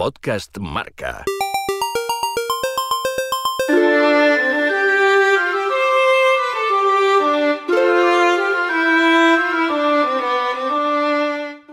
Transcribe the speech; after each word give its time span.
Podcast 0.00 0.56
Marca. 0.56 1.26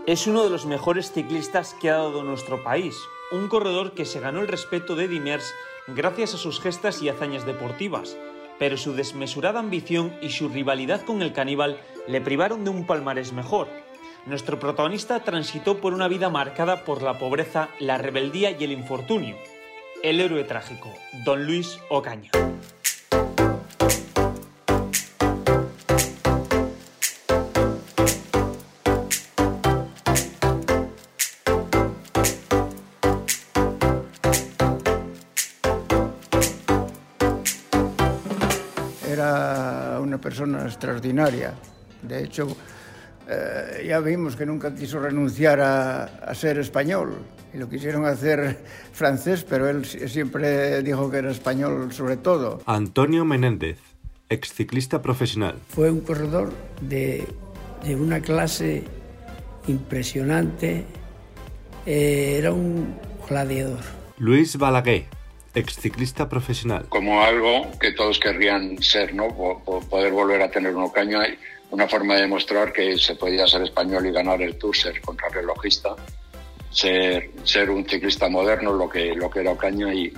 Es 0.06 0.28
uno 0.28 0.44
de 0.44 0.50
los 0.50 0.66
mejores 0.66 1.14
ciclistas 1.14 1.74
que 1.76 1.90
ha 1.90 1.94
dado 1.94 2.22
nuestro 2.24 2.66
país, 2.66 2.98
un 3.32 3.48
corredor 3.48 3.94
que 3.94 4.04
se 4.04 4.20
ganó 4.20 4.42
el 4.42 4.50
respeto 4.50 4.98
de 4.98 5.08
Dimers 5.08 5.54
gracias 5.88 6.34
a 6.34 6.38
sus 6.38 6.60
gestas 6.60 7.02
y 7.02 7.08
hazañas 7.08 7.46
deportivas, 7.46 8.18
pero 8.60 8.76
su 8.76 8.92
desmesurada 8.92 9.62
ambición 9.62 10.14
y 10.22 10.32
su 10.32 10.50
rivalidad 10.50 11.06
con 11.06 11.22
el 11.22 11.32
caníbal 11.32 11.80
le 12.10 12.20
privaron 12.20 12.66
de 12.66 12.72
un 12.72 12.86
palmarés 12.86 13.32
mejor. 13.32 13.70
Nuestro 14.28 14.60
protagonista 14.60 15.22
transitó 15.22 15.80
por 15.80 15.94
una 15.94 16.10
vida 16.10 16.30
marcada 16.30 16.84
por 16.84 17.02
la 17.02 17.18
pobreza, 17.18 17.70
la 17.80 17.98
rebeldía 17.98 18.52
y 18.52 18.62
el 18.62 18.74
infortunio. 18.74 19.38
El 20.04 20.20
héroe 20.20 20.44
trágico, 20.44 20.94
Don 21.24 21.46
Luis 21.46 21.80
Ocaña. 21.90 22.30
Era 39.08 40.02
una 40.02 40.18
persona 40.18 40.64
extraordinaria. 40.66 41.54
De 42.02 42.26
hecho, 42.26 42.58
eh, 43.30 43.86
ya 43.88 44.00
vimos 44.00 44.36
que 44.36 44.46
nunca 44.46 44.74
quiso 44.74 45.00
renunciar 45.00 45.60
a, 45.60 46.04
a, 46.04 46.34
ser 46.34 46.60
español. 46.60 47.18
Y 47.54 47.58
lo 47.58 47.70
quisieron 47.70 48.06
hacer 48.06 48.58
francés, 48.94 49.46
pero 49.48 49.70
él 49.70 49.86
siempre 49.86 50.82
dijo 50.84 51.12
que 51.12 51.18
era 51.18 51.32
español 51.32 51.92
sobre 51.92 52.18
todo. 52.18 52.62
Antonio 52.66 53.26
Menéndez, 53.26 53.80
exciclista 54.30 55.02
profesional. 55.02 55.56
Fue 55.70 55.92
un 55.92 56.02
corredor 56.02 56.54
de, 56.82 57.28
de 57.84 57.96
una 57.96 58.22
clase 58.22 58.84
impresionante. 59.68 60.86
Eh, 61.86 62.36
era 62.38 62.52
un 62.52 62.96
gladiador. 63.28 63.80
Luis 64.18 64.58
Balaguer, 64.58 65.06
exciclista 65.54 66.30
profesional. 66.30 66.86
Como 66.90 67.22
algo 67.22 67.72
que 67.80 67.92
todos 67.92 68.20
querrían 68.20 68.82
ser, 68.82 69.14
¿no? 69.14 69.28
Poder 69.90 70.12
volver 70.12 70.42
a 70.42 70.52
tener 70.52 70.76
un 70.76 70.84
Ocaña 70.84 71.20
una 71.72 71.88
forma 71.88 72.16
de 72.16 72.22
demostrar 72.22 72.72
que 72.72 72.98
se 72.98 73.16
podía 73.16 73.48
ser 73.48 73.64
español 73.64 74.06
y 74.06 74.12
ganar 74.12 74.42
el 74.42 74.58
Tour, 74.58 74.76
ser 74.76 75.02
contrarrelojista, 75.02 75.96
ser, 76.70 77.32
ser 77.44 77.70
un 77.70 77.88
ciclista 77.88 78.30
moderno, 78.30 78.74
lo 78.74 78.90
que, 78.90 79.14
lo 79.16 79.30
que 79.30 79.42
era 79.42 79.52
Ocaña, 79.52 79.94
y, 79.94 80.14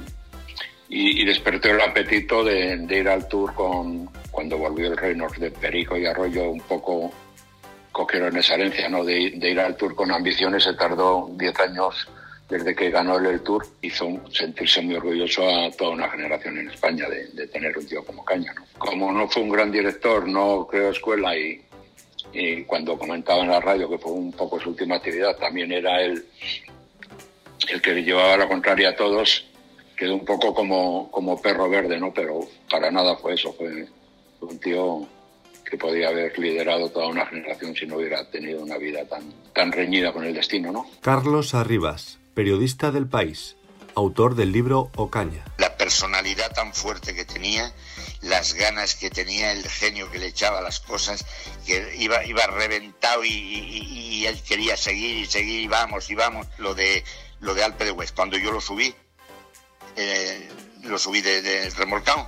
y, 0.90 1.26
despertó 1.26 1.70
el 1.70 1.82
apetito 1.82 2.44
de, 2.44 2.78
de, 2.78 2.98
ir 3.00 3.10
al 3.10 3.28
Tour 3.28 3.54
con, 3.54 4.10
cuando 4.32 4.58
volvió 4.58 4.88
el 4.88 4.98
reino 4.98 5.28
de 5.38 5.52
Perico 5.52 5.98
y 5.98 6.06
Arroyo, 6.06 6.50
un 6.50 6.62
poco 6.62 7.12
cogieron 7.92 8.38
esa 8.38 8.54
herencia 8.54 8.88
¿no? 8.88 9.04
de, 9.04 9.34
de 9.36 9.50
ir 9.50 9.60
al 9.60 9.76
Tour 9.76 9.96
con 9.96 10.12
ambiciones, 10.12 10.64
se 10.64 10.74
tardó 10.74 11.30
10 11.34 11.60
años 11.60 12.08
desde 12.50 12.76
que 12.76 12.90
ganó 12.90 13.18
el, 13.18 13.42
Tour, 13.42 13.66
hizo 13.82 14.20
sentirse 14.32 14.82
muy 14.82 14.96
orgulloso 14.96 15.48
a 15.48 15.72
toda 15.72 15.92
una 15.92 16.10
generación 16.10 16.58
en 16.58 16.70
España 16.70 17.08
de, 17.08 17.28
de 17.28 17.48
tener 17.48 17.78
un 17.78 17.86
tío 17.86 18.04
como 18.04 18.26
Caña. 18.26 18.54
¿no? 18.54 18.66
Como 18.78 19.12
no 19.12 19.28
fue 19.30 19.44
un 19.44 19.50
gran 19.50 19.72
director, 19.72 20.28
no 20.28 20.68
creó 20.70 20.90
escuela 20.90 21.38
y, 21.38 21.62
y, 22.34 22.64
cuando 22.64 22.98
comentaba 22.98 23.44
en 23.44 23.52
la 23.52 23.60
radio 23.60 23.90
que 23.90 24.00
fue 24.00 24.12
un 24.12 24.32
poco 24.32 24.60
su 24.60 24.70
última 24.70 24.96
actividad, 24.96 25.38
también 25.38 25.72
era 25.72 26.02
él 26.02 26.26
el 27.68 27.82
que 27.82 28.02
llevaba 28.02 28.38
la 28.38 28.48
contraria 28.48 28.90
a 28.90 28.96
todos, 28.96 29.46
quedó 29.96 30.16
un 30.16 30.26
poco 30.26 30.54
como, 30.54 31.12
como 31.12 31.40
perro 31.42 31.70
verde, 31.70 32.00
¿no? 32.00 32.14
Pero 32.14 32.40
para 32.70 32.90
nada 32.90 33.16
fue 33.18 33.36
eso, 33.36 33.54
fue 33.54 33.86
un 34.42 34.60
tío 34.60 35.08
que 35.70 35.78
podía 35.78 36.10
haber 36.10 36.38
liderado 36.40 36.90
toda 36.90 37.08
una 37.08 37.26
generación 37.28 37.76
si 37.76 37.86
no 37.86 37.98
hubiera 37.98 38.28
tenido 38.30 38.62
una 38.62 38.78
vida 38.78 39.06
tan, 39.06 39.22
tan 39.54 39.72
reñida 39.72 40.12
con 40.12 40.24
el 40.26 40.34
destino, 40.34 40.72
¿no? 40.72 40.88
Carlos 41.02 41.54
Arribas, 41.54 42.19
periodista 42.40 42.90
del 42.92 43.06
país, 43.06 43.58
autor 43.96 44.34
del 44.34 44.54
libro 44.54 44.90
Ocaña. 44.96 45.44
La 45.58 45.76
personalidad 45.76 46.50
tan 46.54 46.74
fuerte 46.74 47.14
que 47.14 47.26
tenía, 47.26 47.76
las 48.22 48.54
ganas 48.54 48.96
que 48.96 49.10
tenía, 49.10 49.52
el 49.52 49.68
genio 49.68 50.10
que 50.10 50.20
le 50.20 50.28
echaba 50.28 50.62
las 50.62 50.80
cosas, 50.80 51.26
que 51.66 51.98
iba, 51.98 52.24
iba 52.24 52.48
reventado 52.48 53.26
y, 53.26 54.26
él 54.26 54.42
quería 54.42 54.78
seguir 54.78 55.18
y 55.18 55.26
seguir 55.26 55.60
y 55.60 55.68
vamos 55.68 56.10
y 56.10 56.16
vamos. 56.16 56.48
Lo 56.60 56.74
de, 56.76 57.04
lo 57.42 57.54
de 57.56 57.66
Alpe 57.66 57.84
de 57.84 57.92
West, 57.92 58.16
cuando 58.16 58.38
yo 58.38 58.54
lo 58.54 58.62
subí, 58.62 58.96
eh, 59.98 60.50
lo 60.84 60.98
subí 60.98 61.20
de, 61.20 61.42
de 61.42 61.70
remolcado, 61.72 62.26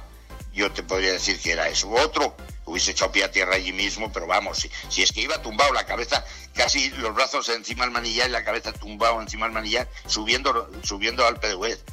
yo 0.54 0.74
te 0.74 0.84
podría 0.84 1.14
decir 1.14 1.40
que 1.40 1.54
era 1.54 1.70
eso. 1.70 1.90
Otro, 1.90 2.36
hubiese 2.72 2.92
echado 2.92 3.12
pie 3.12 3.24
a 3.24 3.32
tierra 3.32 3.56
allí 3.56 3.72
mismo, 3.72 4.12
pero 4.12 4.28
vamos, 4.28 4.68
si, 4.90 5.02
es 5.02 5.12
que 5.12 5.22
iba 5.22 5.42
tumbado 5.42 5.74
la 5.74 5.86
cabeza, 5.86 6.26
casi 6.54 6.90
los 6.92 7.14
brazos 7.14 7.50
encima 7.50 7.84
del 7.84 7.92
manillar 7.92 8.30
y 8.30 8.32
la 8.32 8.44
cabeza 8.44 8.72
tumbado 8.74 9.22
encima 9.22 9.46
del 9.46 9.54
manillar, 9.54 9.88
subiendo, 10.08 10.70
subiendo 10.84 11.26
al 11.26 11.40
Pedhuez. 11.40 11.84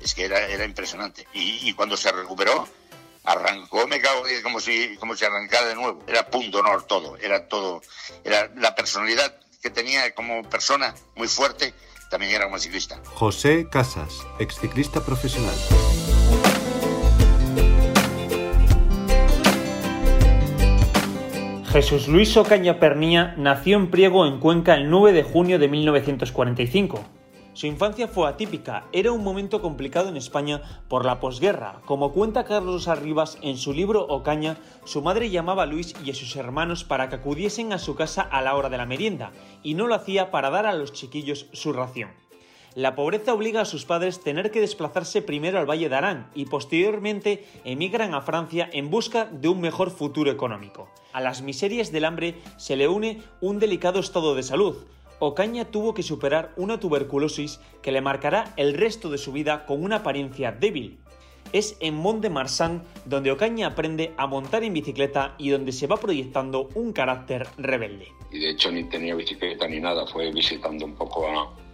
Es 0.00 0.14
que 0.14 0.26
era, 0.26 0.46
era 0.46 0.64
impresionante. 0.64 1.26
Y, 1.32 1.72
cuando 1.72 1.96
se 1.96 2.12
recuperó, 2.12 2.68
arrancó, 3.24 3.86
me 3.88 4.00
cago 4.00 4.24
como 4.42 4.60
si, 4.60 4.96
como 4.98 5.16
si 5.16 5.24
arrancara 5.24 5.66
de 5.66 5.74
nuevo. 5.74 6.04
Era 6.06 6.30
punto 6.30 6.58
honor 6.58 6.84
todo, 6.84 7.16
era 7.16 7.48
todo, 7.48 7.82
era 8.22 8.50
la 8.56 8.74
personalidad 8.74 9.34
que 9.62 9.70
tenía 9.70 10.14
como 10.14 10.48
persona 10.48 10.94
muy 11.16 11.28
fuerte, 11.28 11.74
también 12.10 12.32
era 12.32 12.44
como 12.44 12.58
ciclista. 12.58 13.00
José 13.14 13.68
Casas, 13.70 14.12
exciclista 14.38 15.04
profesional. 15.04 15.56
Jesús 21.76 22.08
Luis 22.08 22.34
Ocaña 22.38 22.80
Pernía 22.80 23.34
nació 23.36 23.76
en 23.76 23.90
Priego, 23.90 24.24
en 24.24 24.40
Cuenca, 24.40 24.76
el 24.76 24.88
9 24.88 25.12
de 25.12 25.22
junio 25.22 25.58
de 25.58 25.68
1945. 25.68 27.04
Su 27.52 27.66
infancia 27.66 28.08
fue 28.08 28.26
atípica, 28.26 28.86
era 28.92 29.12
un 29.12 29.22
momento 29.22 29.60
complicado 29.60 30.08
en 30.08 30.16
España 30.16 30.62
por 30.88 31.04
la 31.04 31.20
posguerra. 31.20 31.82
Como 31.84 32.12
cuenta 32.12 32.44
Carlos 32.44 32.88
Arribas 32.88 33.36
en 33.42 33.58
su 33.58 33.74
libro 33.74 34.06
Ocaña, 34.06 34.56
su 34.86 35.02
madre 35.02 35.28
llamaba 35.28 35.64
a 35.64 35.66
Luis 35.66 35.94
y 36.02 36.10
a 36.10 36.14
sus 36.14 36.34
hermanos 36.36 36.82
para 36.82 37.10
que 37.10 37.16
acudiesen 37.16 37.74
a 37.74 37.78
su 37.78 37.94
casa 37.94 38.22
a 38.22 38.40
la 38.40 38.54
hora 38.54 38.70
de 38.70 38.78
la 38.78 38.86
merienda, 38.86 39.32
y 39.62 39.74
no 39.74 39.86
lo 39.86 39.96
hacía 39.96 40.30
para 40.30 40.48
dar 40.48 40.64
a 40.64 40.72
los 40.72 40.94
chiquillos 40.94 41.50
su 41.52 41.74
ración. 41.74 42.08
La 42.76 42.94
pobreza 42.94 43.32
obliga 43.32 43.62
a 43.62 43.64
sus 43.64 43.86
padres 43.86 44.18
a 44.18 44.22
tener 44.22 44.50
que 44.50 44.60
desplazarse 44.60 45.22
primero 45.22 45.58
al 45.58 45.64
Valle 45.64 45.88
de 45.88 45.96
Arán 45.96 46.28
y 46.34 46.44
posteriormente 46.44 47.46
emigran 47.64 48.12
a 48.12 48.20
Francia 48.20 48.68
en 48.70 48.90
busca 48.90 49.24
de 49.24 49.48
un 49.48 49.62
mejor 49.62 49.90
futuro 49.90 50.30
económico. 50.30 50.90
A 51.14 51.22
las 51.22 51.40
miserias 51.40 51.90
del 51.90 52.04
hambre 52.04 52.34
se 52.58 52.76
le 52.76 52.86
une 52.86 53.22
un 53.40 53.58
delicado 53.60 53.98
estado 53.98 54.34
de 54.34 54.42
salud. 54.42 54.76
Ocaña 55.20 55.64
tuvo 55.64 55.94
que 55.94 56.02
superar 56.02 56.52
una 56.58 56.78
tuberculosis 56.78 57.60
que 57.80 57.92
le 57.92 58.02
marcará 58.02 58.52
el 58.58 58.74
resto 58.74 59.08
de 59.08 59.16
su 59.16 59.32
vida 59.32 59.64
con 59.64 59.82
una 59.82 59.96
apariencia 59.96 60.52
débil. 60.52 60.98
Es 61.54 61.78
en 61.80 61.94
Mont 61.94 62.20
de 62.20 62.28
Marsan 62.28 62.82
donde 63.06 63.30
Ocaña 63.30 63.68
aprende 63.68 64.12
a 64.18 64.26
montar 64.26 64.64
en 64.64 64.74
bicicleta 64.74 65.34
y 65.38 65.48
donde 65.48 65.72
se 65.72 65.86
va 65.86 65.96
proyectando 65.96 66.68
un 66.74 66.92
carácter 66.92 67.46
rebelde. 67.56 68.08
Y 68.30 68.38
de 68.38 68.50
hecho 68.50 68.70
ni 68.70 68.84
tenía 68.84 69.14
bicicleta 69.14 69.66
ni 69.66 69.80
nada, 69.80 70.06
fue 70.06 70.30
visitando 70.30 70.84
un 70.84 70.94
poco 70.94 71.26
a, 71.26 71.65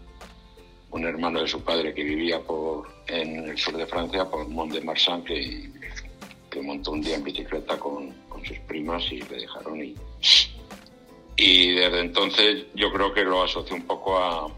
un 0.92 1.06
hermano 1.06 1.40
de 1.40 1.48
su 1.48 1.62
padre 1.62 1.94
que 1.94 2.04
vivía 2.04 2.40
por, 2.40 2.86
en 3.08 3.48
el 3.48 3.58
sur 3.58 3.76
de 3.76 3.86
Francia, 3.86 4.28
por 4.28 4.46
Mont 4.48 4.72
de 4.72 4.80
Marsan, 4.82 5.24
que, 5.24 5.70
que 6.50 6.60
montó 6.60 6.92
un 6.92 7.00
día 7.00 7.16
en 7.16 7.24
bicicleta 7.24 7.78
con, 7.78 8.12
con, 8.28 8.44
sus 8.44 8.58
primas 8.60 9.02
y 9.10 9.20
le 9.22 9.38
dejaron 9.38 9.82
y, 9.82 9.94
y 11.36 11.72
desde 11.72 12.00
entonces 12.00 12.66
yo 12.74 12.92
creo 12.92 13.12
que 13.14 13.24
lo 13.24 13.42
asoció 13.42 13.74
un 13.74 13.86
poco 13.86 14.18
a, 14.18 14.52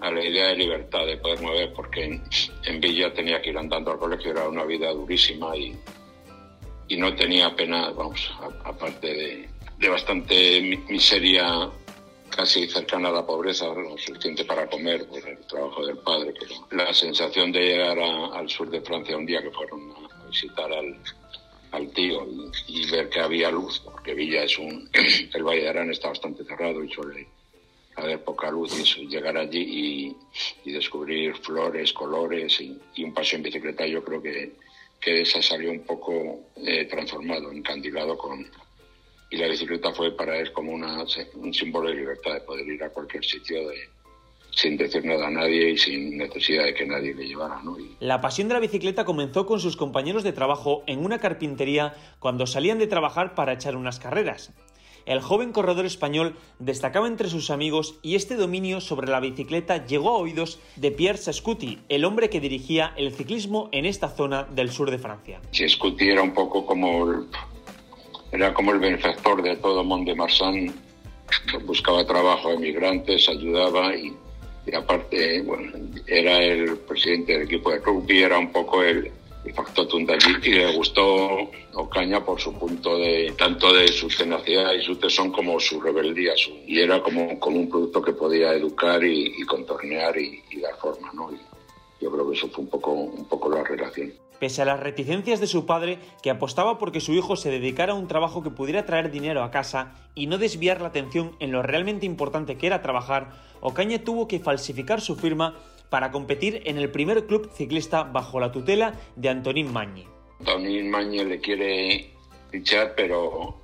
a 0.00 0.10
la 0.12 0.24
idea 0.24 0.48
de 0.48 0.56
libertad, 0.56 1.04
de 1.06 1.16
poder 1.16 1.40
mover, 1.40 1.72
porque 1.72 2.04
en, 2.04 2.22
en, 2.64 2.80
Villa 2.80 3.12
tenía 3.12 3.42
que 3.42 3.50
ir 3.50 3.58
andando 3.58 3.90
al 3.90 3.98
colegio, 3.98 4.30
era 4.30 4.48
una 4.48 4.64
vida 4.64 4.92
durísima 4.92 5.56
y, 5.56 5.76
y 6.86 6.96
no 6.96 7.14
tenía 7.16 7.46
apenas, 7.46 7.94
vamos, 7.96 8.30
aparte 8.64 9.08
de, 9.08 9.48
de 9.76 9.88
bastante 9.88 10.84
miseria 10.88 11.68
casi 12.38 12.68
cercana 12.68 13.08
a 13.08 13.12
la 13.12 13.26
pobreza, 13.26 13.66
lo 13.66 13.98
suficiente 13.98 14.44
para 14.44 14.70
comer 14.70 15.04
por 15.08 15.28
el 15.28 15.38
trabajo 15.38 15.84
del 15.84 15.98
padre. 15.98 16.32
La 16.70 16.94
sensación 16.94 17.50
de 17.50 17.58
llegar 17.58 17.98
a, 17.98 18.38
al 18.38 18.48
sur 18.48 18.70
de 18.70 18.80
Francia 18.80 19.16
un 19.16 19.26
día 19.26 19.42
que 19.42 19.50
fueron 19.50 19.90
a 19.90 20.26
visitar 20.26 20.70
al, 20.72 21.90
tío 21.90 22.24
y, 22.68 22.88
ver 22.92 23.08
que 23.08 23.18
había 23.18 23.50
luz, 23.50 23.80
porque 23.80 24.14
Villa 24.14 24.44
es 24.44 24.56
un. 24.56 24.88
el 25.34 25.42
Valle 25.42 25.62
de 25.62 25.68
Arán 25.68 25.90
está 25.90 26.10
bastante 26.10 26.44
cerrado 26.44 26.84
y 26.84 26.92
suele 26.92 27.26
haber 27.96 28.22
poca 28.22 28.52
luz, 28.52 28.96
y 28.96 29.08
llegar 29.08 29.36
allí 29.36 30.14
y, 30.64 30.70
descubrir 30.70 31.34
flores, 31.38 31.92
colores 31.92 32.60
y, 32.60 32.78
y, 32.94 33.02
un 33.02 33.12
paseo 33.12 33.38
en 33.38 33.42
bicicleta, 33.42 33.84
yo 33.84 34.04
creo 34.04 34.22
que, 34.22 34.52
que 35.00 35.22
esa 35.22 35.42
salió 35.42 35.72
un 35.72 35.80
poco 35.80 36.38
eh, 36.54 36.84
transformado, 36.84 37.50
encandilado 37.50 38.16
con, 38.16 38.48
y 39.30 39.36
la 39.36 39.48
bicicleta 39.48 39.92
fue 39.92 40.16
para 40.16 40.38
él 40.38 40.52
como 40.52 40.72
una, 40.72 41.04
un 41.34 41.54
símbolo 41.54 41.88
de 41.90 41.96
libertad, 41.96 42.34
de 42.34 42.40
poder 42.40 42.66
ir 42.66 42.82
a 42.82 42.90
cualquier 42.90 43.24
sitio 43.24 43.68
de, 43.68 43.76
sin 44.50 44.76
decir 44.76 45.04
nada 45.04 45.26
a 45.28 45.30
nadie 45.30 45.70
y 45.70 45.78
sin 45.78 46.16
necesidad 46.16 46.64
de 46.64 46.74
que 46.74 46.86
nadie 46.86 47.14
le 47.14 47.26
llevara. 47.26 47.60
¿no? 47.62 47.76
La 48.00 48.20
pasión 48.20 48.48
de 48.48 48.54
la 48.54 48.60
bicicleta 48.60 49.04
comenzó 49.04 49.46
con 49.46 49.60
sus 49.60 49.76
compañeros 49.76 50.22
de 50.24 50.32
trabajo 50.32 50.82
en 50.86 51.04
una 51.04 51.18
carpintería 51.18 51.94
cuando 52.18 52.46
salían 52.46 52.78
de 52.78 52.86
trabajar 52.86 53.34
para 53.34 53.52
echar 53.52 53.76
unas 53.76 54.00
carreras. 54.00 54.52
El 55.06 55.20
joven 55.22 55.52
corredor 55.52 55.86
español 55.86 56.36
destacaba 56.58 57.06
entre 57.06 57.30
sus 57.30 57.50
amigos 57.50 57.94
y 58.02 58.14
este 58.14 58.34
dominio 58.34 58.82
sobre 58.82 59.08
la 59.08 59.20
bicicleta 59.20 59.86
llegó 59.86 60.10
a 60.10 60.18
oídos 60.18 60.58
de 60.76 60.90
Pierre 60.90 61.16
Sascuti, 61.16 61.78
el 61.88 62.04
hombre 62.04 62.28
que 62.28 62.40
dirigía 62.40 62.92
el 62.96 63.14
ciclismo 63.14 63.70
en 63.72 63.86
esta 63.86 64.08
zona 64.10 64.44
del 64.44 64.70
sur 64.70 64.90
de 64.90 64.98
Francia. 64.98 65.40
Sascuti 65.50 66.10
era 66.10 66.20
un 66.20 66.34
poco 66.34 66.66
como 66.66 67.24
era 68.32 68.52
como 68.54 68.72
el 68.72 68.78
benefactor 68.78 69.42
de 69.42 69.56
todo 69.56 69.84
Mont 69.84 70.08
Marsan, 70.14 70.74
buscaba 71.64 72.06
trabajo 72.06 72.48
a 72.48 72.54
emigrantes, 72.54 73.28
ayudaba 73.28 73.94
y 73.94 74.12
y 74.70 74.74
aparte, 74.74 75.40
bueno, 75.42 75.72
era 76.06 76.42
el 76.42 76.76
presidente 76.78 77.32
del 77.32 77.42
equipo 77.42 77.70
de 77.70 77.78
rugby, 77.78 78.22
era 78.22 78.38
un 78.38 78.52
poco 78.52 78.82
el, 78.82 79.10
factor 79.54 79.88
y 80.44 80.50
le 80.50 80.76
gustó 80.76 81.50
Ocaña 81.72 82.22
por 82.22 82.38
su 82.38 82.52
punto 82.52 82.98
de 82.98 83.32
tanto 83.38 83.72
de 83.72 83.88
su 83.88 84.08
tenacidad 84.08 84.74
y 84.74 84.82
su 84.82 84.96
tesón 84.96 85.32
como 85.32 85.58
su 85.58 85.80
rebeldía 85.80 86.34
y 86.66 86.78
era 86.80 87.02
como, 87.02 87.40
como 87.40 87.56
un 87.56 87.70
producto 87.70 88.02
que 88.02 88.12
podía 88.12 88.52
educar 88.52 89.02
y, 89.02 89.42
contornear 89.46 90.18
y, 90.18 90.42
dar 90.60 90.76
forma 90.76 91.10
¿no? 91.14 91.30
yo 91.98 92.10
creo 92.12 92.28
que 92.28 92.36
eso 92.36 92.48
fue 92.48 92.64
un 92.64 92.70
poco, 92.70 92.92
un 92.92 93.24
poco 93.24 93.48
la 93.48 93.64
relación. 93.64 94.12
Pese 94.38 94.62
a 94.62 94.64
las 94.64 94.80
reticencias 94.80 95.40
de 95.40 95.46
su 95.46 95.66
padre, 95.66 95.98
que 96.22 96.30
apostaba 96.30 96.78
porque 96.78 97.00
su 97.00 97.12
hijo 97.12 97.36
se 97.36 97.50
dedicara 97.50 97.92
a 97.92 97.96
un 97.96 98.06
trabajo 98.06 98.42
que 98.42 98.50
pudiera 98.50 98.86
traer 98.86 99.10
dinero 99.10 99.42
a 99.42 99.50
casa 99.50 99.94
y 100.14 100.26
no 100.26 100.38
desviar 100.38 100.80
la 100.80 100.88
atención 100.88 101.36
en 101.40 101.52
lo 101.52 101.62
realmente 101.62 102.06
importante 102.06 102.56
que 102.56 102.68
era 102.68 102.82
trabajar, 102.82 103.32
Ocaña 103.60 103.98
tuvo 104.04 104.28
que 104.28 104.38
falsificar 104.38 105.00
su 105.00 105.16
firma 105.16 105.56
para 105.90 106.12
competir 106.12 106.62
en 106.66 106.78
el 106.78 106.90
primer 106.90 107.26
club 107.26 107.50
ciclista 107.52 108.04
bajo 108.04 108.38
la 108.38 108.52
tutela 108.52 108.94
de 109.16 109.28
Antonín 109.28 109.72
Mañi. 109.72 110.06
Antonín 110.40 110.90
Mañi 110.90 111.24
le 111.24 111.40
quiere 111.40 112.10
fichar, 112.50 112.94
pero 112.96 113.56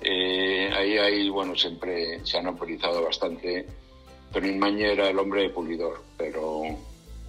eh, 0.00 0.70
ahí, 0.72 0.98
ahí, 0.98 1.28
bueno, 1.28 1.56
siempre 1.56 2.24
se 2.24 2.38
han 2.38 2.46
autorizado 2.46 3.02
bastante. 3.02 3.66
Antonín 4.28 4.58
Mañi 4.58 4.84
era 4.84 5.08
el 5.08 5.18
hombre 5.18 5.42
de 5.42 5.50
pulidor, 5.50 6.02
pero 6.16 6.62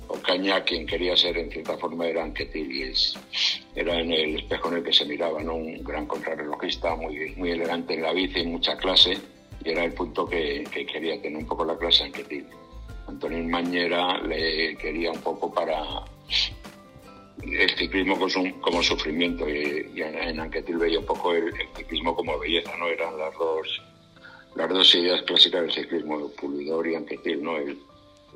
Ocaña 0.08 0.64
quien 0.64 0.86
quería 0.86 1.16
ser 1.16 1.38
en 1.38 1.52
cierta 1.52 1.78
forma 1.78 2.08
era 2.08 2.24
Anquetil 2.24 2.72
y 2.72 2.94
era 3.76 4.00
en 4.00 4.12
el 4.12 4.36
espejo 4.38 4.70
en 4.70 4.78
el 4.78 4.84
que 4.84 4.94
se 4.94 5.06
miraba, 5.06 5.42
¿no? 5.42 5.56
un 5.56 5.84
gran 5.84 6.06
contrarrelojista, 6.06 6.96
muy, 6.96 7.34
muy 7.36 7.52
elegante 7.52 7.96
en 7.96 8.04
la 8.04 8.14
bici, 8.14 8.44
mucha 8.46 8.78
clase, 8.78 9.18
y 9.64 9.70
era 9.70 9.84
el 9.84 9.94
punto 9.94 10.28
que, 10.28 10.64
quería 10.72 11.22
tener 11.22 11.38
un 11.38 11.48
poco 11.48 11.66
la 11.66 11.78
clase 11.78 12.04
Anquetil. 12.04 12.46
Antonín 13.08 13.50
Mañera 13.50 14.20
le 14.20 14.76
quería 14.78 15.12
un 15.12 15.22
poco 15.22 15.54
para 15.54 16.04
el 17.42 17.70
ciclismo 17.72 18.18
como, 18.62 18.82
sufrimiento 18.82 19.48
y, 19.50 20.02
en 20.02 20.40
Anquetil 20.40 20.78
veía 20.78 21.00
un 21.00 21.06
poco 21.06 21.34
el, 21.34 21.52
ciclismo 21.76 22.16
como 22.16 22.40
belleza, 22.40 22.76
¿no? 22.78 22.88
Eran 22.88 23.18
las 23.18 23.34
dos, 23.38 23.82
las 24.56 24.70
dos 24.70 24.96
ideas 24.96 25.22
clásicas 25.24 25.62
del 25.62 25.72
ciclismo, 25.72 26.30
Pulidor 26.30 26.88
y 26.88 26.96
Anquetil, 26.96 27.44
¿no? 27.44 27.58
El, 27.58 27.78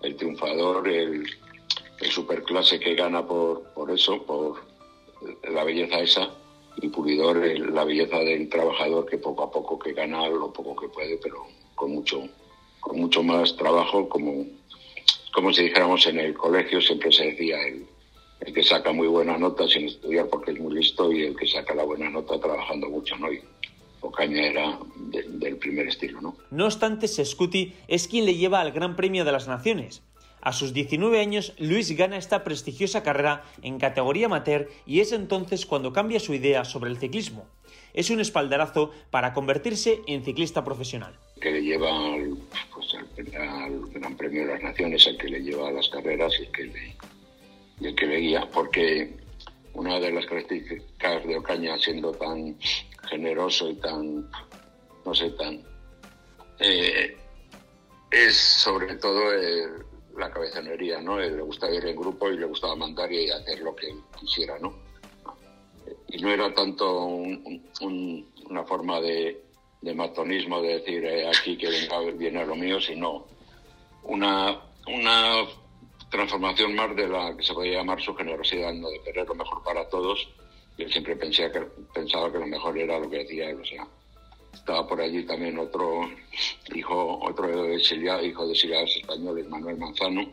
el 0.04 0.15
triunfador, 0.15 0.88
el, 0.88 1.25
el 2.01 2.10
superclase 2.10 2.80
que 2.80 2.96
gana 2.96 3.25
por, 3.25 3.63
por 3.74 3.92
eso, 3.92 4.24
por 4.25 4.62
la 5.51 5.63
belleza 5.63 6.00
esa, 6.00 6.30
y 6.81 6.88
Pulidor 6.90 7.38
la 7.72 7.84
belleza 7.84 8.19
del 8.19 8.48
trabajador 8.50 9.06
que 9.06 9.18
poco 9.18 9.44
a 9.44 9.51
poco 9.51 9.78
que 9.78 9.94
gana 9.94 10.28
lo 10.28 10.51
poco 10.54 10.75
que 10.75 10.88
puede, 10.88 11.18
pero 11.18 11.46
con 11.75 11.92
mucho, 11.92 12.24
con 12.80 13.00
mucho 13.00 13.22
más 13.24 13.56
trabajo, 13.57 14.07
como, 14.07 14.46
como 15.34 15.54
si 15.54 15.63
dijéramos 15.63 16.06
en 16.07 16.19
el 16.19 16.34
colegio 16.34 16.81
siempre 16.81 17.12
se 17.12 17.25
decía 17.25 17.62
el, 17.68 17.86
el 18.42 18.54
que 18.54 18.63
saca 18.63 18.94
muy 18.94 19.07
buena 19.07 19.38
nota 19.38 19.68
sin 19.68 19.88
estudiar 19.88 20.28
porque 20.28 20.51
es 20.51 20.60
muy 20.60 20.75
listo 20.75 21.12
y 21.12 21.24
el 21.24 21.36
que 21.36 21.48
saca 21.48 21.75
la 21.75 21.84
buena 21.84 22.10
nota 22.10 22.40
trabajando 22.40 22.90
mucho, 22.90 23.18
¿no? 23.18 23.31
Y 23.31 23.42
Ocaña 24.01 24.48
era 24.48 24.80
del 25.28 25.57
primer 25.57 25.88
estilo, 25.88 26.22
¿no? 26.22 26.38
No 26.51 26.66
obstante, 26.66 27.10
Sescuti 27.10 27.74
es 27.90 28.07
quien 28.07 28.25
le 28.25 28.36
lleva 28.36 28.62
al 28.62 28.72
Gran 28.72 28.96
Premio 28.96 29.25
de 29.25 29.34
las 29.34 29.50
Naciones, 29.50 30.04
a 30.41 30.53
sus 30.53 30.74
19 30.74 31.19
años, 31.19 31.53
Luis 31.57 31.95
gana 31.95 32.18
esta 32.18 32.44
prestigiosa 32.44 33.03
carrera 33.03 33.44
en 33.62 33.80
categoría 33.80 34.27
amateur 34.27 34.69
y 34.86 35.00
es 35.01 35.12
entonces 35.12 35.65
cuando 35.65 35.94
cambia 35.94 36.19
su 36.19 36.33
idea 36.33 36.65
sobre 36.65 36.89
el 36.89 36.97
ciclismo. 36.97 37.45
Es 37.94 38.09
un 38.09 38.19
espaldarazo 38.19 38.91
para 39.09 39.33
convertirse 39.33 40.01
en 40.07 40.24
ciclista 40.24 40.63
profesional. 40.63 41.18
Que 41.41 41.51
le 41.51 41.62
lleva 41.62 41.89
al, 41.89 42.38
pues, 42.74 42.88
Gran 43.94 44.15
Premio 44.15 44.45
de 44.45 44.53
las 44.53 44.63
Naciones, 44.63 45.06
el 45.07 45.18
que 45.18 45.27
le 45.27 45.41
lleva 45.41 45.69
a 45.69 45.71
las 45.71 45.89
carreras 45.89 46.33
y 46.39 46.44
el 46.44 46.51
que 46.51 46.63
le, 46.65 46.95
y 47.81 47.88
el 47.88 47.95
que 47.95 48.06
le 48.06 48.18
guía, 48.18 48.50
porque 48.51 49.18
una 49.74 50.00
de 50.00 50.12
las 50.12 50.25
características 50.25 51.25
de 51.25 51.38
Ocaña, 51.38 51.77
siendo 51.77 52.12
tan 52.12 52.57
generoso 53.09 53.69
y 53.69 53.75
tan, 53.75 54.30
no 55.06 55.13
sé, 55.13 55.31
tan... 55.31 55.62
Eh, 56.59 57.15
es 58.12 58.36
sobre 58.36 58.95
todo 58.95 59.31
el, 59.31 59.86
la 60.19 60.31
cabezonería, 60.31 61.01
¿no? 61.01 61.19
Le 61.19 61.42
gustaba 61.42 61.74
ir 61.74 61.86
en 61.86 61.95
grupo 61.95 62.30
y 62.30 62.38
le 62.38 62.45
gustaba 62.45 62.75
mandar 62.75 63.12
y 63.12 63.30
hacer 63.30 63.60
lo 63.60 63.75
que 63.75 63.94
quisiera, 64.19 64.60
¿no? 64.60 64.74
Y 66.10 66.21
no 66.21 66.30
era 66.30 66.54
tanto 66.54 67.06
una 67.06 68.63
forma 68.66 69.00
de, 69.01 69.44
matonismo, 69.95 70.62
de 70.62 70.80
decir 70.80 71.04
eh, 71.06 71.27
aquí 71.27 71.57
que 71.57 71.69
venga, 71.69 72.00
viene 72.18 72.45
lo 72.45 72.56
mío, 72.56 72.80
sino 72.80 73.25
una, 74.04 74.60
una 74.88 75.45
transformación 76.10 76.75
más 76.75 76.95
de 76.95 77.07
la 77.07 77.36
que 77.36 77.44
se 77.44 77.54
podía 77.54 77.80
llamar 77.80 78.01
su 78.01 78.15
generosidad, 78.15 78.74
¿no? 78.74 78.89
de 78.89 79.01
querer 79.01 79.27
lo 79.27 79.36
mejor 79.36 79.63
para 79.63 79.88
todos. 79.89 80.27
Y 80.77 80.83
él 80.83 80.92
siempre 80.92 81.15
pensaba 81.15 81.51
que, 81.51 81.62
pensaba 81.94 82.31
que 82.31 82.39
lo 82.39 82.48
mejor 82.48 82.77
era 82.77 83.00
lo 83.00 83.10
que 83.10 83.19
decía 83.19 83.50
él, 83.50 83.62
o 83.62 83.65
sea, 83.65 83.88
estaba 84.54 84.88
por 84.88 85.01
allí 85.01 85.24
también 85.25 85.57
otro 85.57 86.10
hijo, 86.74 87.19
otro 87.24 87.66
exiliado, 87.66 88.24
hijo 88.24 88.46
de 88.46 88.54
exiliados 88.54 88.96
españoles, 88.96 89.48
Manuel 89.48 89.78
Manzano, 89.78 90.30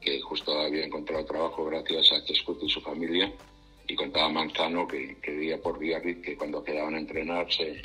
que 0.00 0.20
justo 0.20 0.58
había 0.58 0.84
encontrado 0.84 1.24
trabajo 1.24 1.64
gracias 1.66 2.12
a 2.12 2.24
Chescut 2.24 2.62
y 2.62 2.68
su 2.68 2.80
familia. 2.80 3.32
Y 3.88 3.94
contaba 3.94 4.28
Manzano 4.28 4.88
que, 4.88 5.16
día 5.24 5.60
por 5.62 5.78
día, 5.78 6.00
que 6.00 6.36
cuando 6.36 6.64
quedaban 6.64 6.94
a 6.94 6.98
entrenar, 6.98 7.50
se 7.52 7.82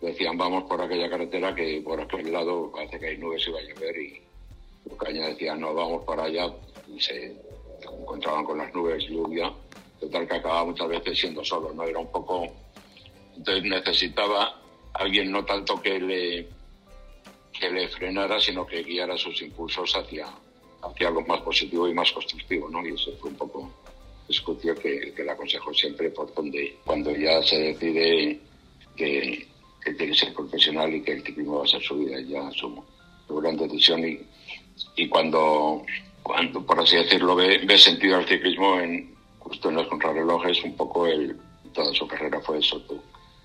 decían 0.00 0.36
vamos 0.36 0.64
por 0.64 0.80
aquella 0.80 1.08
carretera 1.08 1.54
que 1.54 1.80
por 1.80 2.00
aquel 2.00 2.32
lado 2.32 2.72
parece 2.72 2.98
que 2.98 3.06
hay 3.06 3.18
nubes 3.18 3.46
y 3.46 3.50
va 3.52 3.60
a 3.60 3.62
llover. 3.62 3.96
Y 3.98 4.22
Caña 4.98 5.28
decía 5.28 5.54
no, 5.54 5.74
vamos 5.74 6.04
para 6.04 6.24
allá. 6.24 6.52
Y 6.88 7.00
se 7.00 7.36
encontraban 7.82 8.44
con 8.44 8.58
las 8.58 8.72
nubes, 8.74 9.04
lluvia. 9.08 9.52
Total 10.00 10.26
que 10.26 10.36
acababa 10.36 10.64
muchas 10.64 10.88
veces 10.88 11.18
siendo 11.18 11.44
solo, 11.44 11.72
¿no? 11.72 11.84
Era 11.84 11.98
un 11.98 12.10
poco 12.10 12.48
entonces 13.36 13.64
necesitaba 13.64 14.60
alguien 14.94 15.30
no 15.30 15.44
tanto 15.44 15.80
que 15.80 15.98
le, 15.98 16.48
que 17.52 17.70
le 17.70 17.88
frenara, 17.88 18.40
sino 18.40 18.66
que 18.66 18.82
guiara 18.82 19.16
sus 19.16 19.40
impulsos 19.42 19.94
hacia, 19.96 20.26
hacia 20.82 21.08
algo 21.08 21.22
más 21.22 21.40
positivo 21.40 21.88
y 21.88 21.94
más 21.94 22.12
constructivo, 22.12 22.68
¿no? 22.68 22.86
Y 22.86 22.94
eso 22.94 23.12
fue 23.20 23.30
un 23.30 23.36
poco 23.36 23.72
discutió 24.28 24.74
que, 24.74 25.12
que 25.14 25.24
le 25.24 25.30
aconsejo 25.30 25.74
siempre 25.74 26.10
por 26.10 26.32
donde 26.34 26.78
cuando 26.84 27.14
ya 27.14 27.42
se 27.42 27.58
decide 27.58 28.40
que, 28.96 29.46
tiene 29.84 30.06
que 30.06 30.14
ser 30.14 30.32
profesional 30.32 30.94
y 30.94 31.02
que 31.02 31.12
el 31.12 31.22
ciclismo 31.24 31.58
va 31.58 31.64
a 31.64 31.68
ser 31.68 31.82
su 31.82 31.98
vida, 31.98 32.20
ya 32.20 32.50
su, 32.52 32.82
su 33.26 33.36
gran 33.36 33.56
decisión 33.56 34.08
y, 34.08 34.20
y 34.96 35.08
cuando, 35.08 35.84
cuando, 36.22 36.64
por 36.64 36.78
así 36.80 36.96
decirlo, 36.96 37.34
ve, 37.34 37.58
ve 37.66 37.76
sentido 37.76 38.16
al 38.16 38.28
ciclismo 38.28 38.78
en, 38.78 39.14
justo 39.40 39.70
en 39.70 39.76
los 39.76 39.88
contrarrelojes, 39.88 40.62
un 40.62 40.76
poco 40.76 41.06
el, 41.06 41.36
toda 41.74 41.92
su 41.94 42.06
carrera 42.06 42.40
fue 42.40 42.58
eso, 42.58 42.80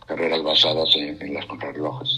carreras 0.07 0.41
basadas 0.41 0.95
en, 0.95 1.33
las 1.33 1.45
contrarrelojes. 1.45 2.17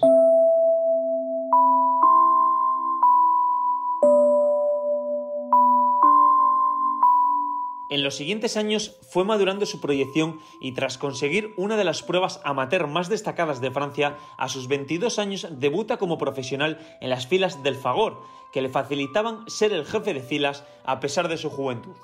En 7.90 8.04
los 8.04 8.16
siguientes 8.16 8.56
años 8.56 8.96
fue 9.10 9.26
madurando 9.26 9.66
su 9.66 9.82
proyección 9.82 10.40
y 10.60 10.74
tras 10.74 11.00
conseguir 11.00 11.56
una 11.58 11.76
de 11.76 11.84
las 11.84 12.04
pruebas 12.04 12.40
amateur 12.44 12.86
más 12.86 13.10
destacadas 13.10 13.62
de 13.62 13.72
Francia, 13.72 14.18
a 14.38 14.48
sus 14.48 14.68
22 14.68 15.18
años 15.18 15.48
debuta 15.50 15.98
como 15.98 16.20
profesional 16.20 16.78
en 17.02 17.10
las 17.10 17.26
filas 17.26 17.64
del 17.64 17.76
Fagor, 17.76 18.22
que 18.52 18.62
le 18.62 18.70
facilitaban 18.70 19.50
ser 19.50 19.74
el 19.74 19.86
jefe 19.86 20.14
de 20.14 20.22
filas 20.22 20.64
a 20.86 21.00
pesar 21.00 21.28
de 21.28 21.38
su 21.38 21.50
juventud 21.50 21.96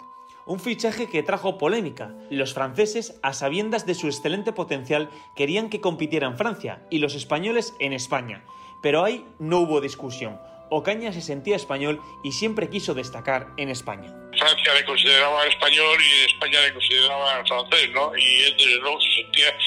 un 0.45 0.59
fichaje 0.59 1.09
que 1.09 1.23
trajo 1.23 1.57
polémica. 1.57 2.13
Los 2.29 2.53
franceses, 2.53 3.19
a 3.23 3.33
sabiendas 3.33 3.85
de 3.85 3.95
su 3.95 4.07
excelente 4.07 4.53
potencial, 4.53 5.09
querían 5.35 5.69
que 5.69 5.81
compitiera 5.81 6.27
en 6.27 6.37
Francia 6.37 6.81
y 6.89 6.99
los 6.99 7.15
españoles 7.15 7.73
en 7.79 7.93
España. 7.93 8.43
Pero 8.81 9.03
ahí 9.03 9.25
no 9.39 9.59
hubo 9.59 9.81
discusión. 9.81 10.39
Ocaña 10.69 11.13
se 11.13 11.21
sentía 11.21 11.55
español 11.55 12.01
y 12.23 12.31
siempre 12.31 12.69
quiso 12.69 12.93
destacar 12.93 13.47
en 13.57 13.69
España. 13.69 14.13
Francia 14.37 14.73
le 14.73 14.85
consideraba 14.85 15.45
español 15.45 15.97
y 16.01 16.25
España 16.25 16.59
le 16.61 16.73
consideraba 16.73 17.45
francés, 17.45 17.89
¿no? 17.91 18.11
Y 18.17 18.41
él 18.41 18.55
desde 18.57 18.75
luego 18.77 18.99
se 18.99 19.21
sentía 19.21 19.57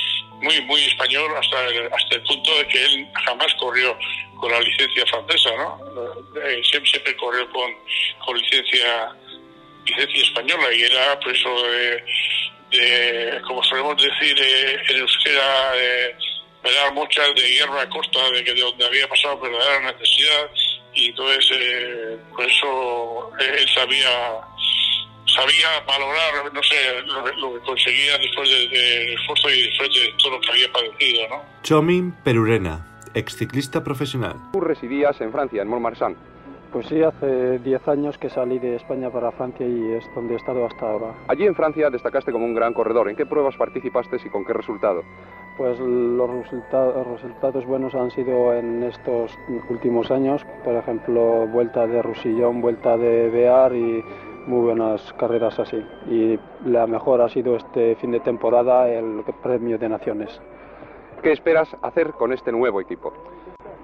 muy, 0.41 0.61
muy 0.63 0.81
español 0.83 1.31
hasta 1.37 1.67
el, 1.67 1.93
hasta 1.93 2.15
el 2.17 2.23
punto 2.23 2.57
de 2.59 2.69
que 2.69 2.85
él 2.85 3.09
jamás 3.27 3.55
corrió 3.55 3.97
con 4.37 4.51
la 4.51 4.61
licencia 4.61 5.07
francesa, 5.07 5.51
¿no? 5.57 5.81
Eh, 6.45 6.63
siempre, 6.65 6.91
siempre 6.91 7.17
corrió 7.17 7.49
con, 7.51 7.71
con 8.25 8.37
licencia 8.37 9.17
licencia 9.89 10.23
española 10.23 10.73
y 10.75 10.83
era 10.83 11.19
pues 11.21 11.39
eso 11.39 11.51
de, 12.71 13.41
como 13.47 13.63
solemos 13.65 13.97
decir 13.97 14.37
eh, 14.39 14.83
en 14.89 14.97
euskera, 14.99 15.73
eh, 15.77 16.17
dar 16.63 16.93
muchas 16.95 17.35
de 17.35 17.43
guerra 17.43 17.83
a 17.83 17.89
costa 17.89 18.19
de 18.33 18.45
que 18.45 18.55
de 18.55 18.61
donde 18.61 18.87
había 18.87 19.09
pasado 19.09 19.39
verdadera 19.41 19.93
necesidad 19.93 20.51
y 20.95 21.09
entonces 21.09 21.51
eh, 21.53 22.19
por 22.31 22.45
eso 22.45 23.31
eh, 23.41 23.57
él 23.61 23.69
sabía 23.75 24.09
sabía 25.27 25.81
valorar 25.87 26.53
no 26.53 26.63
sé 26.63 26.77
lo, 27.37 27.55
que 27.55 27.61
conseguía 27.61 28.19
después 28.19 28.49
del 28.49 28.71
de 28.71 29.15
esfuerzo 29.15 29.51
y 29.51 29.63
después 29.63 29.89
de 29.95 30.15
todo 30.19 30.33
lo 30.33 30.41
que 30.41 30.51
había 30.51 30.73
padecido 30.73 31.29
¿no? 31.29 31.45
Chomin 31.63 32.13
Perurena 32.25 33.01
exciclista 33.15 33.85
profesional 33.85 34.37
tú 34.53 34.61
residías 34.61 35.21
en 35.21 35.33
Francia 35.33 35.63
en 35.63 35.69
Montmarsan 35.69 36.17
pues 36.73 36.87
sí, 36.87 37.03
hace 37.03 37.59
10 37.59 37.89
años 37.89 38.19
que 38.19 38.29
salí 38.29 38.59
de 38.59 38.77
España 38.77 39.11
para 39.11 39.31
Francia 39.33 39.67
y 39.67 39.93
es 39.93 40.05
donde 40.15 40.35
he 40.35 40.37
estado 40.37 40.65
hasta 40.67 40.91
ahora. 40.91 41.15
Allí 41.29 41.47
en 41.47 41.55
Francia 41.55 41.91
destacaste 41.91 42.33
como 42.33 42.45
un 42.45 42.55
gran 42.55 42.75
corredor. 42.75 43.09
¿En 43.09 43.17
qué 43.17 43.27
pruebas 43.27 43.57
participaste 43.57 44.17
y 44.25 44.29
con 44.29 44.45
qué 44.45 44.53
resultado? 44.53 45.03
Pues 45.57 45.79
los 45.81 46.31
resultados, 46.31 47.07
resultados 47.07 47.67
buenos 47.67 47.95
han 47.95 48.11
sido 48.11 48.55
en 48.55 48.83
estos 48.85 49.37
últimos 49.69 50.11
años, 50.11 50.45
por 50.65 50.75
ejemplo, 50.75 51.47
vuelta 51.49 51.87
de 51.87 52.03
Rusillón, 52.03 52.61
vuelta 52.61 52.97
de 52.97 53.29
Bear 53.31 53.75
y 53.75 54.05
muy 54.47 54.61
buenas 54.61 55.13
carreras 55.15 55.59
así. 55.59 55.85
Y 56.09 56.39
la 56.65 56.87
mejor 56.87 57.21
ha 57.21 57.29
sido 57.29 57.57
este 57.57 57.97
fin 57.97 58.13
de 58.13 58.21
temporada 58.21 58.89
el 58.89 59.25
Premio 59.43 59.79
de 59.79 59.89
Naciones. 59.89 60.41
¿Qué 61.23 61.33
esperas 61.33 61.77
hacer 61.83 62.13
con 62.13 62.33
este 62.33 62.53
nuevo 62.53 62.81
equipo? 62.81 63.13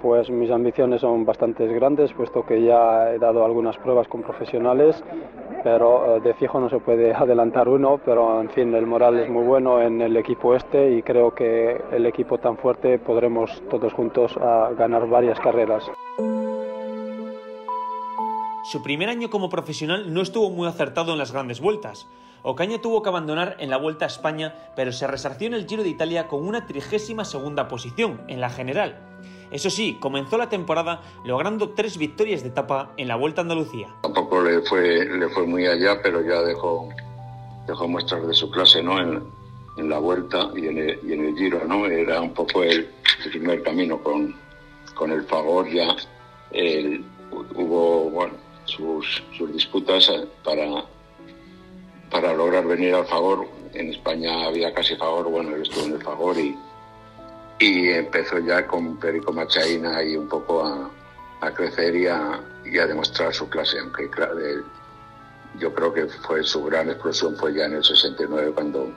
Pues 0.05 0.29
mis 0.29 0.51
ambiciones 0.51 1.01
son 1.01 1.25
bastante 1.25 1.67
grandes, 1.67 2.13
puesto 2.13 2.45
que 2.45 2.63
ya 2.63 3.15
he 3.15 3.19
dado 3.19 3.43
algunas 3.43 3.79
pruebas 3.79 4.07
con 4.07 4.21
profesionales, 4.21 5.03
pero 5.63 6.17
eh, 6.17 6.21
de 6.21 6.35
fijo 6.35 6.61
no 6.61 6.69
se 6.69 6.79
puede 6.79 7.15
adelantar 7.15 7.71
uno, 7.71 7.99
pero 8.05 8.43
en 8.43 8.51
fin, 8.51 8.75
el 8.75 8.85
moral 8.85 9.19
es 9.19 9.31
muy 9.31 9.47
bueno 9.47 9.81
en 9.81 10.03
el 10.03 10.15
equipo 10.19 10.55
este 10.55 10.93
y 10.93 11.03
creo 11.03 11.35
que 11.35 11.81
el 11.91 12.05
equipo 12.05 12.37
tan 12.37 12.59
fuerte 12.59 12.99
podremos 12.99 13.63
todos 13.71 13.95
juntos 13.95 14.37
a 14.37 14.73
ganar 14.77 15.09
varias 15.09 15.41
carreras. 15.41 15.91
Su 18.65 18.83
primer 18.83 19.09
año 19.09 19.31
como 19.31 19.49
profesional 19.49 20.13
no 20.13 20.21
estuvo 20.21 20.51
muy 20.51 20.69
acertado 20.69 21.13
en 21.13 21.19
las 21.19 21.33
grandes 21.33 21.63
vueltas. 21.63 22.07
Ocaña 22.43 22.79
tuvo 22.79 23.03
que 23.03 23.09
abandonar 23.09 23.57
en 23.59 23.71
la 23.71 23.79
Vuelta 23.79 24.05
a 24.05 24.09
España, 24.09 24.55
pero 24.77 24.93
se 24.93 25.07
resarció 25.07 25.47
en 25.47 25.55
el 25.55 25.67
Giro 25.67 25.83
de 25.83 25.89
Italia 25.89 26.29
con 26.29 26.47
una 26.47 26.67
trigésima 26.67 27.25
segunda 27.25 27.69
posición 27.69 28.21
en 28.29 28.43
la 28.43 28.51
general. 28.51 29.14
Eso 29.51 29.71
sí, 29.71 29.99
comenzó 30.01 30.39
la 30.39 30.49
temporada 30.49 31.03
logrando 31.25 31.71
tres 31.71 31.97
victorias 31.97 32.43
de 32.43 32.49
etapa 32.49 32.93
en 32.97 33.09
la 33.09 33.17
Vuelta 33.17 33.41
a 33.41 33.43
Andalucía. 33.43 33.89
Tampoco 34.03 34.43
le 34.43 34.61
fue, 34.63 35.05
le 35.05 35.29
fue 35.29 35.47
muy 35.47 35.67
allá, 35.67 36.01
pero 36.03 36.23
ya 36.23 36.43
dejó, 36.43 36.89
dejó 37.67 37.89
muestras 37.89 38.27
de 38.27 38.35
su 38.35 38.51
clase 38.51 38.83
¿no? 38.83 39.01
en, 39.01 39.23
en 39.77 39.89
la 39.89 39.99
Vuelta 39.99 40.51
y 40.57 40.67
en, 40.67 40.79
el, 40.79 41.01
y 41.07 41.13
en, 41.13 41.27
el, 41.27 41.37
Giro. 41.37 41.65
¿no? 41.67 41.87
Era 41.87 42.21
un 42.21 42.35
poco 42.35 42.63
el, 42.63 42.89
primer 43.31 43.63
camino 43.63 43.99
con, 44.03 44.35
con 44.95 45.13
el 45.13 45.25
Fagor 45.25 45.69
ya. 45.71 45.95
El, 46.51 47.05
hubo 47.31 48.11
bueno, 48.11 48.35
sus, 48.65 49.23
sus 49.37 49.53
disputas 49.53 50.11
para, 50.45 50.85
para 52.11 52.33
lograr 52.33 52.67
venir 52.67 52.95
al 52.95 53.07
Fagor. 53.07 53.47
En 53.73 53.91
España 53.91 54.47
había 54.47 54.73
casi 54.73 54.95
Fagor, 54.97 55.29
bueno, 55.31 55.55
él 55.55 55.63
estuvo 55.63 55.85
en 55.85 55.93
el 55.93 56.03
Fagor 56.03 56.39
y, 56.39 56.57
y 57.59 57.89
empezó 57.91 58.39
ya 58.39 58.67
con 58.67 58.97
Perico 58.99 59.33
Machaina 59.33 60.03
y 60.03 60.17
un 60.17 60.29
poco 60.29 60.65
a, 60.65 60.91
a 61.41 61.51
crecer 61.53 61.95
y 61.95 62.07
a, 62.07 62.41
demostrar 62.87 63.33
su 63.33 63.49
clase, 63.49 63.79
aunque 63.79 64.09
claro, 64.11 64.39
yo 65.59 65.73
creo 65.73 65.93
que 65.93 66.07
fue 66.07 66.43
su 66.43 66.65
gran 66.65 66.89
explosión 66.91 67.37
fue 67.37 67.55
ya 67.55 67.67
en 67.67 67.75
el 67.75 67.85
69 67.85 68.53
cuando, 68.55 68.93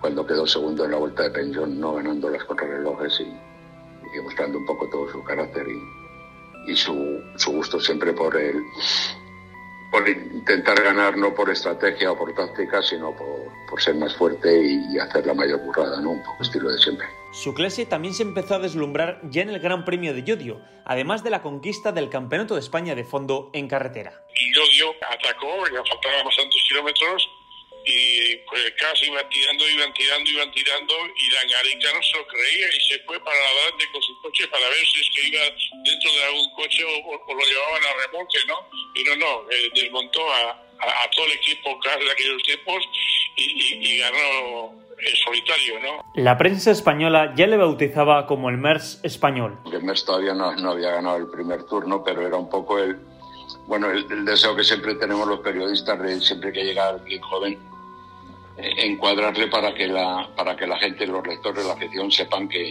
cuando 0.00 0.26
quedó 0.26 0.46
segundo 0.46 0.84
en 0.84 0.92
la 0.92 0.98
vuelta 0.98 1.24
de 1.24 1.30
pensión, 1.30 1.80
no 1.80 1.94
ganando 1.94 2.28
las 2.30 2.44
contrarrelojes 2.44 3.20
y, 3.20 3.24
y 3.24 4.16
demostrando 4.16 4.58
un 4.58 4.66
poco 4.66 4.88
todo 4.90 5.10
su 5.10 5.24
carácter 5.24 5.66
y, 5.68 6.70
y 6.72 6.76
su, 6.76 7.20
su 7.36 7.52
gusto 7.52 7.80
siempre 7.80 8.12
por 8.12 8.36
el 8.36 8.62
por 9.90 10.08
intentar 10.08 10.82
ganar 10.82 11.16
no 11.16 11.34
por 11.34 11.50
estrategia 11.50 12.12
o 12.12 12.16
por 12.16 12.32
táctica, 12.34 12.80
sino 12.82 13.14
por, 13.16 13.50
por 13.68 13.82
ser 13.82 13.96
más 13.96 14.14
fuerte 14.16 14.62
y, 14.62 14.98
hacer 14.98 15.26
la 15.26 15.34
mayor 15.34 15.60
burrada, 15.60 16.00
¿no? 16.00 16.10
Un 16.10 16.22
poco 16.22 16.42
estilo 16.42 16.70
de 16.70 16.78
siempre. 16.78 17.06
Su 17.32 17.54
clase 17.54 17.86
también 17.86 18.14
se 18.14 18.22
empezó 18.22 18.54
a 18.54 18.58
deslumbrar 18.58 19.20
ya 19.24 19.42
en 19.42 19.50
el 19.50 19.60
Gran 19.60 19.84
Premio 19.84 20.14
de 20.14 20.22
Yodio, 20.22 20.60
además 20.84 21.24
de 21.24 21.30
la 21.30 21.42
conquista 21.42 21.92
del 21.92 22.10
Campeonato 22.10 22.54
de 22.54 22.60
España 22.60 22.94
de 22.94 23.04
fondo 23.04 23.50
en 23.52 23.68
carretera. 23.68 24.24
Y 24.34 24.54
Yodio 24.54 24.94
atacó, 25.08 25.66
le 25.66 25.78
faltaban 25.78 26.24
bastantes 26.24 26.62
kilómetros 26.68 27.28
y 27.84 28.36
pues 28.48 28.72
casi 28.78 29.06
iban 29.06 29.28
tirando, 29.30 29.68
iban 29.68 29.92
tirando, 29.94 30.30
iban 30.30 30.52
tirando 30.52 30.94
y 31.16 31.30
la 31.30 31.44
Garica 31.44 31.88
no 31.94 32.02
se 32.02 32.16
lo 32.18 32.26
creía 32.26 32.66
y 32.68 32.80
se 32.80 32.98
fue 33.00 33.18
para 33.20 33.36
adelante 33.36 33.88
con 33.92 34.02
su 34.02 34.20
coche 34.20 34.46
para 34.48 34.68
ver 34.68 34.86
si 34.86 35.00
es 35.00 35.10
que 35.14 35.28
iba 35.28 35.42
dentro 35.84 36.12
de 36.12 36.24
algún 36.24 36.50
coche 36.54 36.84
o, 36.84 37.16
o 37.16 37.34
lo 37.34 37.44
llevaban 37.44 37.82
a 37.84 38.06
remolque, 38.06 38.38
¿no? 38.46 38.68
Y 38.94 39.04
no, 39.04 39.16
no, 39.16 39.50
eh, 39.50 39.70
desmontó 39.74 40.30
a, 40.32 40.50
a, 40.50 41.04
a, 41.04 41.10
todo 41.10 41.26
el 41.26 41.32
equipo 41.32 41.78
casi 41.80 42.04
de 42.04 42.12
aquellos 42.12 42.42
tiempos 42.42 42.84
y, 43.36 43.42
y, 43.42 43.94
y 43.94 43.98
ganó 43.98 44.74
en 44.98 45.16
solitario, 45.16 45.80
¿no? 45.80 46.04
La 46.14 46.36
prensa 46.36 46.70
española 46.70 47.32
ya 47.34 47.46
le 47.46 47.56
bautizaba 47.56 48.26
como 48.26 48.50
el 48.50 48.58
MERS 48.58 49.00
español. 49.02 49.58
El 49.72 49.82
MERS 49.82 50.04
todavía 50.04 50.34
no, 50.34 50.54
no 50.56 50.72
había 50.72 50.90
ganado 50.90 51.16
el 51.16 51.30
primer 51.30 51.64
turno, 51.64 52.04
pero 52.04 52.26
era 52.26 52.36
un 52.36 52.50
poco 52.50 52.78
el, 52.78 53.00
bueno, 53.70 53.88
el, 53.88 54.24
deseo 54.24 54.56
que 54.56 54.64
siempre 54.64 54.96
tenemos 54.96 55.28
los 55.28 55.38
periodistas 55.38 55.96
de 56.02 56.20
siempre 56.20 56.52
que 56.52 56.64
llega 56.64 56.88
alguien 56.88 57.20
joven, 57.22 57.56
eh, 58.56 58.72
encuadrarle 58.78 59.46
para 59.46 59.72
que 59.72 59.86
la 59.86 60.28
para 60.34 60.56
que 60.56 60.66
la 60.66 60.76
gente, 60.76 61.06
los 61.06 61.24
lectores, 61.24 61.64
la 61.64 61.74
afición 61.74 62.10
sepan 62.10 62.48
que, 62.48 62.68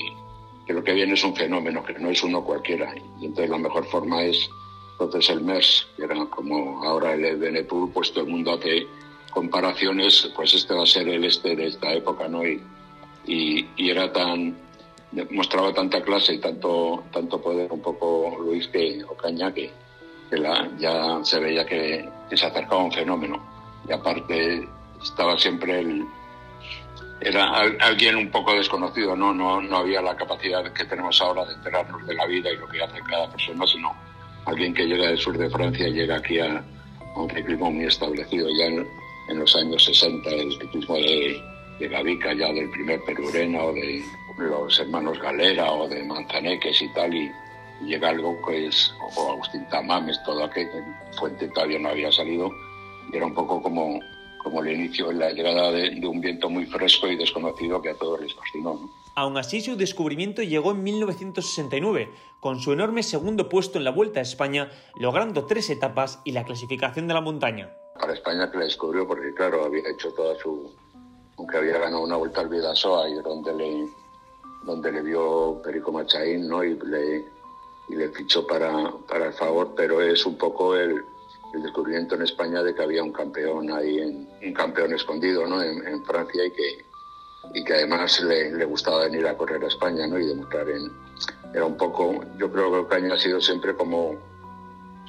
que, 0.67 0.73
lo 0.73 0.83
que 0.83 0.91
viene 0.91 1.13
es 1.13 1.23
un 1.23 1.33
fenómeno, 1.33 1.85
que 1.85 1.93
no 1.93 2.09
es 2.09 2.21
uno 2.21 2.43
cualquiera. 2.43 2.93
Y 3.21 3.27
entonces 3.27 3.49
la 3.49 3.59
mejor 3.59 3.85
forma 3.85 4.23
es 4.23 4.49
entonces 4.91 5.29
el 5.29 5.39
MERS, 5.39 5.87
que 5.95 6.03
era 6.03 6.25
como 6.25 6.83
ahora 6.83 7.13
el 7.13 7.37
BNP, 7.37 7.73
pues 7.93 8.11
todo 8.11 8.25
el 8.25 8.31
mundo 8.31 8.55
hace 8.55 8.85
comparaciones, 9.31 10.29
pues 10.35 10.53
este 10.53 10.73
va 10.73 10.83
a 10.83 10.85
ser 10.85 11.07
el 11.07 11.23
este 11.23 11.55
de 11.55 11.67
esta 11.67 11.93
época, 11.93 12.27
¿no? 12.27 12.45
Y, 12.45 12.61
y, 13.25 13.65
y 13.77 13.89
era 13.89 14.11
tan 14.11 14.53
mostraba 15.31 15.73
tanta 15.73 16.01
clase 16.01 16.33
y 16.33 16.39
tanto 16.39 17.05
tanto 17.13 17.41
poder 17.41 17.71
un 17.71 17.81
poco 17.81 18.35
Luis 18.43 18.67
que 18.67 19.01
Ocaña 19.05 19.53
que 19.53 19.71
que 20.29 20.37
la, 20.37 20.69
ya 20.77 21.19
se 21.23 21.39
veía 21.39 21.65
que, 21.65 22.07
se 22.33 22.45
acercaba 22.45 22.83
un 22.83 22.91
fenómeno. 22.91 23.41
Y 23.87 23.91
aparte 23.91 24.67
estaba 25.01 25.37
siempre 25.37 25.79
el... 25.79 26.05
Era 27.21 27.51
alguien 27.81 28.15
un 28.15 28.31
poco 28.31 28.53
desconocido, 28.53 29.13
¿no? 29.15 29.33
No, 29.33 29.61
no 29.61 29.77
había 29.77 30.01
la 30.01 30.15
capacidad 30.15 30.71
que 30.71 30.85
tenemos 30.85 31.21
ahora 31.21 31.43
de 31.45 31.53
enterarnos 31.53 32.07
de 32.07 32.13
la 32.13 32.25
vida 32.25 32.49
y 32.49 32.55
lo 32.55 32.67
que 32.67 32.81
hace 32.81 32.99
cada 33.01 33.29
persona, 33.29 33.67
sino 33.67 33.93
alguien 34.45 34.73
que 34.73 34.85
llega 34.85 35.07
del 35.07 35.17
sur 35.17 35.37
de 35.37 35.49
Francia 35.49 35.87
y 35.87 35.93
llega 35.93 36.15
aquí 36.15 36.39
a, 36.39 36.63
un 37.15 37.29
ciclismo 37.29 37.71
muy 37.71 37.85
establecido 37.85 38.47
ya 38.57 38.65
en, 38.67 38.87
en, 39.29 39.39
los 39.39 39.53
años 39.55 39.83
60, 39.83 40.29
el 40.29 40.51
ciclismo 40.53 40.95
de, 40.95 41.43
de 41.79 41.87
Gavica, 41.89 42.33
ya 42.33 42.53
del 42.53 42.69
primer 42.69 43.01
Perurena 43.03 43.63
o 43.63 43.73
de 43.73 44.01
los 44.37 44.79
hermanos 44.79 45.19
Galera 45.19 45.69
o 45.73 45.89
de 45.89 46.03
Manzaneques 46.03 46.81
y 46.81 46.87
tal, 46.93 47.13
y, 47.13 47.29
llega 47.85 48.09
algo 48.09 48.37
que 48.45 48.67
es, 48.67 48.93
o 49.15 49.31
Agustín 49.31 49.67
Tamames, 49.69 50.21
todo 50.23 50.43
aquello, 50.43 50.83
Fuente 51.17 51.47
todavía 51.49 51.79
no 51.79 51.89
había 51.89 52.11
salido, 52.11 52.51
y 53.11 53.17
era 53.17 53.25
un 53.25 53.33
poco 53.33 53.61
como, 53.61 53.99
como 54.43 54.61
el 54.61 54.71
inicio, 54.73 55.11
la 55.11 55.31
llegada 55.31 55.71
de, 55.71 55.91
de, 55.91 56.07
un 56.07 56.21
viento 56.21 56.49
muy 56.49 56.65
fresco 56.65 57.07
y 57.07 57.15
desconocido 57.15 57.81
que 57.81 57.89
a 57.89 57.95
todos 57.95 58.21
les 58.21 58.33
fascinó. 58.33 58.73
¿no? 58.73 58.99
Aún 59.19 59.37
así, 59.37 59.59
su 59.59 59.75
descubrimiento 59.75 60.43
llegó 60.43 60.71
en 60.71 60.81
1969, 60.81 62.09
con 62.39 62.61
su 62.61 62.71
enorme 62.71 63.03
segundo 63.03 63.49
puesto 63.49 63.77
en 63.77 63.83
la 63.83 63.91
Vuelta 63.91 64.21
a 64.21 64.23
España, 64.23 64.71
logrando 64.97 65.45
tres 65.45 65.69
etapas 65.69 66.21
y 66.23 66.31
la 66.31 66.45
clasificación 66.45 67.05
de 67.07 67.13
la 67.13 67.19
montaña. 67.19 67.69
Para 67.99 68.13
España 68.13 68.49
que 68.49 68.59
la 68.59 68.63
descubrió 68.63 69.05
porque, 69.05 69.33
claro, 69.33 69.65
había 69.65 69.89
hecho 69.89 70.13
toda 70.13 70.39
su... 70.39 70.71
aunque 71.37 71.57
había 71.57 71.79
ganado 71.79 72.03
una 72.03 72.15
Vuelta 72.15 72.39
al 72.39 72.47
Vidasoa 72.47 73.09
y 73.09 73.15
donde 73.15 73.53
le, 73.55 73.89
donde 74.63 74.89
le 74.89 75.01
vio 75.01 75.61
Perico 75.63 75.91
Machaín, 75.91 76.47
¿no? 76.47 76.63
Y 76.63 76.79
le, 76.79 77.25
y 77.89 77.95
le 77.95 78.09
fichó 78.09 78.45
para, 78.45 78.91
para 79.07 79.27
el 79.27 79.33
favor, 79.33 79.73
pero 79.75 80.01
es 80.01 80.25
un 80.25 80.37
poco 80.37 80.75
el, 80.75 81.03
el, 81.53 81.63
descubrimiento 81.63 82.15
en 82.15 82.23
España 82.23 82.61
de 82.61 82.73
que 82.73 82.83
había 82.83 83.03
un 83.03 83.11
campeón 83.11 83.71
ahí, 83.71 83.99
en, 83.99 84.29
un 84.43 84.53
campeón 84.53 84.93
escondido 84.93 85.47
¿no? 85.47 85.61
en, 85.61 86.03
Francia 86.05 86.45
y 86.45 86.51
que, 86.51 86.85
y 87.53 87.63
que 87.63 87.73
además 87.73 88.21
le, 88.21 88.51
le, 88.51 88.65
gustaba 88.65 89.05
venir 89.05 89.27
a 89.27 89.35
correr 89.35 89.63
a 89.63 89.67
España 89.67 90.07
¿no? 90.07 90.19
y 90.19 90.25
demostrar 90.25 90.69
en... 90.69 90.91
Era 91.53 91.65
un 91.65 91.77
poco, 91.77 92.23
yo 92.37 92.51
creo 92.51 92.71
que 92.71 92.77
Ocaña 92.77 93.15
ha 93.15 93.17
sido 93.17 93.41
siempre 93.41 93.73
como, 93.75 94.15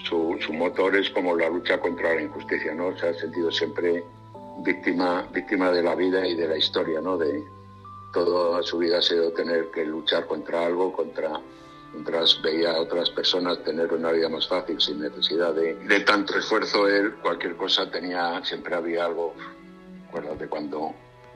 su, 0.05 0.39
su 0.41 0.53
motor 0.53 0.97
es 0.97 1.11
como 1.11 1.37
la 1.37 1.49
lucha 1.51 1.79
contra 1.79 2.15
la 2.15 2.23
injusticia, 2.23 2.75
¿no? 2.75 2.97
Se 2.97 3.09
ha 3.09 3.15
sentido 3.15 3.53
siempre 3.53 4.03
víctima, 4.65 5.29
víctima 5.35 5.71
de 5.71 5.83
la 5.83 5.95
vida 5.95 6.27
y 6.27 6.35
de 6.35 6.49
la 6.49 6.57
historia, 6.57 7.03
¿no? 7.03 7.19
De, 7.19 7.45
toda 8.13 8.63
su 8.63 8.79
vida 8.79 8.99
ha 8.99 9.03
sido 9.03 9.33
tener 9.33 9.71
que 9.71 9.85
luchar 9.85 10.27
contra 10.27 10.67
algo, 10.67 10.93
contra 10.93 11.41
mientras 11.93 12.41
veía 12.43 12.73
a 12.73 12.81
otras 12.81 13.11
personas 13.11 13.63
tener 13.65 13.93
una 13.93 14.13
vida 14.13 14.29
más 14.29 14.47
fácil 14.49 14.81
sin 14.81 15.01
necesidad 15.01 15.55
de, 15.55 16.01
tanto 16.01 16.39
esfuerzo, 16.39 16.87
él 16.89 17.15
cualquier 17.23 17.57
cosa 17.57 17.91
tenía, 17.91 18.43
siempre 18.45 18.75
había 18.75 19.07
algo. 19.07 19.35
Acuérdate 20.09 20.49
cuando 20.49 20.93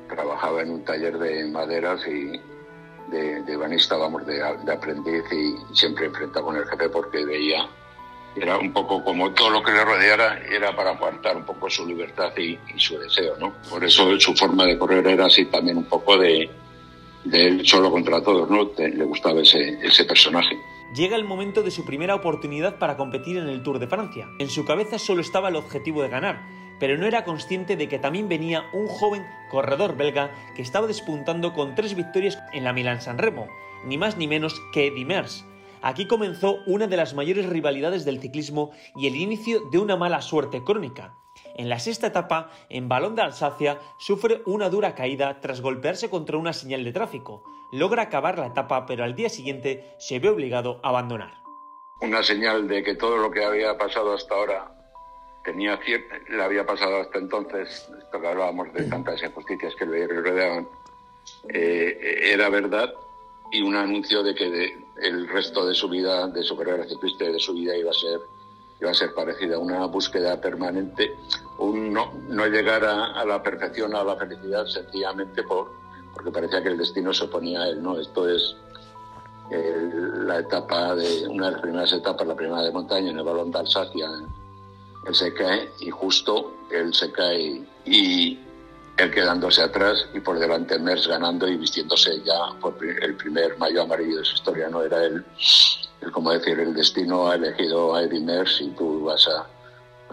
trabajaba 0.08 0.62
en 0.62 0.70
un 0.70 0.84
taller 0.84 1.18
de 1.18 1.46
maderas 1.46 2.06
y 2.06 2.40
de, 3.10 3.42
de 3.42 3.56
banista, 3.56 3.96
vamos, 3.96 4.26
de, 4.26 4.42
aprendiz 4.42 5.24
y 5.32 5.74
siempre 5.74 6.06
enfrentaba 6.06 6.46
con 6.46 6.56
el 6.56 6.66
jefe 6.66 6.88
porque 6.88 7.24
veía 7.24 7.68
era 8.36 8.58
un 8.58 8.72
poco 8.72 9.04
como 9.04 9.30
todo 9.32 9.50
lo 9.50 9.62
que 9.62 9.70
le 9.70 9.84
rodeara 9.84 10.40
era 10.50 10.74
para 10.74 10.90
aguantar 10.90 11.36
un 11.36 11.44
poco 11.44 11.70
su 11.70 11.86
libertad 11.86 12.32
y, 12.36 12.58
su 12.76 12.98
deseo, 12.98 13.36
¿no? 13.38 13.52
Por 13.70 13.84
eso 13.84 14.18
su 14.18 14.34
forma 14.34 14.64
de 14.64 14.76
correr 14.76 15.06
era 15.06 15.26
así 15.26 15.44
también 15.44 15.76
un 15.78 15.84
poco 15.84 16.18
de, 16.18 16.50
de 17.24 17.48
él 17.48 17.66
solo 17.66 17.90
contra 17.90 18.22
todos, 18.22 18.48
¿no? 18.50 18.70
Le 18.78 19.04
gustaba 19.04 19.40
ese, 19.40 20.04
personaje. 20.06 20.56
Llega 20.94 21.16
el 21.16 21.24
momento 21.24 21.62
de 21.62 21.70
su 21.70 21.84
primera 21.84 22.14
oportunidad 22.14 22.78
para 22.78 22.96
competir 22.96 23.36
en 23.36 23.48
el 23.48 23.62
Tour 23.62 23.78
de 23.78 23.88
Francia. 23.88 24.28
En 24.38 24.48
su 24.48 24.64
cabeza 24.64 24.98
solo 24.98 25.20
estaba 25.20 25.48
el 25.48 25.56
objetivo 25.56 26.02
de 26.02 26.08
ganar, 26.08 26.42
pero 26.78 26.96
no 26.96 27.06
era 27.06 27.24
consciente 27.24 27.76
de 27.76 27.88
que 27.88 27.98
también 27.98 28.28
venía 28.28 28.64
un 28.72 28.86
joven 28.86 29.24
corredor 29.50 29.96
belga 29.96 30.32
que 30.54 30.62
estaba 30.62 30.86
despuntando 30.86 31.52
con 31.52 31.74
tres 31.74 31.96
victorias 31.96 32.38
en 32.52 32.64
la 32.64 32.72
Milán-San 32.72 33.18
Remo, 33.18 33.48
ni 33.84 33.98
más 33.98 34.16
ni 34.16 34.28
menos 34.28 34.60
que 34.72 34.90
Merckx. 34.90 35.44
Aquí 35.82 36.06
comenzó 36.06 36.58
una 36.66 36.86
de 36.86 36.96
las 36.96 37.14
mayores 37.14 37.46
rivalidades 37.46 38.04
del 38.04 38.20
ciclismo 38.20 38.70
y 38.96 39.06
el 39.06 39.16
inicio 39.16 39.60
de 39.70 39.78
una 39.78 39.96
mala 39.96 40.22
suerte 40.22 40.64
crónica. 40.64 41.14
En 41.54 41.68
la 41.68 41.78
sexta 41.78 42.08
etapa, 42.08 42.50
en 42.68 42.88
Balón 42.88 43.14
de 43.14 43.22
Alsacia, 43.22 43.80
sufre 43.96 44.42
una 44.44 44.68
dura 44.68 44.94
caída 44.94 45.40
tras 45.40 45.60
golpearse 45.60 46.10
contra 46.10 46.36
una 46.36 46.52
señal 46.52 46.82
de 46.82 46.92
tráfico. 46.92 47.44
Logra 47.70 48.02
acabar 48.02 48.38
la 48.38 48.46
etapa, 48.46 48.86
pero 48.86 49.04
al 49.04 49.14
día 49.14 49.28
siguiente 49.28 49.94
se 49.98 50.18
ve 50.18 50.28
obligado 50.28 50.80
a 50.82 50.88
abandonar. 50.88 51.42
Una 52.00 52.22
señal 52.22 52.66
de 52.66 52.82
que 52.82 52.96
todo 52.96 53.16
lo 53.18 53.30
que 53.30 53.44
había 53.44 53.78
pasado 53.78 54.14
hasta 54.14 54.34
ahora 54.34 54.70
tenía 55.44 55.76
cierta, 55.78 56.16
le 56.28 56.42
había 56.42 56.66
pasado 56.66 57.00
hasta 57.00 57.18
entonces, 57.18 57.88
esto 57.98 58.16
hablábamos 58.16 58.72
de 58.72 58.84
tantas 58.84 59.22
injusticias 59.22 59.74
que 59.76 59.86
le 59.86 60.08
rodeaban, 60.08 60.68
eh, 61.48 62.30
era 62.32 62.48
verdad 62.48 62.92
y 63.52 63.62
un 63.62 63.76
anuncio 63.76 64.22
de 64.22 64.34
que 64.34 64.76
el 65.02 65.28
resto 65.28 65.66
de 65.66 65.74
su 65.74 65.88
vida, 65.88 66.26
de 66.28 66.42
su 66.42 66.56
carrera 66.56 66.88
ciclista 66.88 67.24
y 67.24 67.32
de 67.32 67.38
su 67.38 67.54
vida 67.54 67.76
iba 67.76 67.90
a 67.90 67.94
ser 67.94 68.20
iba 68.80 68.90
a 68.90 68.94
ser 68.94 69.14
parecida, 69.14 69.58
una 69.58 69.86
búsqueda 69.86 70.40
permanente, 70.40 71.14
un 71.58 71.92
no, 71.92 72.12
no 72.28 72.46
llegar 72.46 72.84
a, 72.84 73.20
a, 73.20 73.24
la 73.24 73.42
perfección, 73.42 73.94
a 73.94 74.04
la 74.04 74.16
felicidad, 74.16 74.66
sencillamente 74.66 75.42
por, 75.42 75.72
porque 76.12 76.30
parecía 76.30 76.62
que 76.62 76.68
el 76.68 76.78
destino 76.78 77.12
se 77.12 77.24
oponía 77.24 77.62
a 77.62 77.68
él, 77.68 77.82
¿no? 77.82 77.98
Esto 77.98 78.28
es 78.28 78.56
el, 79.50 80.26
la 80.26 80.38
etapa 80.38 80.94
de, 80.94 81.26
una 81.28 81.46
de 81.46 81.52
las 81.52 81.60
primeras 81.60 81.92
etapas, 81.92 82.26
la 82.26 82.34
primera 82.34 82.62
de 82.62 82.72
montaña, 82.72 83.10
en 83.10 83.18
el 83.18 83.24
balón 83.24 83.50
de 83.50 83.58
Alsacia, 83.58 84.08
él 85.06 85.14
se 85.14 85.34
cae 85.34 85.70
y 85.80 85.90
justo 85.90 86.54
él 86.70 86.94
se 86.94 87.12
cae 87.12 87.62
y 87.84 88.38
él 88.96 89.10
quedándose 89.10 89.62
atrás 89.62 90.06
y 90.14 90.20
por 90.20 90.38
delante 90.38 90.78
Mers 90.78 91.06
ganando 91.06 91.48
y 91.48 91.56
vistiéndose 91.56 92.22
ya 92.22 92.58
por 92.60 92.76
el 92.82 93.16
primer 93.16 93.58
mayo 93.58 93.82
amarillo 93.82 94.18
de 94.18 94.24
su 94.24 94.34
historia, 94.34 94.68
¿no? 94.68 94.82
Era 94.82 95.04
él, 95.04 95.24
como 96.12 96.30
decir, 96.32 96.58
el 96.58 96.74
destino 96.74 97.28
ha 97.28 97.34
elegido 97.34 97.94
a 97.94 98.02
Eddie 98.02 98.20
Mers 98.20 98.60
y 98.60 98.68
tú 98.70 99.04
vas 99.04 99.26
a, 99.28 99.46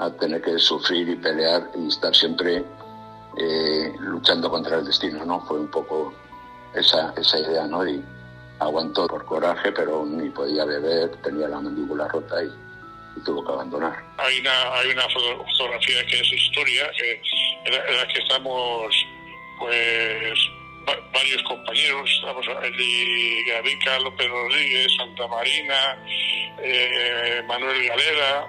a 0.04 0.12
tener 0.12 0.42
que 0.42 0.58
sufrir 0.58 1.10
y 1.10 1.16
pelear 1.16 1.70
y 1.78 1.88
estar 1.88 2.16
siempre 2.16 2.64
eh, 3.38 3.94
luchando 4.00 4.50
contra 4.50 4.78
el 4.78 4.86
destino, 4.86 5.24
¿no? 5.26 5.42
Fue 5.46 5.60
un 5.60 5.70
poco 5.70 6.14
esa, 6.74 7.14
esa 7.18 7.40
idea, 7.40 7.66
¿no? 7.68 7.88
Y 7.88 8.04
aguantó 8.60 9.08
por 9.08 9.26
coraje, 9.26 9.72
pero 9.72 10.06
ni 10.06 10.30
podía 10.30 10.66
beber, 10.66 11.16
tenía 11.24 11.48
la 11.48 11.60
mandíbula 11.60 12.08
rota 12.08 12.44
y, 12.44 12.52
tuvo 13.26 13.46
que 13.46 13.52
abandonar. 13.52 14.04
Hay 14.18 14.40
una, 14.40 14.74
hay 14.74 14.90
una 14.90 15.04
fotografía 15.10 16.06
que 16.06 16.20
es 16.22 16.32
historia, 16.32 16.90
que, 16.98 17.22
en, 17.66 17.74
la, 17.74 17.86
en 17.88 17.98
la 17.98 18.08
que 18.08 18.20
estamos, 18.20 19.06
pues, 19.60 20.40
varios 20.86 21.44
compañeros, 21.44 22.10
estamos 22.10 22.46
Eli 22.64 23.44
Gavica, 23.44 24.00
López 24.00 24.28
Rodríguez, 24.28 24.92
Santa 24.96 25.28
Marina, 25.28 25.98
eh, 26.62 27.42
Manuel 27.48 27.88
Galera 27.88 28.48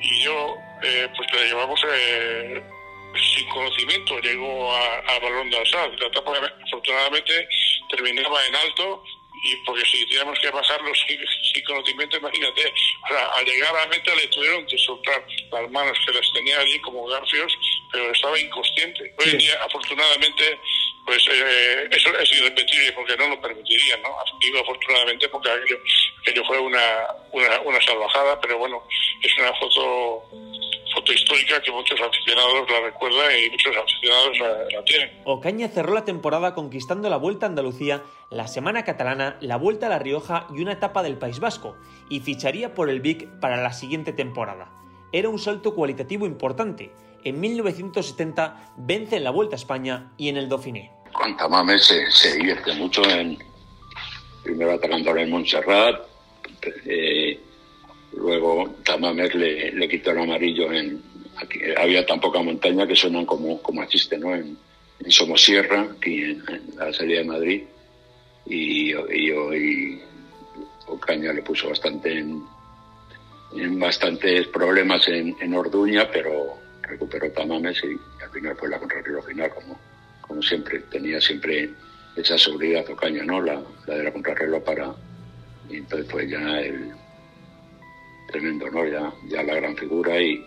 y 0.00 0.22
yo, 0.22 0.56
eh, 0.82 1.08
pues 1.16 1.32
le 1.32 1.48
llevamos 1.48 1.80
eh, 1.92 2.62
sin 3.36 3.48
conocimiento, 3.48 4.18
llegó 4.20 4.72
a, 4.72 4.98
a 4.98 5.18
Balón 5.18 5.50
de 5.50 5.58
Alsaz. 5.58 5.90
La 5.98 6.06
etapa 6.06 6.32
afortunadamente 6.66 7.48
terminaba 7.90 8.46
en 8.46 8.56
alto 8.56 9.02
y 9.42 9.56
porque 9.64 9.84
si 9.86 10.06
teníamos 10.06 10.38
que 10.38 10.50
bajarlo 10.50 10.92
sin, 11.08 11.18
sin 11.52 11.64
conocimiento, 11.64 12.16
imagínate, 12.16 12.72
a, 13.10 13.38
al 13.38 13.44
llegar 13.44 13.76
a 13.76 13.80
la 13.80 13.86
meta 13.86 14.14
le 14.14 14.26
tuvieron 14.28 14.66
que 14.66 14.78
soltar 14.78 15.24
las 15.52 15.70
manos 15.70 15.98
que 16.04 16.12
las 16.12 16.32
tenía 16.32 16.58
allí 16.60 16.78
como 16.80 17.06
garfios, 17.06 17.52
pero 17.92 18.10
estaba 18.12 18.38
inconsciente. 18.38 19.14
Hoy 19.18 19.30
en 19.30 19.38
día, 19.38 19.62
afortunadamente, 19.64 20.58
pues 21.04 21.26
eh, 21.30 21.88
eso 21.90 22.18
es 22.18 22.32
irrepetible 22.32 22.92
porque 22.92 23.16
no 23.16 23.28
lo 23.28 23.40
permitirían, 23.40 24.00
¿no? 24.02 24.10
Digo 24.40 24.60
afortunadamente 24.60 25.28
porque 25.28 25.50
aquello, 25.50 25.78
aquello 26.20 26.44
fue 26.44 26.58
una, 26.58 27.06
una, 27.32 27.60
una 27.60 27.82
salvajada, 27.82 28.40
pero 28.40 28.58
bueno, 28.58 28.82
es 29.22 29.38
una 29.38 29.52
foto 29.54 30.24
foto 30.94 31.12
histórica 31.12 31.60
que 31.62 31.70
muchos 31.70 32.00
aficionados 32.00 32.68
la 32.70 32.80
recuerdan 32.80 33.30
y 33.38 33.50
muchos 33.50 33.76
aficionados 33.76 34.38
la, 34.38 34.78
la, 34.78 34.84
tienen. 34.84 35.10
Ocaña 35.24 35.68
cerró 35.68 35.94
la 35.94 36.04
temporada 36.04 36.54
conquistando 36.54 37.08
la 37.08 37.16
Vuelta 37.16 37.46
a 37.46 37.48
Andalucía, 37.48 38.02
la 38.28 38.48
Semana 38.48 38.84
Catalana, 38.84 39.36
la 39.40 39.56
Vuelta 39.56 39.86
a 39.86 39.90
La 39.90 39.98
Rioja 39.98 40.46
y 40.54 40.60
una 40.60 40.72
etapa 40.72 41.02
del 41.02 41.18
País 41.18 41.40
Vasco, 41.40 41.76
y 42.08 42.20
ficharía 42.20 42.74
por 42.74 42.90
el 42.90 43.00
Vic 43.00 43.28
para 43.40 43.56
la 43.62 43.72
siguiente 43.72 44.12
temporada. 44.12 44.72
Era 45.12 45.28
un 45.28 45.38
salto 45.38 45.74
cualitativo 45.74 46.26
importante. 46.26 46.92
En 47.24 47.40
1970 47.40 48.72
vence 48.76 49.16
en 49.16 49.24
la 49.24 49.30
Vuelta 49.30 49.56
a 49.56 49.58
España 49.58 50.12
y 50.16 50.28
en 50.28 50.36
el 50.36 50.48
Dauphiné. 50.48 50.90
Con 51.12 51.36
Tamame 51.36 51.78
se, 51.78 52.10
se 52.10 52.36
divierte 52.36 52.72
mucho 52.74 53.02
en 53.08 53.38
primero 54.42 54.72
atacándolo 54.72 55.20
en 55.20 55.30
Montserrat, 55.30 56.00
eh, 56.86 57.38
Luego 58.12 58.74
Tamames 58.84 59.34
le, 59.34 59.72
le, 59.72 59.88
quitó 59.88 60.10
el 60.10 60.18
amarillo 60.18 60.72
en... 60.72 61.02
Aquí, 61.36 61.60
había 61.76 62.04
tan 62.04 62.20
poca 62.20 62.42
montaña 62.42 62.86
que 62.86 62.96
suenan 62.96 63.24
como, 63.24 63.62
como 63.62 63.82
existe, 63.82 64.18
¿no? 64.18 64.34
En, 64.34 64.58
en 64.98 65.10
Somosierra, 65.10 65.86
aquí 65.96 66.22
en, 66.22 66.42
en, 66.48 66.76
la 66.76 66.92
salida 66.92 67.20
de 67.20 67.24
Madrid. 67.24 67.62
Y, 68.46 68.90
y 68.90 69.30
hoy 69.30 70.02
Ocaña 70.86 71.32
le 71.32 71.42
puso 71.42 71.68
bastante 71.68 72.18
en, 72.18 72.42
en 73.56 73.78
bastantes 73.78 74.48
problemas 74.48 75.06
en, 75.08 75.36
en, 75.40 75.54
Orduña, 75.54 76.10
pero 76.12 76.58
recuperó 76.90 77.30
Tamames 77.32 77.82
y, 77.84 77.98
al 78.22 78.30
final 78.30 78.56
fue 78.56 78.68
la 78.68 78.78
contrarreloj 78.78 79.26
final, 79.26 79.50
como, 79.50 79.80
como 80.20 80.42
siempre. 80.42 80.80
Tenía 80.90 81.20
siempre 81.20 81.70
esa 82.16 82.36
seguridad 82.36 82.88
Ocaña, 82.90 83.22
¿no? 83.24 83.40
La, 83.40 83.62
la 83.86 83.94
de 83.94 84.04
la 84.04 84.12
contrarreloj 84.12 84.62
para... 84.62 84.94
Y 85.68 85.76
entonces 85.76 86.10
fue 86.10 86.28
ya 86.28 86.60
el, 86.60 86.92
tremendo, 88.30 88.70
¿no? 88.70 88.86
Ya, 88.86 89.12
ya 89.28 89.42
la 89.42 89.54
gran 89.54 89.76
figura 89.76 90.20
y 90.20 90.44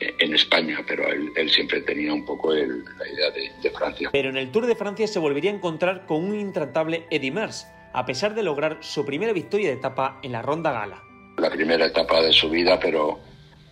eh, 0.00 0.14
en 0.18 0.34
España, 0.34 0.80
pero 0.86 1.08
él, 1.08 1.30
él 1.36 1.50
siempre 1.50 1.80
tenía 1.80 2.12
un 2.12 2.24
poco 2.24 2.52
el, 2.52 2.84
la 2.84 3.08
idea 3.08 3.30
de, 3.30 3.50
de, 3.62 3.70
Francia. 3.70 4.10
Pero 4.12 4.28
en 4.28 4.36
el 4.36 4.50
Tour 4.50 4.66
de 4.66 4.76
Francia 4.76 5.06
se 5.06 5.18
volvería 5.18 5.50
a 5.50 5.54
encontrar 5.54 6.06
con 6.06 6.24
un 6.24 6.38
intratable 6.38 7.06
Eddy 7.10 7.30
Merckx, 7.30 7.66
a 7.92 8.04
pesar 8.04 8.34
de 8.34 8.42
lograr 8.42 8.78
su 8.80 9.04
primera 9.04 9.32
victoria 9.32 9.68
de 9.68 9.76
etapa 9.76 10.20
en 10.22 10.32
la 10.32 10.42
Ronda 10.42 10.72
Gala. 10.72 11.02
La 11.38 11.50
primera 11.50 11.86
etapa 11.86 12.20
de 12.22 12.32
su 12.32 12.50
vida, 12.50 12.78
pero, 12.80 13.20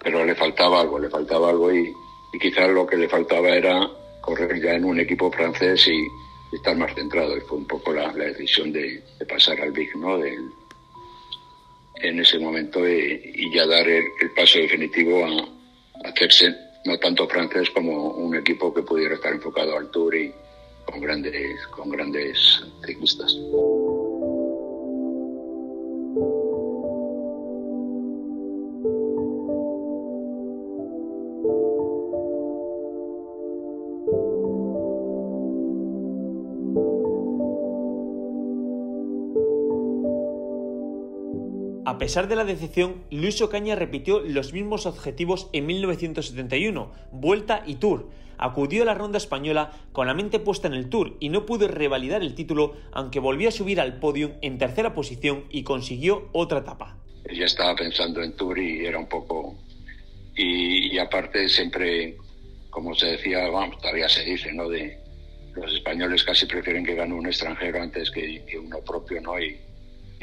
pero 0.04 0.24
le 0.24 0.34
faltaba 0.34 0.82
algo, 0.82 0.98
le 0.98 1.08
faltaba 1.08 1.48
algo 1.48 1.72
y, 1.72 1.92
y 2.32 2.38
quizás 2.38 2.68
lo 2.68 2.86
que 2.86 2.96
le 2.96 3.08
faltaba 3.08 3.48
era 3.48 3.88
correr 4.20 4.60
ya 4.62 4.74
en 4.74 4.84
un 4.84 5.00
equipo 5.00 5.32
francés 5.32 5.88
y, 5.88 6.02
y 6.52 6.56
estar 6.56 6.76
más 6.76 6.94
centrado. 6.94 7.36
Y 7.36 7.40
fue 7.40 7.58
un 7.58 7.66
poco 7.66 7.92
la, 7.92 8.12
la 8.12 8.24
decisión 8.24 8.70
de, 8.70 9.02
de, 9.18 9.26
pasar 9.26 9.60
al 9.62 9.72
Big, 9.72 9.96
¿no? 9.96 10.18
De, 10.18 10.36
en 11.96 12.20
ese 12.20 12.38
momento 12.38 12.84
eh, 12.86 13.32
y 13.34 13.54
ya 13.54 13.66
dar 13.66 13.88
el, 13.88 14.04
el 14.20 14.30
paso 14.32 14.58
definitivo 14.58 15.24
a, 15.24 16.06
a, 16.06 16.10
hacerse 16.10 16.54
no 16.84 16.98
tanto 16.98 17.26
francés 17.26 17.70
como 17.70 18.10
un 18.10 18.36
equipo 18.36 18.74
que 18.74 18.82
pudiera 18.82 19.14
estar 19.14 19.32
enfocado 19.32 19.78
al 19.78 19.90
Tour 19.90 20.14
y 20.14 20.30
con 20.84 21.00
grandes, 21.00 21.66
con 21.68 21.88
grandes 21.88 22.62
ciclistas. 22.84 23.34
A 41.94 41.98
pesar 41.98 42.26
de 42.26 42.34
la 42.34 42.44
decepción, 42.44 43.04
Luis 43.12 43.40
Ocaña 43.40 43.76
repitió 43.76 44.18
los 44.18 44.52
mismos 44.52 44.84
objetivos 44.84 45.48
en 45.52 45.66
1971, 45.66 46.90
Vuelta 47.12 47.62
y 47.68 47.76
Tour. 47.76 48.10
Acudió 48.36 48.82
a 48.82 48.86
la 48.86 48.94
ronda 48.94 49.16
española 49.16 49.70
con 49.92 50.08
la 50.08 50.12
mente 50.12 50.40
puesta 50.40 50.66
en 50.66 50.74
el 50.74 50.88
Tour 50.88 51.16
y 51.20 51.28
no 51.28 51.46
pudo 51.46 51.68
revalidar 51.68 52.22
el 52.22 52.34
título, 52.34 52.74
aunque 52.90 53.20
volvió 53.20 53.48
a 53.48 53.52
subir 53.52 53.80
al 53.80 54.00
podio 54.00 54.32
en 54.42 54.58
tercera 54.58 54.92
posición 54.92 55.44
y 55.50 55.62
consiguió 55.62 56.30
otra 56.32 56.58
etapa. 56.58 56.96
Ya 57.32 57.44
estaba 57.44 57.76
pensando 57.76 58.24
en 58.24 58.34
Tour 58.34 58.58
y 58.58 58.84
era 58.84 58.98
un 58.98 59.08
poco... 59.08 59.56
Y, 60.34 60.98
aparte 60.98 61.48
siempre, 61.48 62.16
como 62.70 62.92
se 62.96 63.06
decía, 63.06 63.48
vamos, 63.50 63.78
todavía 63.78 64.08
se 64.08 64.24
dice, 64.24 64.52
¿no? 64.52 64.68
De 64.68 64.98
los 65.54 65.72
españoles 65.72 66.24
casi 66.24 66.46
prefieren 66.46 66.84
que 66.84 66.96
gane 66.96 67.14
un 67.14 67.26
extranjero 67.26 67.80
antes 67.80 68.10
que, 68.10 68.44
que 68.44 68.58
uno 68.58 68.80
propio, 68.80 69.20
¿no? 69.20 69.40
Y, 69.40 69.60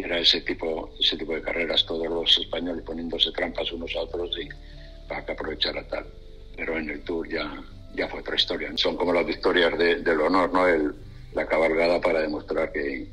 era 0.03 0.19
ese 0.19 0.41
tipo, 0.41 0.93
ese 0.99 1.17
tipo 1.17 1.33
de 1.33 1.41
carreras, 1.41 1.85
todos 1.85 2.07
los 2.07 2.37
españoles 2.37 2.83
poniéndose 2.83 3.31
trampas 3.31 3.71
unos 3.71 3.95
a 3.95 4.01
otros 4.01 4.37
y 4.39 4.47
para 5.07 5.25
que 5.25 5.31
aprovechara 5.31 5.87
tal. 5.87 6.05
Pero 6.55 6.77
en 6.77 6.89
el 6.89 7.01
Tour 7.03 7.27
ya, 7.29 7.63
ya 7.95 8.07
fue 8.07 8.19
otra 8.21 8.35
historia. 8.35 8.71
Son 8.75 8.95
como 8.97 9.13
las 9.13 9.25
victorias 9.25 9.77
del 9.77 10.21
honor, 10.21 10.53
¿no? 10.53 10.67
El, 10.67 10.93
la 11.33 11.45
cabalgada 11.45 11.99
para 12.01 12.21
demostrar 12.21 12.71
que 12.71 13.07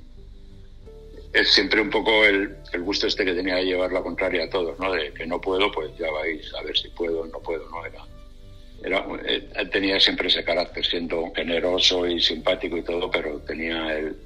es 1.33 1.49
siempre 1.51 1.81
un 1.81 1.91
poco 1.91 2.25
el, 2.25 2.57
el, 2.73 2.83
gusto 2.83 3.07
este 3.07 3.25
que 3.25 3.35
tenía 3.35 3.57
de 3.57 3.67
llevar 3.67 3.93
la 3.93 4.03
contraria 4.03 4.45
a 4.45 4.51
todos, 4.51 4.79
¿no? 4.79 4.93
De 4.93 5.13
que 5.13 5.27
no 5.27 5.41
puedo, 5.41 5.71
pues 5.71 5.91
ya 5.99 6.11
vais 6.11 6.53
a 6.55 6.63
ver 6.63 6.77
si 6.77 6.89
puedo 6.89 7.27
no 7.27 7.39
puedo, 7.41 7.69
¿no? 7.69 7.85
Era, 7.85 8.05
era, 8.83 9.07
eh, 9.25 9.67
tenía 9.71 10.01
siempre 10.01 10.29
ese 10.29 10.45
carácter, 10.45 10.85
siendo 10.85 11.31
generoso 11.35 12.07
y 12.07 12.21
simpático 12.21 12.77
y 12.77 12.83
todo, 12.83 13.11
pero 13.11 13.39
tenía 13.41 13.99
el, 13.99 14.17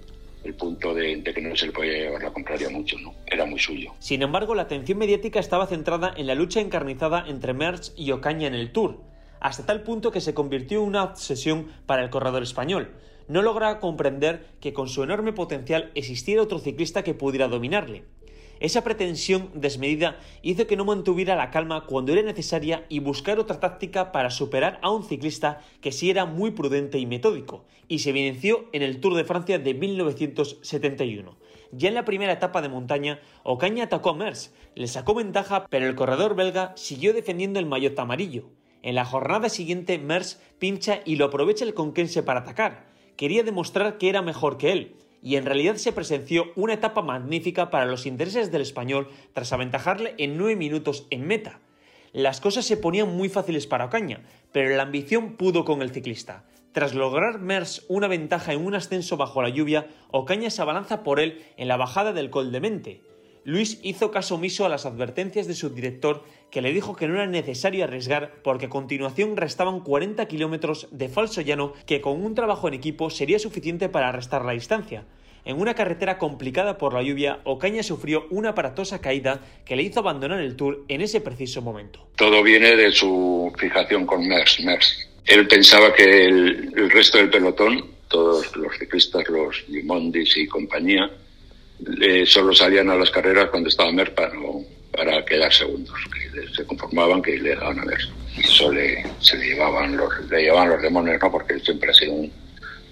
el 0.44 0.54
punto 0.54 0.94
de, 0.94 1.22
que 1.22 1.40
no 1.40 1.54
se 1.56 1.66
le 1.66 1.72
podía 1.72 1.92
llevar 1.92 2.22
la 2.22 2.32
contraria 2.32 2.68
mucho, 2.68 2.98
¿no? 2.98 3.14
Era 3.26 3.46
muy 3.46 3.58
suyo. 3.58 3.92
Sin 3.98 4.22
embargo, 4.22 4.54
la 4.54 4.62
atención 4.62 4.98
mediática 4.98 5.40
estaba 5.40 5.66
centrada 5.66 6.12
en 6.16 6.26
la 6.26 6.34
lucha 6.34 6.60
encarnizada 6.60 7.24
entre 7.26 7.54
Merckx 7.54 7.94
y 7.96 8.10
Ocaña 8.12 8.46
en 8.46 8.54
el 8.54 8.72
Tour, 8.72 9.00
hasta 9.40 9.66
tal 9.66 9.82
punto 9.82 10.10
que 10.10 10.20
se 10.20 10.34
convirtió 10.34 10.80
en 10.80 10.88
una 10.88 11.04
obsesión 11.04 11.68
para 11.86 12.02
el 12.02 12.10
corredor 12.10 12.42
español. 12.42 12.92
No 13.28 13.42
logra 13.42 13.78
comprender 13.80 14.46
que 14.60 14.72
con 14.72 14.88
su 14.88 15.02
enorme 15.02 15.32
potencial 15.32 15.90
existiera 15.94 16.42
otro 16.42 16.58
ciclista 16.58 17.02
que 17.02 17.14
pudiera 17.14 17.48
dominarle. 17.48 18.04
Esa 18.62 18.84
pretensión 18.84 19.50
desmedida 19.54 20.20
hizo 20.40 20.68
que 20.68 20.76
no 20.76 20.84
mantuviera 20.84 21.34
la 21.34 21.50
calma 21.50 21.84
cuando 21.84 22.12
era 22.12 22.22
necesaria 22.22 22.86
y 22.88 23.00
buscar 23.00 23.40
otra 23.40 23.58
táctica 23.58 24.12
para 24.12 24.30
superar 24.30 24.78
a 24.82 24.90
un 24.92 25.02
ciclista 25.02 25.62
que 25.80 25.90
sí 25.90 26.10
era 26.10 26.26
muy 26.26 26.52
prudente 26.52 27.00
y 27.00 27.04
metódico, 27.04 27.64
y 27.88 27.98
se 27.98 28.10
evidenció 28.10 28.68
en 28.72 28.82
el 28.82 29.00
Tour 29.00 29.14
de 29.14 29.24
Francia 29.24 29.58
de 29.58 29.74
1971. 29.74 31.36
Ya 31.72 31.88
en 31.88 31.94
la 31.96 32.04
primera 32.04 32.34
etapa 32.34 32.62
de 32.62 32.68
montaña, 32.68 33.20
Ocaña 33.42 33.82
atacó 33.82 34.10
a 34.10 34.14
Mers, 34.14 34.54
le 34.76 34.86
sacó 34.86 35.12
ventaja, 35.12 35.66
pero 35.68 35.88
el 35.88 35.96
corredor 35.96 36.36
belga 36.36 36.72
siguió 36.76 37.12
defendiendo 37.12 37.58
el 37.58 37.66
maillot 37.66 37.98
amarillo. 37.98 38.50
En 38.82 38.94
la 38.94 39.04
jornada 39.04 39.48
siguiente, 39.48 39.98
Mers 39.98 40.40
pincha 40.60 41.00
y 41.04 41.16
lo 41.16 41.24
aprovecha 41.24 41.64
el 41.64 41.74
conquense 41.74 42.22
para 42.22 42.42
atacar. 42.42 42.86
Quería 43.16 43.42
demostrar 43.42 43.98
que 43.98 44.08
era 44.08 44.22
mejor 44.22 44.56
que 44.56 44.70
él, 44.70 44.96
y 45.22 45.36
en 45.36 45.46
realidad 45.46 45.76
se 45.76 45.92
presenció 45.92 46.52
una 46.56 46.74
etapa 46.74 47.00
magnífica 47.00 47.70
para 47.70 47.86
los 47.86 48.06
intereses 48.06 48.50
del 48.50 48.62
español 48.62 49.08
tras 49.32 49.52
aventajarle 49.52 50.14
en 50.18 50.36
9 50.36 50.56
minutos 50.56 51.06
en 51.10 51.26
meta. 51.26 51.60
Las 52.12 52.40
cosas 52.40 52.66
se 52.66 52.76
ponían 52.76 53.16
muy 53.16 53.28
fáciles 53.28 53.66
para 53.66 53.86
Ocaña, 53.86 54.22
pero 54.52 54.76
la 54.76 54.82
ambición 54.82 55.36
pudo 55.36 55.64
con 55.64 55.80
el 55.80 55.92
ciclista. 55.92 56.44
Tras 56.72 56.94
lograr 56.94 57.38
Mers 57.38 57.84
una 57.88 58.08
ventaja 58.08 58.52
en 58.52 58.64
un 58.64 58.74
ascenso 58.74 59.16
bajo 59.16 59.42
la 59.42 59.48
lluvia, 59.48 59.86
Ocaña 60.10 60.50
se 60.50 60.60
abalanza 60.60 61.02
por 61.02 61.20
él 61.20 61.42
en 61.56 61.68
la 61.68 61.76
bajada 61.76 62.12
del 62.12 62.30
Col 62.30 62.50
de 62.50 62.60
Mente. 62.60 63.02
Luis 63.44 63.80
hizo 63.82 64.10
caso 64.10 64.36
omiso 64.36 64.64
a 64.64 64.68
las 64.68 64.86
advertencias 64.86 65.46
de 65.46 65.54
su 65.54 65.70
director 65.70 66.24
que 66.52 66.60
le 66.60 66.74
dijo 66.74 66.94
que 66.94 67.08
no 67.08 67.14
era 67.14 67.26
necesario 67.26 67.82
arriesgar 67.82 68.34
porque 68.44 68.66
a 68.66 68.68
continuación 68.68 69.38
restaban 69.38 69.80
40 69.80 70.28
kilómetros 70.28 70.86
de 70.90 71.08
falso 71.08 71.40
llano 71.40 71.72
que 71.86 72.02
con 72.02 72.22
un 72.22 72.34
trabajo 72.34 72.68
en 72.68 72.74
equipo 72.74 73.08
sería 73.08 73.38
suficiente 73.38 73.88
para 73.88 74.12
restar 74.12 74.44
la 74.44 74.52
distancia. 74.52 75.04
En 75.46 75.58
una 75.58 75.74
carretera 75.74 76.18
complicada 76.18 76.76
por 76.76 76.92
la 76.92 77.02
lluvia, 77.02 77.40
Ocaña 77.44 77.82
sufrió 77.82 78.26
una 78.28 78.50
aparatosa 78.50 79.00
caída 79.00 79.40
que 79.64 79.76
le 79.76 79.82
hizo 79.82 80.00
abandonar 80.00 80.40
el 80.40 80.54
Tour 80.54 80.84
en 80.88 81.00
ese 81.00 81.22
preciso 81.22 81.62
momento. 81.62 82.06
Todo 82.16 82.42
viene 82.42 82.76
de 82.76 82.92
su 82.92 83.50
fijación 83.58 84.04
con 84.04 84.28
Mers. 84.28 84.60
Mers. 84.60 85.08
Él 85.24 85.48
pensaba 85.48 85.92
que 85.94 86.26
el, 86.26 86.90
resto 86.90 87.16
del 87.16 87.30
pelotón, 87.30 87.82
todos 88.08 88.54
los 88.56 88.76
ciclistas, 88.78 89.26
los 89.28 89.66
Limondis 89.68 90.36
y 90.36 90.46
compañía, 90.46 91.10
solo 92.26 92.52
salían 92.52 92.90
a 92.90 92.94
las 92.94 93.10
carreras 93.10 93.48
cuando 93.48 93.70
estaba 93.70 93.90
Mer 93.90 94.14
para, 94.14 94.34
para 94.92 95.24
quedar 95.24 95.52
segundos, 95.52 95.98
que 96.12 96.54
se 96.54 96.66
conformaban 96.66 97.22
que 97.22 97.36
le 97.38 97.54
daban 97.54 97.80
a 97.80 97.84
Mers. 97.84 98.08
Y 98.36 98.40
eso 98.40 98.72
le, 98.72 99.04
se 99.20 99.36
le 99.36 99.46
llevaban 99.46 99.96
los, 99.96 100.30
le 100.30 100.42
llevaban 100.42 100.70
los 100.70 100.82
demonios, 100.82 101.20
¿no? 101.20 101.30
Porque 101.30 101.54
él 101.54 101.62
siempre 101.62 101.90
ha 101.90 101.94
sido 101.94 102.12
un, 102.12 102.32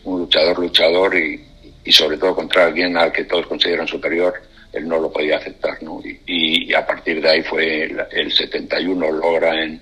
un 0.05 0.21
luchador, 0.21 0.59
luchador 0.59 1.17
y 1.17 1.51
y 1.85 1.93
sobre 1.93 2.19
todo 2.19 2.35
contra 2.35 2.67
alguien 2.67 2.97
al 2.97 3.13
que 3.13 3.25
todos 3.25 3.47
consideran 3.47 3.89
superior, 3.89 4.41
él 4.73 4.87
no 4.87 4.99
lo 4.99 5.11
podía 5.11 5.39
aceptar. 5.39 5.83
¿no? 5.83 6.01
Y, 6.27 6.73
a 6.73 6.87
partir 6.87 7.21
de 7.21 7.29
ahí 7.29 7.43
fue 7.43 7.91
el, 8.11 8.33
71, 8.33 9.11
logra 9.13 9.65
en, 9.65 9.81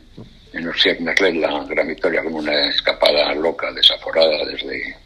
en 0.52 1.04
Merlet 1.04 1.35
la 1.35 1.64
gran 1.64 1.88
victoria 1.88 2.22
como 2.22 2.38
una 2.38 2.70
escapada 2.70 3.35
loca, 3.35 3.70
desaforada 3.72 4.44
desde 4.46 4.96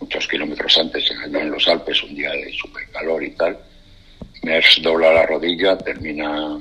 muchos 0.00 0.26
kilómetros 0.26 0.78
antes, 0.78 1.10
en 1.10 1.50
los 1.50 1.68
Alpes, 1.68 2.02
un 2.02 2.14
día 2.14 2.30
de 2.30 2.52
super 2.52 2.88
calor 2.90 3.22
y 3.22 3.30
tal. 3.30 3.56
Mers 4.42 4.80
dobla 4.82 5.12
la 5.12 5.26
rodilla, 5.26 5.76
termina 5.76 6.58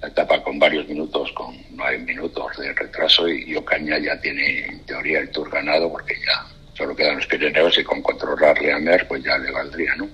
la 0.00 0.08
etapa 0.08 0.42
con 0.42 0.58
varios 0.58 0.88
minutos, 0.88 1.30
con 1.32 1.56
nueve 1.70 1.98
minutos 1.98 2.56
de 2.58 2.72
retraso 2.72 3.28
y 3.28 3.54
Ocaña 3.54 3.98
ya 3.98 4.18
tiene 4.20 4.66
en 4.66 4.80
teoría 4.86 5.20
el 5.20 5.30
tour 5.30 5.50
ganado 5.50 5.90
porque 5.90 6.14
ya 6.14 6.46
solo 6.74 6.96
quedan 6.96 7.16
los 7.16 7.26
Pirineos 7.26 7.78
y 7.78 7.84
con 7.84 8.00
controlarle 8.02 8.72
a 8.72 8.78
Mer 8.78 9.06
pues 9.06 9.22
ya 9.22 9.36
le 9.38 9.50
valdría, 9.50 9.94
¿no? 9.96 10.08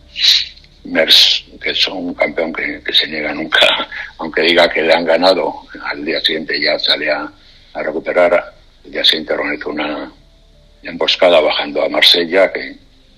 Mers, 0.86 1.44
que 1.60 1.70
es 1.70 1.88
un 1.88 2.14
campeón 2.14 2.52
que, 2.52 2.80
se 2.92 3.06
niega 3.08 3.32
nunca, 3.32 3.88
aunque 4.18 4.42
diga 4.42 4.68
que 4.68 4.82
le 4.82 4.92
han 4.92 5.04
ganado, 5.04 5.52
al 5.84 6.04
día 6.04 6.20
siguiente 6.20 6.60
ya 6.60 6.78
sale 6.78 7.10
a, 7.10 7.30
recuperar, 7.74 8.54
el 8.84 8.92
día 8.92 9.04
siguiente 9.04 9.34
organizó 9.34 9.70
una 9.70 10.10
emboscada 10.82 11.40
bajando 11.40 11.82
a 11.82 11.88
Marsella, 11.88 12.52
que 12.52 12.76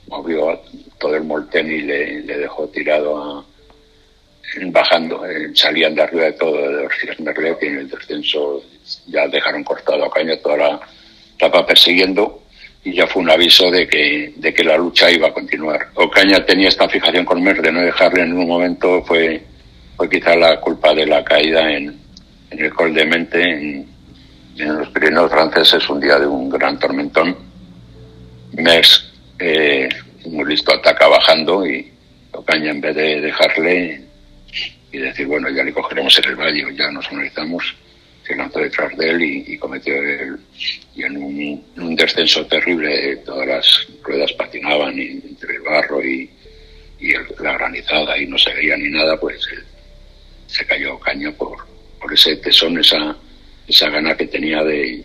movió 0.08 0.60
todo 0.98 1.16
el 1.16 1.24
Molten 1.24 1.70
y 1.70 1.82
le, 1.82 2.22
dejó 2.22 2.68
tirado 2.68 3.46
bajando, 4.66 5.26
eh, 5.26 5.50
salían 5.54 5.94
de 5.94 6.02
arriba 6.02 6.24
de 6.24 6.32
todo 6.32 6.56
de 6.56 6.84
Ortiz 6.84 7.20
Merlet 7.20 7.62
y 7.62 7.66
en 7.66 7.78
el 7.78 7.90
descenso 7.90 8.62
ya 9.06 9.28
dejaron 9.28 9.62
cortado 9.62 10.04
a 10.04 10.11
caña 10.11 10.37
toda 10.38 10.56
la 10.56 10.80
etapa 11.34 11.66
persiguiendo 11.66 12.42
y 12.84 12.94
ya 12.94 13.06
fue 13.06 13.22
un 13.22 13.30
aviso 13.30 13.70
de 13.70 13.87
que, 13.87 14.32
de 14.37 14.54
que 14.54 14.64
la 14.64 14.76
lucha 14.76 15.11
iba 15.11 15.28
a 15.28 15.32
continuar. 15.32 15.88
Ocaña 15.94 16.44
tenía 16.44 16.68
esta 16.68 16.88
fijación 16.88 17.24
con 17.24 17.42
Mer 17.42 17.61
de 17.61 17.72
no 17.72 17.80
dejarle 17.80 18.22
en 18.22 18.32
un 18.32 18.48
momento, 18.48 19.02
fue, 19.04 19.42
fue 19.96 20.08
quizá 20.08 20.37
la 20.37 20.61
culpa 20.61 20.94
de 20.94 21.06
la 21.06 21.24
caída 21.24 21.70
en, 21.70 21.98
en 22.50 22.58
el 22.58 22.72
Col 22.72 22.94
de 22.94 23.04
Mente, 23.04 23.42
en, 23.42 23.87
los 24.56 24.88
Pirineos 24.88 25.30
franceses, 25.30 25.88
un 25.88 26.00
día 26.00 26.18
de 26.18 26.26
un 26.26 26.48
gran 26.48 26.78
tormentón. 26.80 27.37
Mers, 28.54 29.12
eh, 29.38 29.88
muy 30.28 30.44
listo, 30.44 30.74
ataca 30.74 31.08
bajando 31.08 31.66
y 31.66 31.92
Ocaña 32.32 32.70
en 32.70 32.80
vez 32.80 32.94
de 32.94 33.20
dejarle 33.20 34.00
y 34.92 34.98
decir, 34.98 35.26
bueno, 35.26 35.48
ya 35.50 35.64
le 35.64 35.72
cogeremos 35.72 36.16
en 36.18 36.24
el 36.26 36.36
valle, 36.36 36.64
ya 36.76 36.90
nos 36.90 37.06
organizamos, 37.06 37.74
se 38.26 38.36
lanzó 38.36 38.60
detrás 38.60 38.96
de 38.96 39.10
él 39.10 39.22
y, 39.22 39.58
cometió 39.58 39.94
el, 39.94 40.38
y 40.94 41.02
en 41.02 41.16
un, 41.16 41.96
descenso 41.96 42.46
terrible 42.46 43.16
todas 43.24 43.48
las 43.48 43.86
ruedas 44.02 44.32
patinaban 44.34 44.98
entre 44.98 45.56
el 45.56 45.62
barro 45.62 46.04
y, 46.04 46.30
la 47.40 47.52
granizada 47.52 48.18
y 48.18 48.26
no 48.26 48.36
se 48.36 48.52
veía 48.54 48.76
ni 48.76 48.90
nada, 48.90 49.18
pues 49.18 49.40
se 50.48 50.66
cayó 50.66 50.98
caño 50.98 51.32
por, 51.32 51.58
por 52.00 52.12
ese 52.12 52.36
tesón, 52.36 52.78
esa, 52.78 53.16
esa 53.68 53.88
gana 53.88 54.16
que 54.16 54.26
tenía 54.26 54.64
de, 54.64 55.04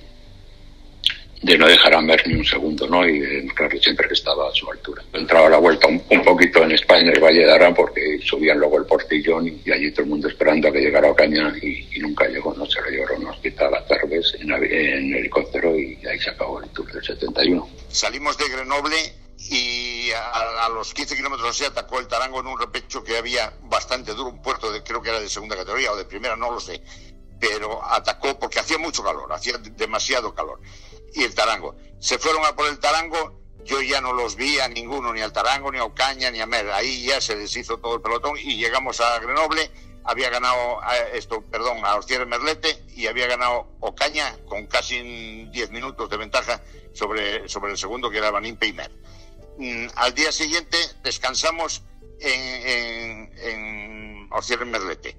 de 1.43 1.57
no 1.57 1.67
dejar 1.67 1.93
a 1.93 2.01
Mer 2.01 2.25
ni 2.25 2.35
un 2.35 2.45
segundo, 2.45 2.87
¿no? 2.87 3.07
Y 3.07 3.47
claro, 3.49 3.77
siempre 3.79 4.07
que 4.07 4.13
estaba 4.13 4.49
a 4.49 4.53
su 4.53 4.69
altura. 4.71 5.03
Entraba 5.11 5.47
a 5.47 5.49
la 5.51 5.57
vuelta 5.57 5.87
un, 5.87 6.23
poquito 6.23 6.63
en 6.63 6.71
España, 6.71 7.09
en 7.09 7.17
el 7.17 7.19
Valle 7.19 7.45
de 7.45 7.51
Arán, 7.51 7.75
porque 7.75 8.19
subían 8.23 8.59
luego 8.59 8.77
el 8.77 8.85
portillón 8.85 9.47
y, 9.47 9.71
allí 9.71 9.91
todo 9.91 10.03
el 10.03 10.09
mundo 10.09 10.29
esperando 10.29 10.69
a 10.69 10.71
que 10.71 10.79
llegara 10.79 11.11
Ocaña 11.11 11.53
y, 11.61 11.85
y 11.91 11.99
nunca 11.99 12.27
llegó, 12.27 12.53
no 12.53 12.65
se 12.65 12.81
lo 12.81 12.89
llevaron 12.89 13.27
a 13.27 13.31
hospital 13.31 13.75
a 13.75 13.85
Tarbes 13.85 14.35
en, 14.39 14.51
en 14.51 15.15
helicóptero 15.15 15.77
y 15.77 15.99
ahí 16.07 16.17
se 16.17 16.29
acabó 16.29 16.61
el 16.61 16.69
Tour 16.69 16.89
del 16.93 17.03
71. 17.03 17.67
Salimos 17.89 18.37
de 18.37 18.47
Grenoble 18.47 18.95
y 19.49 20.11
a, 20.11 20.69
los 20.69 20.93
15 20.93 21.17
kilómetros 21.17 21.57
se 21.57 21.65
atacó 21.65 21.99
el 21.99 22.07
Tarango 22.07 22.39
en 22.39 22.47
un 22.47 22.57
repecho 22.57 23.03
que 23.03 23.17
había 23.17 23.53
bastante 23.63 24.13
duro, 24.13 24.29
un 24.29 24.41
puerto 24.41 24.71
de, 24.71 24.81
creo 24.81 25.01
que 25.01 25.09
era 25.09 25.19
de 25.19 25.27
segunda 25.27 25.57
categoría 25.57 25.91
o 25.91 25.97
de 25.97 26.05
primera, 26.05 26.37
no 26.37 26.51
lo 26.51 26.61
sé, 26.61 26.81
pero 27.37 27.83
atacó 27.83 28.39
porque 28.39 28.59
hacía 28.59 28.77
mucho 28.77 29.03
calor, 29.03 29.31
hacía 29.33 29.57
demasiado 29.57 30.33
calor 30.33 30.61
y 31.13 31.23
el 31.23 31.33
Tarango. 31.33 31.75
Se 31.99 32.17
fueron 32.17 32.45
a 32.45 32.55
por 32.55 32.67
el 32.67 32.79
Tarango, 32.79 33.41
yo 33.63 33.81
ya 33.81 34.01
no 34.01 34.13
los 34.13 34.35
vi 34.35 34.59
a 34.59 34.67
ninguno, 34.67 35.13
ni 35.13 35.21
al 35.21 35.31
Tarango, 35.31 35.71
ni 35.71 35.77
a 35.77 35.85
Ocaña, 35.85 36.31
ni 36.31 36.41
a 36.41 36.45
Mer. 36.45 36.69
Ahí 36.71 37.05
ya 37.05 37.21
se 37.21 37.35
deshizo 37.35 37.77
todo 37.77 37.95
el 37.95 38.01
pelotón 38.01 38.37
y 38.37 38.57
llegamos 38.57 38.99
a 38.99 39.19
Grenoble. 39.19 39.71
había 40.03 40.29
ganado 40.29 40.83
a 40.83 40.97
esto, 41.13 41.41
perdón, 41.49 41.85
a 41.85 41.95
Ortier 41.95 42.25
Merlete 42.25 42.83
y 42.95 43.07
había 43.07 43.27
ganado 43.27 43.67
Ocaña 43.79 44.35
con 44.49 44.67
casi 44.67 45.45
10 45.45 45.71
minutos 45.71 46.09
de 46.09 46.17
ventaja 46.17 46.61
sobre, 46.93 47.47
sobre 47.47 47.71
el 47.71 47.77
segundo 47.77 48.09
que 48.09 48.17
era 48.17 48.31
Vanín 48.31 48.57
Peimer. 48.57 48.91
Mm, 49.57 49.87
al 49.95 50.13
día 50.13 50.31
siguiente 50.31 50.77
descansamos 51.03 51.83
en, 52.19 53.31
en, 53.37 54.29
en 54.29 54.71
Merlete. 54.71 55.17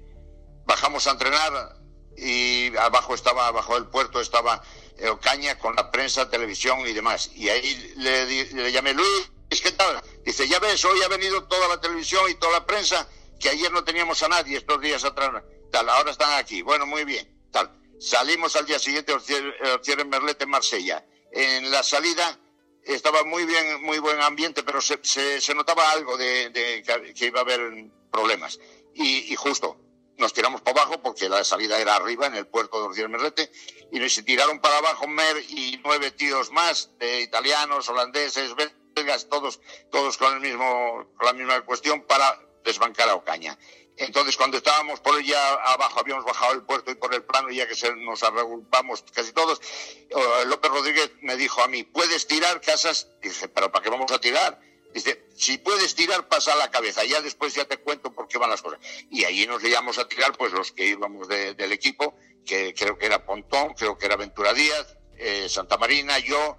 Bajamos 0.65 1.07
a 1.07 1.11
entrenar 1.11 1.79
y 2.17 2.75
abajo 2.77 3.13
estaba, 3.15 3.47
abajo 3.47 3.75
del 3.75 3.87
puerto 3.87 4.21
estaba 4.21 4.61
Ocaña 5.09 5.57
con 5.59 5.75
la 5.75 5.91
prensa, 5.91 6.29
televisión 6.29 6.79
y 6.87 6.93
demás. 6.93 7.31
Y 7.35 7.49
ahí 7.49 7.93
le, 7.97 8.45
le 8.53 8.71
llamé, 8.71 8.93
Luis, 8.93 9.29
¿qué 9.61 9.71
tal? 9.71 10.01
Dice, 10.23 10.47
ya 10.47 10.59
ves, 10.59 10.83
hoy 10.85 11.01
ha 11.03 11.07
venido 11.07 11.43
toda 11.43 11.67
la 11.67 11.79
televisión 11.79 12.29
y 12.29 12.35
toda 12.35 12.59
la 12.59 12.65
prensa 12.65 13.07
que 13.39 13.49
ayer 13.49 13.71
no 13.71 13.83
teníamos 13.83 14.21
a 14.23 14.29
nadie 14.29 14.57
estos 14.57 14.81
días 14.81 15.03
atrás, 15.03 15.43
tal, 15.71 15.89
ahora 15.89 16.11
están 16.11 16.31
aquí, 16.39 16.61
bueno, 16.61 16.85
muy 16.85 17.03
bien, 17.03 17.27
tal. 17.51 17.71
Salimos 17.99 18.55
al 18.55 18.65
día 18.65 18.79
siguiente, 18.79 19.13
cierre 19.19 20.01
en 20.01 20.09
Merlete, 20.09 20.43
en 20.43 20.49
Marsella. 20.49 21.05
En 21.31 21.71
la 21.71 21.83
salida 21.83 22.39
estaba 22.83 23.23
muy 23.23 23.45
bien, 23.45 23.81
muy 23.83 23.99
buen 23.99 24.21
ambiente, 24.21 24.63
pero 24.63 24.81
se, 24.81 24.99
se, 25.03 25.55
notaba 25.55 25.91
algo 25.91 26.17
de, 26.17 26.83
que 27.15 27.25
iba 27.25 27.39
a 27.39 27.43
haber 27.43 27.61
problemas. 28.11 28.59
Y, 28.93 29.35
justo, 29.35 29.77
nos 30.17 30.33
tiramos 30.33 30.61
para 30.61 30.81
abajo 30.81 31.01
porque 31.01 31.29
la 31.29 31.43
salida 31.43 31.79
era 31.79 31.95
arriba 31.95 32.27
en 32.27 32.35
el 32.35 32.47
puerto 32.47 32.79
de 32.79 32.87
Ortier 32.87 33.09
Merlete 33.09 33.51
y 33.91 33.99
nos 33.99 34.13
tiraron 34.25 34.59
para 34.59 34.77
abajo 34.77 35.07
Mer 35.07 35.37
y 35.49 35.79
nueve 35.83 36.11
tíos 36.11 36.51
más 36.51 36.91
de 36.99 37.21
italianos, 37.21 37.89
holandeses, 37.89 38.53
belgas, 38.95 39.27
todos, 39.29 39.59
todos 39.91 40.17
con 40.17 40.33
el 40.33 40.39
mismo, 40.39 41.09
con 41.17 41.25
la 41.25 41.33
misma 41.33 41.61
cuestión 41.61 42.03
para 42.03 42.39
desbancar 42.63 43.09
a 43.09 43.15
Ocaña. 43.15 43.57
Entonces, 43.97 44.35
cuando 44.35 44.57
estábamos 44.57 44.99
por 44.99 45.15
allá 45.15 45.53
abajo, 45.53 46.01
habíamos 46.01 46.25
bajado 46.25 46.53
el 46.53 46.63
puerto 46.63 46.91
y 46.91 46.95
por 46.95 47.13
el 47.13 47.23
plano, 47.23 47.49
ya 47.49 47.65
que 47.65 47.75
se, 47.75 47.95
nos 47.95 48.23
agrupamos 48.23 49.05
casi 49.13 49.31
todos, 49.31 49.61
eh, 50.09 50.45
López 50.47 50.71
Rodríguez 50.71 51.11
me 51.21 51.37
dijo 51.37 51.63
a 51.63 51.67
mí, 51.69 51.83
¿puedes 51.83 52.27
tirar 52.27 52.59
casas? 52.59 53.07
Dije, 53.21 53.47
¿pero 53.47 53.71
para 53.71 53.83
qué 53.83 53.89
vamos 53.89 54.11
a 54.11 54.19
tirar? 54.19 54.59
Dice, 54.95 55.27
si 55.35 55.59
puedes 55.59 55.93
tirar, 55.93 56.27
pasa 56.27 56.55
la 56.55 56.71
cabeza, 56.71 57.03
ya 57.03 57.21
después 57.21 57.53
ya 57.53 57.65
te 57.65 57.77
cuento 57.77 58.13
por 58.13 58.27
qué 58.27 58.37
van 58.37 58.49
las 58.49 58.61
cosas. 58.61 58.79
Y 59.11 59.25
ahí 59.25 59.45
nos 59.45 59.63
íbamos 59.63 59.99
a 59.99 60.07
tirar, 60.07 60.35
pues 60.37 60.53
los 60.53 60.71
que 60.71 60.87
íbamos 60.87 61.27
del 61.27 61.71
equipo, 61.71 62.15
que 62.43 62.73
creo 62.73 62.97
que 62.97 63.05
era 63.05 63.25
Pontón, 63.25 63.73
creo 63.73 63.97
que 63.97 64.05
era 64.07 64.15
Ventura 64.15 64.53
Díaz, 64.53 64.97
eh, 65.17 65.47
Santa 65.49 65.77
Marina, 65.77 66.17
yo, 66.19 66.57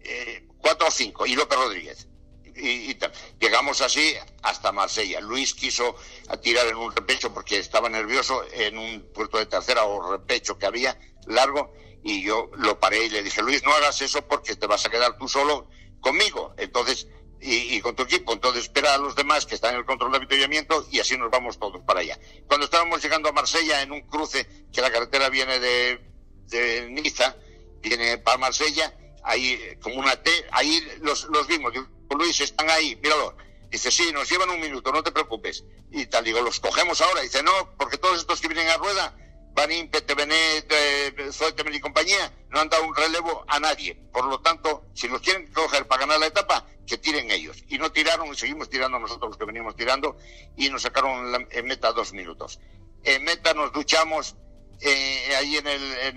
eh, 0.00 0.46
cuatro 0.58 0.88
o 0.88 0.90
cinco, 0.90 1.26
y 1.26 1.34
López 1.34 1.58
Rodríguez 1.58 2.08
y, 2.56 2.96
llegamos 3.40 3.80
así 3.80 4.14
hasta 4.42 4.72
Marsella. 4.72 5.20
Luis 5.20 5.54
quiso 5.54 5.96
tirar 6.42 6.66
en 6.66 6.76
un 6.76 6.94
repecho 6.94 7.32
porque 7.32 7.58
estaba 7.58 7.88
nervioso 7.88 8.42
en 8.52 8.78
un 8.78 9.12
puerto 9.12 9.38
de 9.38 9.46
tercera 9.46 9.84
o 9.84 10.12
repecho 10.12 10.58
que 10.58 10.66
había 10.66 10.98
largo 11.26 11.72
y 12.02 12.22
yo 12.22 12.50
lo 12.56 12.78
paré 12.78 13.04
y 13.04 13.10
le 13.10 13.22
dije, 13.22 13.42
Luis, 13.42 13.62
no 13.64 13.72
hagas 13.72 14.00
eso 14.00 14.26
porque 14.26 14.54
te 14.56 14.66
vas 14.66 14.86
a 14.86 14.90
quedar 14.90 15.16
tú 15.18 15.28
solo 15.28 15.68
conmigo. 16.00 16.54
Entonces, 16.56 17.08
y, 17.46 17.80
con 17.80 17.94
tu 17.94 18.02
equipo. 18.02 18.32
Entonces 18.32 18.64
espera 18.64 18.94
a 18.94 18.98
los 18.98 19.14
demás 19.14 19.46
que 19.46 19.54
están 19.54 19.74
en 19.74 19.80
el 19.80 19.86
control 19.86 20.10
de 20.10 20.18
avituallamiento 20.18 20.86
y 20.90 21.00
así 21.00 21.16
nos 21.16 21.30
vamos 21.30 21.58
todos 21.58 21.80
para 21.82 22.00
allá. 22.00 22.18
Cuando 22.46 22.64
estábamos 22.64 23.02
llegando 23.02 23.28
a 23.28 23.32
Marsella 23.32 23.82
en 23.82 23.92
un 23.92 24.02
cruce 24.02 24.46
que 24.72 24.80
la 24.80 24.90
carretera 24.90 25.28
viene 25.28 25.58
de, 25.60 26.00
de 26.48 26.88
Niza, 26.90 27.36
viene 27.80 28.18
para 28.18 28.38
Marsella, 28.38 28.92
ahí 29.22 29.58
como 29.80 29.96
una 29.96 30.16
T, 30.16 30.30
ahí 30.50 30.86
los, 31.00 31.24
los 31.24 31.46
vimos. 31.46 31.72
Luis, 32.10 32.40
están 32.40 32.68
ahí, 32.70 32.96
míralo. 32.96 33.36
Dice, 33.70 33.90
sí, 33.90 34.10
nos 34.12 34.30
llevan 34.30 34.50
un 34.50 34.60
minuto, 34.60 34.92
no 34.92 35.02
te 35.02 35.12
preocupes. 35.12 35.64
Y 35.90 36.06
tal, 36.06 36.24
digo, 36.24 36.40
¿los 36.40 36.60
cogemos 36.60 37.00
ahora? 37.00 37.20
Dice, 37.20 37.42
no, 37.42 37.76
porque 37.76 37.98
todos 37.98 38.20
estos 38.20 38.40
que 38.40 38.48
vienen 38.48 38.68
a 38.68 38.76
rueda, 38.76 39.16
Banín, 39.56 39.90
Benet, 39.90 40.70
eh, 40.70 41.30
y 41.72 41.80
compañía, 41.80 42.30
no 42.50 42.60
han 42.60 42.68
dado 42.68 42.84
un 42.84 42.94
relevo 42.94 43.42
a 43.48 43.58
nadie. 43.58 43.94
Por 44.12 44.26
lo 44.26 44.38
tanto, 44.40 44.84
si 44.92 45.08
los 45.08 45.22
quieren 45.22 45.50
coger 45.50 45.88
para 45.88 46.02
ganar 46.02 46.20
la 46.20 46.26
etapa, 46.26 46.66
que 46.86 46.98
tiren 46.98 47.30
ellos. 47.30 47.64
Y 47.66 47.78
no 47.78 47.90
tiraron, 47.90 48.28
y 48.28 48.36
seguimos 48.36 48.68
tirando 48.68 48.98
nosotros 48.98 49.30
los 49.30 49.38
que 49.38 49.46
veníamos 49.46 49.74
tirando, 49.74 50.18
y 50.58 50.68
nos 50.68 50.82
sacaron 50.82 51.48
en 51.50 51.66
meta 51.66 51.92
dos 51.92 52.12
minutos. 52.12 52.60
En 53.02 53.24
meta 53.24 53.54
nos 53.54 53.72
duchamos 53.72 54.36
eh, 54.82 55.34
ahí 55.36 55.56
en 55.56 55.66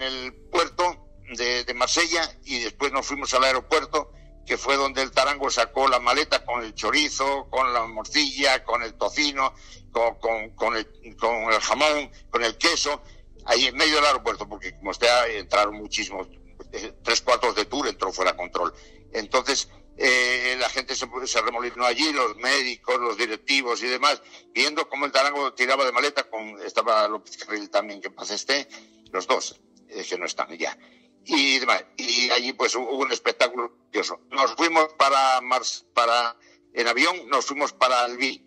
el, 0.02 0.34
puerto 0.52 1.08
de, 1.38 1.74
Marsella, 1.74 2.30
y 2.44 2.60
después 2.60 2.92
nos 2.92 3.06
fuimos 3.06 3.34
al 3.34 3.46
aeropuerto, 3.46 4.12
que 4.46 4.58
fue 4.58 4.76
donde 4.76 5.02
el 5.02 5.12
tarango 5.12 5.50
sacó 5.50 5.88
la 5.88 6.02
maleta 6.02 6.44
con 6.44 6.62
el 6.62 6.74
chorizo, 6.74 7.48
con 7.50 7.72
la 7.72 7.86
morcilla, 7.86 8.66
con 8.66 8.84
el 8.84 8.96
tocino, 8.96 9.54
con 9.94 10.76
el 10.76 11.62
jamón, 11.62 12.12
con 12.30 12.44
el 12.44 12.58
queso, 12.58 13.02
ahí 13.46 13.66
en 13.68 13.76
medio 13.76 13.96
del 13.96 14.06
aeropuerto, 14.06 14.48
porque 14.48 14.76
como 14.76 14.92
usted 14.92 15.08
entraron 15.38 15.76
muchísimos, 15.76 16.28
eh, 16.72 16.94
tres 17.04 17.22
cuartos 17.22 17.56
de 17.56 17.66
tour 17.66 17.88
entró 17.88 18.12
fuera 18.12 18.32
de 18.32 18.38
control. 18.38 18.74
Entonces, 19.14 19.70
eh, 19.98 20.56
la 20.60 20.70
gente 20.70 20.96
se, 20.96 21.08
se, 21.26 21.42
remolinó 21.42 21.86
allí, 21.86 22.12
los 22.14 22.36
médicos, 22.38 23.00
los 23.00 23.18
directivos 23.18 23.82
y 23.84 23.88
demás, 23.88 24.22
viendo 24.54 24.88
cómo 24.88 25.06
el 25.06 25.12
tarango 25.12 25.54
tiraba 25.54 25.86
de 25.86 25.92
maleta, 25.92 26.30
con, 26.30 26.62
estaba 26.62 27.08
López 27.08 27.38
Carril 27.38 27.70
también, 27.70 28.02
que 28.02 28.12
pasa 28.12 28.36
esté, 28.36 28.68
los 29.12 29.28
dos, 29.28 29.60
eh, 29.90 30.06
que 30.08 30.18
no 30.18 30.26
están 30.26 30.56
ya 30.58 30.78
y 31.26 31.60
demás. 31.60 31.86
Y 31.98 32.30
allí 32.32 32.54
pues 32.54 32.76
hubo 32.76 32.98
un 32.98 33.12
espectáculo 33.12 33.76
curioso. 33.86 34.22
Nos 34.30 34.56
fuimos 34.56 34.94
para 34.94 35.42
Mars, 35.42 35.86
para, 35.94 36.36
en 36.74 36.88
avión, 36.88 37.28
nos 37.30 37.46
fuimos 37.46 37.74
para 37.74 38.04
Albi. 38.04 38.46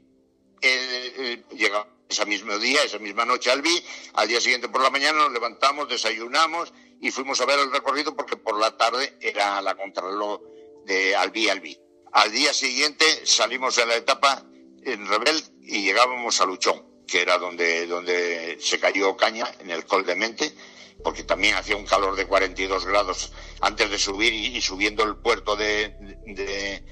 llegamos 1.51 1.89
ese 2.13 2.27
mismo 2.27 2.59
día, 2.59 2.83
esa 2.85 2.99
misma 2.99 3.25
noche 3.25 3.51
a 3.51 3.55
Albi. 3.55 3.83
Al 4.15 4.29
día 4.29 4.41
siguiente 4.41 4.69
por 4.69 4.83
la 4.83 4.91
mañana 4.91 5.19
nos 5.19 5.33
levantamos, 5.33 5.89
desayunamos 5.89 6.73
y 7.01 7.11
fuimos 7.11 7.41
a 7.41 7.47
ver 7.47 7.59
el 7.59 7.73
recorrido 7.73 8.15
porque 8.15 8.37
por 8.37 8.59
la 8.59 8.77
tarde 8.77 9.19
era 9.21 9.61
la 9.61 9.75
contrarreloj 9.75 10.41
de 10.85 11.17
Albi 11.17 11.49
Albi. 11.49 11.79
Al 12.13 12.31
día 12.31 12.53
siguiente 12.53 13.05
salimos 13.27 13.77
de 13.77 13.87
la 13.87 13.97
etapa 13.97 14.45
en 14.85 15.07
Rebel 15.09 15.43
y 15.63 15.83
llegábamos 15.83 16.41
a 16.41 16.47
Luchón, 16.47 16.85
que 17.07 17.23
era 17.23 17.39
donde, 17.39 17.87
donde 17.87 18.59
se 18.61 18.79
cayó 18.79 19.17
Caña, 19.17 19.51
en 19.61 19.71
el 19.71 19.85
Col 19.87 20.05
de 20.05 20.15
Mente 20.15 20.55
porque 21.03 21.25
también 21.25 21.57
hacía 21.57 21.77
un 21.77 21.87
calor 21.87 22.17
de 22.17 22.27
42 22.27 22.87
grados 22.87 23.33
antes 23.61 23.91
de 23.91 23.99
subir 23.99 24.33
y, 24.33 24.61
subiendo 24.61 25.03
el 25.03 25.17
puerto 25.17 25.57
de, 25.57 25.95
de, 26.27 26.85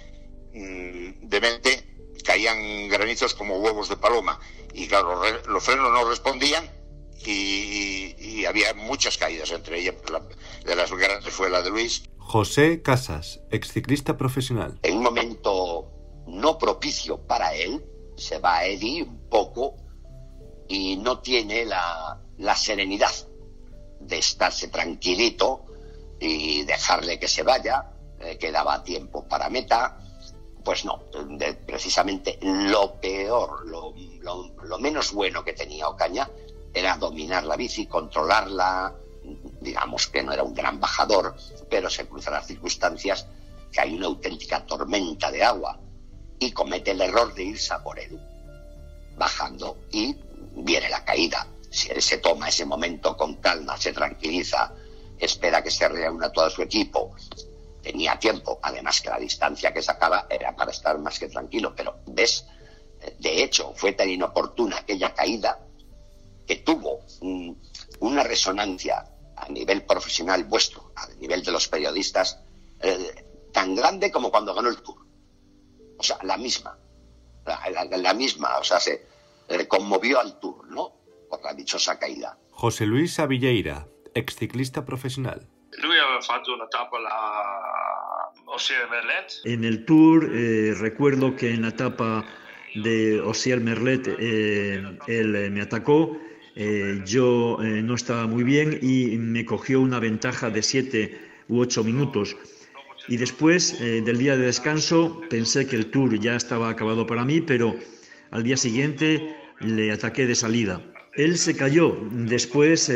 mm, 0.53 1.29
de, 1.29 1.41
Mente 1.41 1.90
caían 2.23 2.89
granizos 2.89 3.35
como 3.35 3.59
huevos 3.59 3.89
de 3.89 3.97
paloma 3.97 4.39
y 4.73 4.87
claro, 4.87 5.21
los 5.49 5.65
frenos 5.65 5.93
no 5.93 6.09
respondían 6.09 6.71
y, 7.27 8.45
había 8.47 8.73
muchas 8.75 9.19
caídas, 9.19 9.51
entre 9.53 9.79
ellas 9.79 9.95
de 10.65 10.75
las 10.75 10.91
grandes 10.91 11.33
fue 11.33 11.51
la 11.51 11.63
de 11.63 11.71
Luis. 11.71 12.03
José 12.17 12.81
Casas, 12.83 13.41
exciclista 13.51 14.17
profesional. 14.17 14.79
En 14.83 14.97
un 14.97 15.03
momento 15.03 15.93
no 16.27 16.59
propicio 16.59 17.19
para 17.27 17.55
él, 17.55 17.85
se 18.17 18.39
va 18.39 18.59
a 18.59 18.67
Eddie 18.67 19.03
un 19.03 19.29
poco 19.29 19.77
y 20.69 20.97
no 20.97 21.21
tiene 21.21 21.65
la, 21.65 22.21
la 22.39 22.57
serenidad 22.57 23.13
de 24.01 24.19
estarse 24.19 24.69
tranquilito 24.69 25.67
y 26.19 26.63
dejarle 26.65 27.19
que 27.19 27.29
se 27.29 27.43
vaya, 27.43 27.91
eh, 28.21 28.37
que 28.39 28.51
daba 28.51 28.83
tiempo 28.83 29.27
para 29.29 29.49
meta, 29.49 29.99
pues 30.65 30.85
no, 30.85 31.03
precisamente 31.67 32.39
lo 32.43 32.95
peor, 33.01 33.67
lo, 33.67 33.95
lo, 34.63 34.79
menos 34.79 35.13
bueno 35.13 35.45
que 35.45 35.53
tenía 35.53 35.89
Ocaña 35.89 36.29
era 36.73 36.97
dominar 36.97 37.45
la 37.45 37.57
bici, 37.57 37.87
controlarla, 37.87 38.95
digamos 39.61 40.07
que 40.09 40.23
no 40.23 40.33
era 40.33 40.43
un 40.43 40.55
gran 40.55 40.81
bajador, 40.81 41.35
pero 41.69 41.91
se 41.91 42.07
cruzan 42.07 42.35
las 42.35 42.47
circunstancias 42.47 43.27
que 43.73 43.81
hay 43.81 43.95
una 43.95 44.07
auténtica 44.07 44.65
tormenta 44.65 45.31
de 45.31 45.43
agua 45.43 45.79
y 46.39 46.53
comete 46.53 46.93
el 46.93 47.01
error 47.01 47.35
de 47.35 47.45
irse 47.45 47.73
a 47.73 47.83
por 47.83 47.99
él, 47.99 48.21
bajando 49.17 49.79
y 49.91 50.17
viene 50.55 50.89
la 50.89 51.05
caída. 51.05 51.47
Si 51.71 51.91
él 51.91 52.03
se 52.03 52.19
toma 52.19 52.49
ese 52.49 52.65
momento 52.65 53.17
con 53.17 53.37
calma, 53.37 53.77
se 53.77 53.93
tranquiliza, 53.93 54.75
espera 55.19 55.63
que 55.63 55.71
se 55.71 55.89
reúna 55.89 56.33
todo 56.33 56.51
su 56.51 56.63
equipo, 56.63 57.15
tenía 57.83 58.19
tiempo, 58.19 58.59
además 58.63 59.01
que 59.01 59.11
la 59.11 59.19
distancia 59.19 59.73
que 59.73 59.83
sacaba 59.83 60.27
era 60.29 60.55
para 60.55 60.71
estar 60.71 60.99
más 60.99 61.19
que 61.19 61.29
tranquilo, 61.29 61.75
pero 61.75 62.01
ves, 62.07 62.47
de 63.19 63.43
hecho, 63.43 63.73
fue 63.75 63.93
tan 63.93 64.09
inoportuna 64.09 64.79
aquella 64.79 65.15
caída 65.15 65.59
que 66.47 66.57
tuvo 66.57 67.01
una 68.01 68.23
resonancia 68.23 69.05
a 69.37 69.49
nivel 69.49 69.85
profesional 69.85 70.45
vuestro, 70.45 70.93
a 70.97 71.09
nivel 71.19 71.43
de 71.43 71.53
los 71.53 71.69
periodistas, 71.69 72.41
eh, 72.81 73.25
tan 73.53 73.75
grande 73.75 74.11
como 74.11 74.31
cuando 74.31 74.55
ganó 74.55 74.69
el 74.69 74.83
Tour. 74.83 75.07
O 75.99 76.03
sea, 76.03 76.19
la 76.23 76.37
misma, 76.37 76.79
la, 77.45 78.15
misma, 78.15 78.59
o 78.59 78.65
sea, 78.65 78.81
se 78.81 79.07
conmovió 79.69 80.21
al 80.21 80.39
Tour, 80.39 80.69
¿no? 80.69 81.01
por 81.31 81.43
la 81.43 81.55
dichosa 81.55 81.99
caída. 81.99 82.37
José 82.51 82.85
Luis 82.85 83.19
Avilleira, 83.19 83.87
exciclista 84.15 84.85
profesional. 84.85 85.49
Lui 85.79 85.99
aveva 85.99 86.21
fatto 86.21 86.53
una 86.53 86.67
tappa 86.67 86.99
En 89.45 89.65
el 89.65 89.85
Tour 89.85 90.29
eh, 90.33 90.75
recuerdo 90.77 91.37
que 91.37 91.51
en 91.51 91.63
la 91.63 91.69
etapa 91.69 92.25
de 92.75 93.21
Osiel 93.21 93.61
Merlet, 93.61 94.07
eh, 94.19 94.83
él 95.07 95.37
eh, 95.37 95.51
me 95.51 95.61
atacó, 95.61 96.19
eh, 96.57 97.01
yo 97.07 97.59
no 97.61 97.95
estaba 97.95 98.27
muy 98.27 98.45
bien 98.45 98.79
y 98.83 99.17
me 99.17 99.45
cogió 99.45 99.81
una 99.81 100.01
ventaja 100.01 100.51
de 100.51 100.63
siete 100.63 101.21
u 101.49 101.61
ocho 101.61 101.85
minutos. 101.85 102.37
Y 103.09 103.17
después 103.17 103.81
del 103.81 104.19
día 104.19 104.37
de 104.37 104.47
descanso 104.47 105.21
pensé 105.31 105.67
que 105.67 105.75
el 105.75 105.91
tour 105.91 106.19
ya 106.21 106.37
estaba 106.37 106.69
acabado 106.69 107.07
para 107.07 107.25
mí, 107.25 107.41
pero 107.41 107.75
al 108.31 108.43
día 108.45 108.57
siguiente 108.57 109.35
le 109.61 109.91
ataqué 109.91 110.27
de 110.27 110.35
salida. 110.35 110.81
Él 111.15 111.39
se 111.39 111.57
cayó, 111.57 111.97
después 112.13 112.87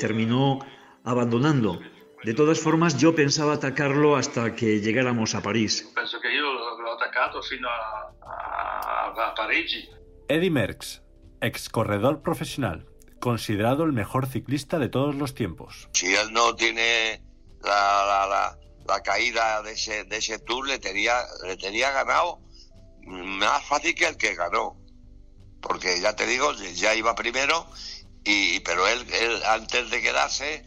terminó 0.00 0.60
abandonando. 1.04 1.78
De 2.22 2.34
todas 2.34 2.60
formas, 2.60 2.98
yo 2.98 3.14
pensaba 3.14 3.54
atacarlo 3.54 4.14
hasta 4.14 4.54
que 4.54 4.80
llegáramos 4.80 5.34
a 5.34 5.40
París. 5.40 5.88
Pienso 5.94 6.20
que 6.20 6.28
yo 6.36 6.52
lo 6.52 6.92
he 6.92 6.94
atacado 6.94 7.42
sino 7.42 7.66
a, 7.66 8.12
a, 9.06 9.34
París. 9.34 9.88
Eddie 10.28 10.50
Merckx, 10.50 11.00
ex 11.40 11.70
corredor 11.70 12.20
profesional, 12.20 12.86
considerado 13.20 13.84
el 13.84 13.92
mejor 13.92 14.26
ciclista 14.26 14.78
de 14.78 14.90
todos 14.90 15.14
los 15.14 15.34
tiempos. 15.34 15.88
Si 15.94 16.14
él 16.14 16.30
no 16.32 16.54
tiene 16.54 17.22
la, 17.62 18.26
la, 18.28 18.58
la, 18.86 19.00
caída 19.00 19.62
de 19.62 19.72
ese, 19.72 20.04
de 20.04 20.18
ese 20.18 20.38
tour, 20.40 20.68
le 20.68 20.78
tenía, 20.78 21.22
le 21.46 21.56
tenía 21.56 21.90
ganado 21.90 22.40
más 23.06 23.64
fácil 23.64 23.94
que 23.94 24.06
el 24.06 24.18
que 24.18 24.34
ganó. 24.34 24.76
Porque 25.62 25.98
ya 26.00 26.14
te 26.14 26.26
digo, 26.26 26.52
ya 26.74 26.94
iba 26.94 27.14
primero, 27.14 27.66
y, 28.24 28.60
pero 28.60 28.86
él, 28.86 29.06
él 29.10 29.42
antes 29.46 29.90
de 29.90 30.02
quedarse 30.02 30.64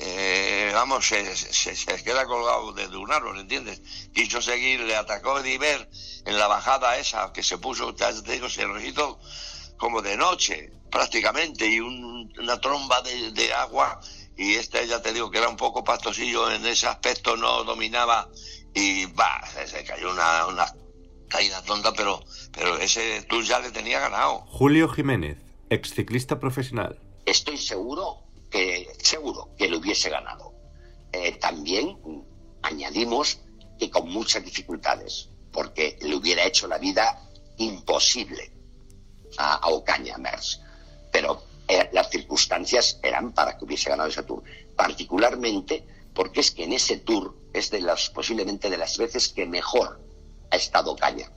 eh, 0.00 0.70
vamos, 0.72 1.06
se, 1.08 1.34
se, 1.34 2.02
queda 2.04 2.24
colgado 2.24 2.72
desde 2.72 2.96
un 2.96 3.10
árbol, 3.10 3.40
¿entiendes? 3.40 3.82
Quiso 4.14 4.40
seguir, 4.40 4.80
le 4.80 4.94
atacó 4.94 5.40
Ediver 5.40 5.90
en 6.24 6.38
la 6.38 6.46
bajada 6.46 6.98
esa 6.98 7.32
que 7.32 7.42
se 7.42 7.58
puso, 7.58 7.94
te 7.94 8.12
digo, 8.30 8.48
se 8.48 8.64
registro 8.64 9.18
como 9.76 10.00
de 10.00 10.16
noche, 10.16 10.72
prácticamente, 10.90 11.66
y 11.66 11.80
una 11.80 12.60
tromba 12.60 13.02
de, 13.02 13.52
agua, 13.52 14.00
y 14.36 14.54
este 14.54 14.86
ya 14.86 15.02
te 15.02 15.12
digo 15.12 15.32
que 15.32 15.38
era 15.38 15.48
un 15.48 15.56
poco 15.56 15.82
pastosillo 15.82 16.48
en 16.50 16.64
ese 16.64 16.86
aspecto, 16.86 17.36
no 17.36 17.64
dominaba, 17.64 18.28
y 18.74 19.06
va, 19.06 19.42
se, 19.66 19.82
cayó 19.84 20.12
una, 20.12 20.46
una 20.46 20.74
caída 21.28 21.60
tonta, 21.62 21.92
pero, 21.92 22.22
pero 22.52 22.76
ese 22.78 23.22
tú 23.22 23.42
ya 23.42 23.58
le 23.58 23.72
tenía 23.72 23.98
ganado. 23.98 24.44
Julio 24.46 24.88
Jiménez, 24.88 25.38
ex 25.70 25.92
ciclista 25.92 26.38
profesional. 26.38 27.00
Estoy 27.26 27.58
seguro 27.58 28.27
seguro 29.02 29.50
que 29.56 29.68
lo 29.68 29.78
hubiese 29.78 30.10
ganado. 30.10 30.54
Eh, 31.12 31.32
también 31.32 31.98
añadimos 32.62 33.40
que 33.78 33.90
con 33.90 34.08
muchas 34.08 34.44
dificultades, 34.44 35.30
porque 35.52 35.98
le 36.02 36.14
hubiera 36.14 36.44
hecho 36.44 36.66
la 36.66 36.78
vida 36.78 37.22
imposible 37.56 38.52
a, 39.38 39.68
Ocaña 39.68 40.18
Mers. 40.18 40.60
Pero 41.10 41.42
eh, 41.66 41.88
las 41.92 42.10
circunstancias 42.10 42.98
eran 43.02 43.32
para 43.32 43.56
que 43.56 43.64
hubiese 43.64 43.90
ganado 43.90 44.08
ese 44.08 44.22
tour. 44.22 44.42
Particularmente 44.76 45.86
porque 46.14 46.40
es 46.40 46.50
que 46.50 46.64
en 46.64 46.72
ese 46.72 46.98
tour 46.98 47.36
es 47.52 47.70
de 47.70 47.80
las 47.80 48.10
posiblemente 48.10 48.68
de 48.68 48.76
las 48.76 48.98
veces 48.98 49.28
que 49.28 49.46
mejor 49.46 50.00
ha 50.50 50.56
estado 50.56 50.92
Ocaña. 50.92 51.30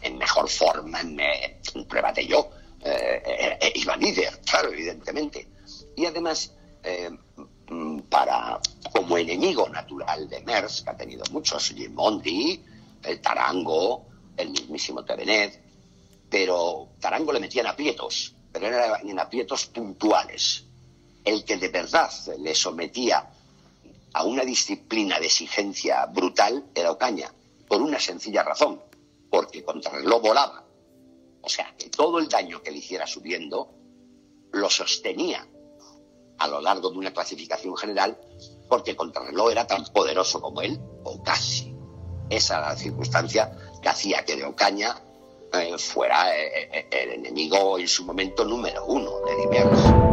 En 0.00 0.18
mejor 0.18 0.48
forma, 0.48 1.00
en, 1.00 1.86
prueba 1.86 2.12
de 2.12 2.26
yo. 2.26 2.50
Eh, 2.84 3.72
iba 3.76 3.96
líder, 3.96 4.40
claro, 4.40 4.72
evidentemente 4.72 5.46
y 5.96 6.06
además 6.06 6.52
eh, 6.82 7.10
mm, 7.68 8.00
para 8.02 8.60
como 8.94 9.18
enemigo 9.18 9.68
natural 9.68 10.28
de 10.28 10.42
Mers, 10.42 10.82
que 10.82 10.90
ha 10.90 10.96
tenido 10.96 11.24
muchos, 11.30 11.68
Gimondi, 11.70 12.62
el 13.02 13.20
Tarango, 13.20 14.06
el 14.36 14.50
mismísimo 14.50 15.04
Tevenet, 15.04 15.62
pero 16.28 16.88
Tarango 17.00 17.32
le 17.32 17.40
metían 17.40 17.66
aprietos, 17.66 18.34
pero 18.52 18.66
eran 18.66 19.08
en 19.08 19.18
aprietos 19.18 19.66
puntuales. 19.66 20.64
El 21.24 21.44
que 21.44 21.56
de 21.56 21.68
verdad 21.68 22.10
le 22.38 22.54
sometía 22.54 23.30
a 24.14 24.24
una 24.24 24.44
disciplina 24.44 25.20
de 25.20 25.26
exigencia 25.26 26.06
brutal 26.06 26.66
era 26.74 26.90
Ocaña, 26.90 27.32
por 27.68 27.80
una 27.80 28.00
sencilla 28.00 28.42
razón, 28.42 28.80
porque 29.30 29.62
contra 29.62 29.98
el 29.98 30.04
lobo 30.04 30.28
volaba. 30.28 30.64
O 31.42 31.48
sea, 31.48 31.74
que 31.76 31.90
todo 31.90 32.18
el 32.18 32.28
daño 32.28 32.62
que 32.62 32.70
le 32.70 32.78
hiciera 32.78 33.06
subiendo 33.06 33.74
lo 34.52 34.68
sostenía 34.68 35.46
a 36.42 36.48
lo 36.48 36.60
largo 36.60 36.90
de 36.90 36.98
una 36.98 37.12
clasificación 37.12 37.76
general 37.76 38.18
porque 38.68 38.96
Contrarreloj 38.96 39.52
era 39.52 39.66
tan 39.66 39.84
poderoso 39.84 40.40
como 40.40 40.60
él, 40.62 40.80
o 41.04 41.22
casi. 41.22 41.74
Esa 42.30 42.58
era 42.58 42.70
la 42.70 42.76
circunstancia 42.76 43.56
que 43.82 43.88
hacía 43.88 44.24
que 44.24 44.36
de 44.36 44.44
Ocaña 44.44 44.96
eh, 45.52 45.76
fuera 45.76 46.34
eh, 46.34 46.70
eh, 46.72 46.86
el 46.90 47.10
enemigo 47.10 47.78
en 47.78 47.86
su 47.86 48.04
momento 48.04 48.44
número 48.44 48.84
uno 48.86 49.20
de 49.26 50.11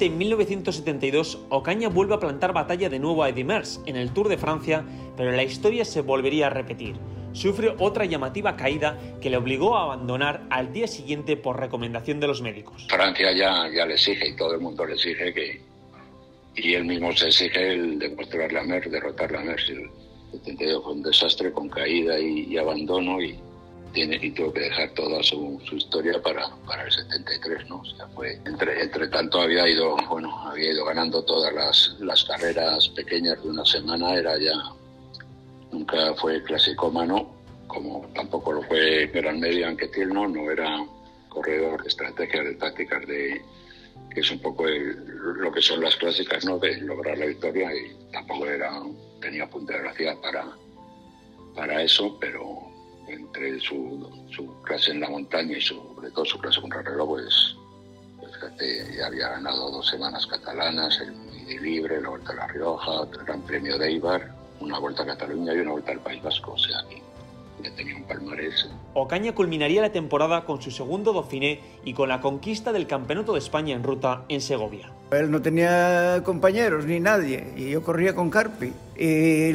En 0.00 0.16
1972, 0.16 1.38
Ocaña 1.50 1.88
vuelve 1.88 2.14
a 2.14 2.18
plantar 2.18 2.54
batalla 2.54 2.88
de 2.88 2.98
nuevo 2.98 3.22
a 3.22 3.28
Eddy 3.28 3.44
Merckx 3.44 3.80
en 3.84 3.96
el 3.96 4.12
Tour 4.12 4.28
de 4.28 4.38
Francia, 4.38 4.84
pero 5.18 5.32
la 5.32 5.42
historia 5.42 5.84
se 5.84 6.00
volvería 6.00 6.46
a 6.46 6.50
repetir. 6.50 6.96
Sufre 7.32 7.74
otra 7.78 8.06
llamativa 8.06 8.56
caída 8.56 8.98
que 9.20 9.28
le 9.28 9.36
obligó 9.36 9.76
a 9.76 9.84
abandonar 9.84 10.46
al 10.48 10.72
día 10.72 10.88
siguiente 10.88 11.36
por 11.36 11.60
recomendación 11.60 12.20
de 12.20 12.26
los 12.26 12.40
médicos. 12.40 12.86
Francia 12.88 13.32
ya, 13.32 13.68
ya 13.70 13.84
le 13.84 13.94
exige 13.94 14.28
y 14.28 14.36
todo 14.36 14.54
el 14.54 14.60
mundo 14.60 14.86
le 14.86 14.94
exige 14.94 15.34
que. 15.34 15.60
Y 16.56 16.72
él 16.72 16.86
mismo 16.86 17.14
se 17.14 17.26
exige 17.26 17.74
el 17.74 17.98
demostrar 17.98 18.50
la 18.50 18.62
Merckx, 18.62 18.90
derrotar 18.90 19.30
la 19.30 19.42
Merckx. 19.42 19.68
El 19.68 19.90
72 20.32 20.82
fue 20.82 20.92
un 20.94 21.02
desastre 21.02 21.52
con 21.52 21.68
caída 21.68 22.18
y 22.18 22.56
abandono 22.56 23.20
y 23.20 23.38
tiene, 23.92 24.18
y 24.20 24.30
tuvo 24.32 24.52
que 24.52 24.60
dejar 24.60 24.90
toda 24.90 25.22
su, 25.22 25.60
su 25.64 25.76
historia 25.76 26.20
para, 26.22 26.48
para, 26.66 26.84
el 26.84 26.92
73, 26.92 27.68
¿no? 27.68 27.80
O 27.80 27.84
sea, 27.84 28.06
fue, 28.08 28.40
entre, 28.44 28.82
entre 28.82 29.08
tanto 29.08 29.40
había 29.40 29.68
ido, 29.68 29.96
bueno, 30.08 30.48
había 30.48 30.72
ido 30.72 30.84
ganando 30.84 31.22
todas 31.24 31.52
las, 31.54 31.96
las 32.00 32.24
carreras 32.24 32.88
pequeñas 32.90 33.42
de 33.42 33.50
una 33.50 33.64
semana, 33.64 34.14
era 34.14 34.38
ya, 34.38 34.54
nunca 35.70 36.14
fue 36.14 36.42
clasicómano, 36.42 37.34
como 37.66 38.06
tampoco 38.14 38.52
lo 38.52 38.62
fue 38.62 39.06
Gran 39.06 39.40
Medio 39.40 39.66
Anquetil, 39.68 40.08
¿no? 40.08 40.50
Era 40.50 40.84
corredor 41.28 41.82
de 41.82 41.88
estrategias, 41.88 42.44
de 42.44 42.54
tácticas, 42.54 43.06
de, 43.06 43.42
que 44.14 44.20
es 44.20 44.30
un 44.30 44.40
poco 44.40 44.66
lo 44.66 45.50
que 45.50 45.62
son 45.62 45.80
las 45.80 45.96
clásicas, 45.96 46.44
¿no? 46.44 46.58
De 46.58 46.76
lograr 46.78 47.16
la 47.16 47.26
victoria 47.26 47.70
y 47.74 48.12
tampoco 48.12 48.46
era, 48.46 48.70
tenía 49.20 49.48
punta 49.48 49.72
de 49.72 49.82
velocidad 49.82 50.18
para, 50.20 50.46
para 51.54 51.82
eso, 51.82 52.18
pero 52.20 52.71
entre 53.12 53.60
su, 53.60 54.26
su, 54.34 54.62
clase 54.62 54.92
en 54.92 55.00
la 55.00 55.10
montaña 55.10 55.56
y 55.56 55.60
sobre 55.60 56.10
todo 56.10 56.24
su 56.24 56.38
clase 56.38 56.60
con 56.60 56.70
reloj, 56.70 57.08
pues, 57.08 57.56
pues 58.18 58.32
fíjate, 58.34 58.96
ya 58.96 59.06
había 59.06 59.28
ganado 59.30 59.70
dos 59.70 59.86
semanas 59.88 60.26
catalanas, 60.26 61.00
el 61.00 61.12
Midi 61.12 61.58
Libre, 61.58 62.00
la 62.00 62.10
Vuelta 62.10 62.32
a 62.32 62.36
La 62.36 62.46
Rioja, 62.48 63.02
el 63.12 63.24
Gran 63.24 63.42
Premio 63.42 63.78
de 63.78 63.88
Eibar, 63.88 64.34
una 64.60 64.78
Vuelta 64.78 65.02
a 65.02 65.06
Cataluña 65.06 65.54
y 65.54 65.58
una 65.58 65.72
Vuelta 65.72 65.92
al 65.92 66.00
País 66.00 66.22
Vasco, 66.22 66.52
o 66.52 66.58
sea 66.58 66.78
que 66.88 67.02
ya 67.62 67.74
tenía 67.74 67.96
un 67.96 68.04
palmarés. 68.04 68.68
Ocaña 68.94 69.34
culminaría 69.34 69.82
la 69.82 69.92
temporada 69.92 70.44
con 70.44 70.60
su 70.60 70.70
segundo 70.70 71.12
Dauphiné 71.12 71.60
y 71.84 71.94
con 71.94 72.08
la 72.08 72.20
conquista 72.20 72.72
del 72.72 72.86
Campeonato 72.86 73.34
de 73.34 73.38
España 73.38 73.74
en 73.74 73.82
ruta 73.82 74.24
en 74.28 74.40
Segovia. 74.40 74.90
Él 75.12 75.30
no 75.30 75.42
tenía 75.42 76.22
compañeros 76.24 76.86
ni 76.86 76.98
nadie 76.98 77.52
y 77.56 77.70
yo 77.70 77.82
corría 77.82 78.14
con 78.14 78.30
Carpi. 78.30 78.72
Y 78.96 79.52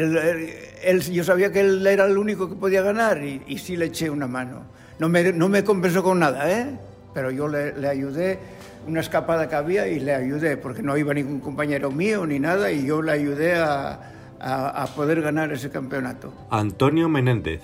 él, 0.84 1.02
yo 1.12 1.24
sabía 1.24 1.52
que 1.52 1.62
él 1.62 1.86
era 1.86 2.06
el 2.06 2.18
único 2.18 2.50
que 2.50 2.56
podía 2.56 2.82
ganar 2.82 3.24
y, 3.24 3.44
y 3.48 3.58
sí 3.58 3.76
le 3.78 3.86
eché 3.86 4.10
una 4.10 4.28
mano. 4.28 4.66
No 5.00 5.10
me, 5.10 5.32
no 5.34 5.50
me 5.50 5.63
compensó 5.63 6.04
con 6.04 6.20
nada, 6.20 6.52
¿eh? 6.52 6.78
pero 7.13 7.32
yo 7.32 7.48
le, 7.48 7.74
le, 7.78 7.88
ayudé, 7.88 8.40
una 8.88 9.02
escapada 9.02 9.50
que 9.50 9.56
había 9.56 9.88
y 9.88 10.00
le 10.00 10.13
ayudé, 10.13 10.58
porque 10.58 10.82
no 10.82 10.98
iba 10.98 11.13
ningún 11.13 11.40
compañero 11.40 11.92
mío 11.92 12.26
ni 12.26 12.40
nada 12.40 12.72
y 12.72 12.86
yo 12.86 13.02
le 13.02 13.12
ayudé 13.12 13.56
a, 13.56 14.13
a, 14.40 14.84
a 14.84 14.88
poder 14.88 15.22
ganar 15.22 15.52
ese 15.52 15.70
campeonato. 15.70 16.34
Antonio 16.50 17.10
Menéndez, 17.10 17.62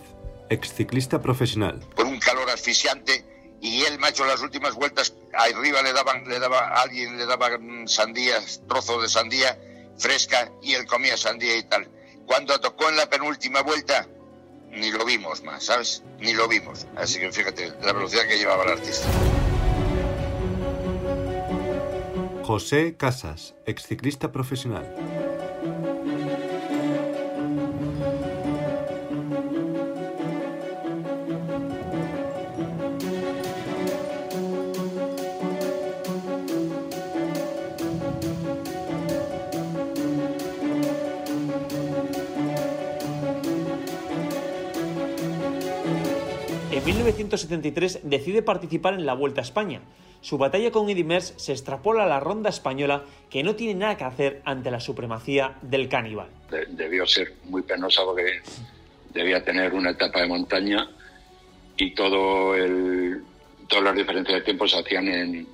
exciclista 0.50 1.22
profesional. 1.22 1.80
Con 1.96 2.08
un 2.08 2.20
calor 2.20 2.50
asfixiante 2.50 3.26
y 3.62 3.84
él, 3.84 3.98
macho, 4.00 4.26
las 4.26 4.42
últimas 4.42 4.76
vueltas 4.76 5.16
arriba 5.34 5.82
le 5.82 5.94
daban, 5.94 6.28
le 6.28 6.38
daba 6.40 6.68
alguien 6.82 7.18
le 7.18 7.26
daba 7.26 7.48
sandías, 7.86 8.62
trozos 8.68 9.02
de 9.02 9.08
sandía 9.08 9.58
fresca 9.98 10.52
y 10.62 10.74
él 10.74 10.86
comía 10.86 11.16
sandía 11.16 11.58
y 11.58 11.64
tal. 11.64 11.88
Cuando 12.26 12.60
tocó 12.60 12.90
en 12.90 12.98
la 12.98 13.10
penúltima 13.10 13.62
vuelta, 13.62 14.08
ni 14.72 14.92
lo 14.92 15.06
vimos 15.06 15.44
más, 15.44 15.66
¿sabes? 15.66 16.04
Ni 16.20 16.34
lo 16.34 16.48
vimos. 16.48 16.88
Así 16.96 17.20
que 17.20 17.32
fíjate 17.32 17.74
la 17.82 17.94
velocidad 17.94 18.28
que 18.28 18.38
llevaba 18.38 18.64
el 18.64 18.72
artista. 18.72 19.08
José 22.44 22.98
Casas, 22.98 23.56
exciclista 23.66 24.32
profesional. 24.32 25.23
1973 47.34 48.00
decide 48.04 48.42
participar 48.42 48.94
en 48.94 49.06
la 49.06 49.14
Vuelta 49.14 49.42
a 49.42 49.44
España. 49.44 49.82
Su 50.22 50.38
batalla 50.38 50.72
con 50.72 50.90
Eddy 50.90 51.04
Merckx 51.04 51.34
se 51.38 51.52
extrapola 51.52 52.04
a 52.04 52.08
la 52.08 52.20
ronda 52.20 52.50
española 52.50 53.04
que 53.30 53.44
no 53.44 53.56
tiene 53.56 53.74
nada 53.74 53.98
que 53.98 54.04
hacer 54.04 54.42
ante 54.46 54.72
la 54.72 54.80
supremacía 54.80 55.58
del 55.62 55.90
caníbal. 55.90 56.28
debió 56.70 57.06
ser 57.06 57.34
muy 57.46 57.64
penosa 57.64 58.04
porque 58.06 58.42
debía 59.14 59.44
tener 59.44 59.74
una 59.74 59.92
etapa 59.92 60.22
de 60.22 60.28
montaña 60.28 60.90
y 61.76 61.94
todo 61.94 62.56
el, 62.56 63.22
todas 63.68 63.84
las 63.84 63.96
diferencias 63.96 64.40
de 64.40 64.46
tiempo 64.46 64.68
se 64.68 64.80
hacían 64.80 65.08
en, 65.08 65.48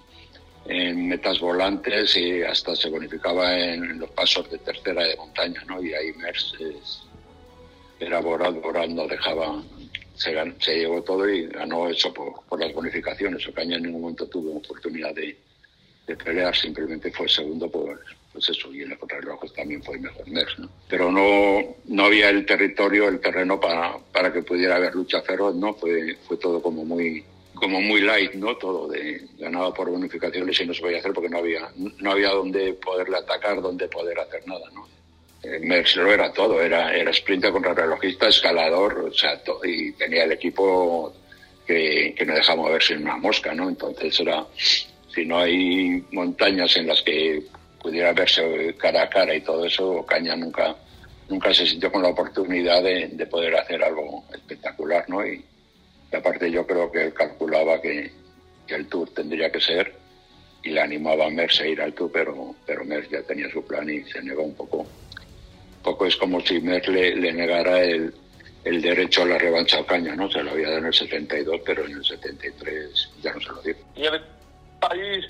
en 0.66 1.08
metas 1.08 1.40
volantes 1.40 2.16
y 2.16 2.44
hasta 2.44 2.76
se 2.76 2.90
bonificaba 2.90 3.58
en 3.58 3.98
los 3.98 4.10
pasos 4.12 4.52
de 4.52 4.60
tercera 4.60 5.04
de 5.04 5.16
montaña, 5.16 5.64
¿no? 5.68 5.82
Y 5.82 5.94
ahí 5.94 6.14
Merckx 6.14 6.54
era 8.00 8.20
voraz, 8.22 8.54
voraz, 8.62 8.90
no 8.90 9.08
dejaba, 9.08 9.64
se, 10.20 10.36
se, 10.60 10.76
llevó 10.78 11.02
todo 11.02 11.28
y 11.30 11.48
ganó 11.48 11.88
eso 11.88 12.14
por, 12.14 12.60
las 12.60 12.74
bonificaciones. 12.74 13.48
Ocaña 13.48 13.78
en 13.78 13.84
ningún 13.84 14.02
momento 14.02 14.28
tuvo 14.28 14.58
oportunidad 14.58 15.16
de, 15.16 15.38
pelear, 16.26 16.56
simplemente 16.56 17.12
fue 17.12 17.30
segundo 17.30 17.70
por, 17.70 18.02
pues 18.34 18.50
eso, 18.50 18.74
y 18.74 18.82
en 18.82 18.90
los 18.90 18.98
contrarreloj 18.98 19.40
también 19.56 19.82
fue 19.84 20.00
mejor 20.00 20.28
Merckx, 20.28 20.60
¿no? 20.60 20.70
Pero 20.90 21.12
no, 21.12 21.76
no 21.86 22.06
había 22.06 22.30
el 22.30 22.48
territorio, 22.48 23.08
el 23.08 23.20
terreno 23.20 23.60
para, 23.60 23.98
para 24.12 24.34
que 24.34 24.42
pudiera 24.42 24.76
haber 24.76 24.96
lucha 24.96 25.22
feroz, 25.22 25.56
¿no? 25.56 25.76
Fue, 25.76 26.18
fue 26.28 26.38
todo 26.38 26.62
como 26.62 26.84
muy 26.84 27.24
como 27.54 27.80
muy 27.82 28.02
light, 28.02 28.34
¿no? 28.34 28.58
Todo 28.58 28.88
de 28.88 29.28
ganado 29.38 29.74
por 29.74 29.90
bonificaciones 29.90 30.60
y 30.60 30.66
no 30.66 30.74
se 30.74 30.82
podía 30.82 30.98
hacer 30.98 31.14
porque 31.14 31.30
no 31.30 31.38
había 31.38 31.70
no 31.76 32.12
había 32.12 32.30
donde 32.30 32.74
poderle 32.74 33.18
atacar, 33.18 33.62
donde 33.62 33.88
poder 33.88 34.20
hacer 34.20 34.48
nada, 34.48 34.66
¿no? 34.74 34.88
Eh, 35.44 35.60
Merckx 35.62 35.96
lo 35.98 36.12
era 36.12 36.34
todo, 36.34 36.62
era, 36.62 36.94
era 36.94 37.14
sprinter 37.14 37.52
contra 37.52 37.74
relojista, 37.74 38.28
escalador, 38.28 39.10
o 39.10 39.14
sea, 39.14 39.42
y 39.64 39.94
tenía 39.94 40.26
el 40.26 40.34
equipo 40.34 41.14
que, 41.66 42.14
que 42.18 42.26
no 42.26 42.34
deja 42.34 42.56
moverse 42.56 42.94
en 42.94 43.04
una 43.04 43.18
mosca, 43.18 43.54
¿no? 43.54 43.70
Entonces 43.70 44.20
era, 44.20 44.46
si 44.56 45.26
no 45.26 45.40
hay 45.40 46.04
montañas 46.12 46.76
en 46.76 46.88
las 46.88 47.02
que 47.02 47.44
pudiera 47.82 48.14
verse 48.14 48.76
cara 48.78 49.04
a 49.04 49.10
cara 49.10 49.34
y 49.34 49.42
todo 49.42 49.66
eso, 49.66 50.06
Caña 50.06 50.36
nunca, 50.36 50.76
nunca 51.30 51.54
se 51.54 51.66
sintió 51.66 51.92
con 51.92 52.04
la 52.04 52.10
oportunidad 52.10 52.84
de, 52.84 53.08
de 53.08 53.26
poder 53.26 53.56
hacer 53.56 53.84
algo 53.84 54.26
espectacular, 54.34 55.06
¿no? 55.08 55.26
Y, 55.26 55.44
aparte 56.12 56.50
yo 56.52 56.66
creo 56.66 56.92
que 56.92 57.04
él 57.04 57.14
calculaba 57.14 57.82
que, 57.82 58.12
el 58.68 58.86
Tour 58.86 59.10
tendría 59.16 59.52
que 59.52 59.60
ser 59.60 59.96
y 60.62 60.70
le 60.70 60.82
animaba 60.82 61.26
a 61.26 61.30
Merckx 61.32 61.62
a 61.62 61.68
ir 61.68 61.82
al 61.82 61.94
Tour, 61.94 62.12
pero, 62.12 62.56
pero 62.68 62.86
Merckx 62.86 63.10
ya 63.10 63.24
tenía 63.24 63.50
su 63.50 63.66
plan 63.66 63.90
y 63.90 64.04
se 64.04 64.22
negó 64.22 64.44
un 64.44 64.54
poco. 64.54 64.86
Un 65.90 65.96
poco 65.96 66.06
es 66.06 66.16
como 66.18 66.40
si 66.42 66.62
Merckx 66.62 66.88
le, 66.90 67.16
le 67.16 67.34
negara 67.34 67.84
el, 67.84 68.14
el, 68.64 68.80
derecho 68.80 69.24
a 69.24 69.26
la 69.26 69.40
revancha 69.40 69.78
a 69.78 69.82
Ocaña, 69.82 70.16
¿no? 70.16 70.30
Se 70.30 70.44
lo 70.44 70.52
había 70.52 70.68
dado 70.68 70.78
en 70.78 70.86
el 70.86 70.94
72, 70.94 71.62
pero 71.66 71.84
en 71.84 71.94
el 71.94 72.06
73 72.06 73.10
ya 73.24 73.34
no 73.34 73.42
se 73.42 73.50
lo 73.50 73.62
dio. 73.64 73.76
Il 73.96 74.02
n'y 74.02 74.08
avait 74.08 74.22
pas 74.80 74.96
eu 74.96 75.24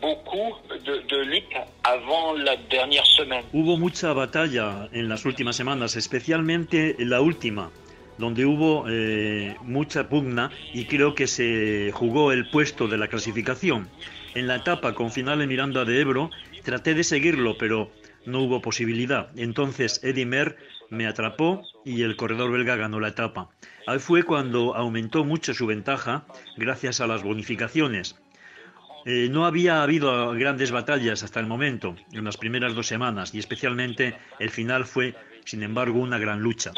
beaucoup 0.00 0.56
de, 0.84 0.98
de 1.06 1.24
lutte 1.26 1.54
avant 1.84 2.34
la 2.34 2.56
dernière 2.68 3.06
semaine. 3.06 3.44
Hubo 3.52 3.76
mucha 3.76 4.12
batalla 4.12 4.88
en 4.92 5.08
las 5.08 5.24
últimas 5.24 5.54
semanas, 5.54 5.94
especialmente 5.94 6.96
en 6.98 7.08
la 7.08 7.20
última 7.20 7.70
donde 8.18 8.44
hubo 8.44 8.86
eh, 8.90 9.54
mucha 9.62 10.08
pugna 10.08 10.50
y 10.74 10.86
creo 10.86 11.14
que 11.14 11.28
se 11.28 11.92
jugó 11.92 12.32
el 12.32 12.50
puesto 12.50 12.88
de 12.88 12.98
la 12.98 13.06
clasificación. 13.06 13.88
En 14.34 14.48
la 14.48 14.56
etapa 14.56 14.92
con 14.92 15.12
final 15.12 15.40
en 15.40 15.48
Miranda 15.48 15.84
de 15.84 16.00
Ebro 16.00 16.30
traté 16.64 16.94
de 16.94 17.04
seguirlo, 17.04 17.56
pero 17.56 17.90
no 18.26 18.40
hubo 18.42 18.60
posibilidad. 18.60 19.30
Entonces 19.36 20.00
Eddie 20.02 20.26
Mer 20.26 20.56
me 20.90 21.06
atrapó 21.06 21.62
y 21.84 22.02
el 22.02 22.16
corredor 22.16 22.50
belga 22.50 22.76
ganó 22.76 23.00
la 23.00 23.08
etapa. 23.08 23.50
Ahí 23.86 23.98
fue 23.98 24.22
cuando 24.22 24.74
aumentó 24.74 25.24
mucho 25.24 25.54
su 25.54 25.66
ventaja 25.66 26.24
gracias 26.56 27.00
a 27.00 27.06
las 27.06 27.22
bonificaciones. 27.22 28.16
Eh, 29.06 29.28
no 29.30 29.46
había 29.46 29.82
habido 29.82 30.32
grandes 30.32 30.72
batallas 30.72 31.22
hasta 31.22 31.40
el 31.40 31.46
momento, 31.46 31.96
en 32.12 32.24
las 32.24 32.36
primeras 32.36 32.74
dos 32.74 32.86
semanas, 32.86 33.34
y 33.34 33.38
especialmente 33.38 34.18
el 34.38 34.50
final 34.50 34.84
fue, 34.84 35.14
sin 35.46 35.62
embargo, 35.62 36.00
una 36.00 36.18
gran 36.18 36.40
lucha. 36.40 36.72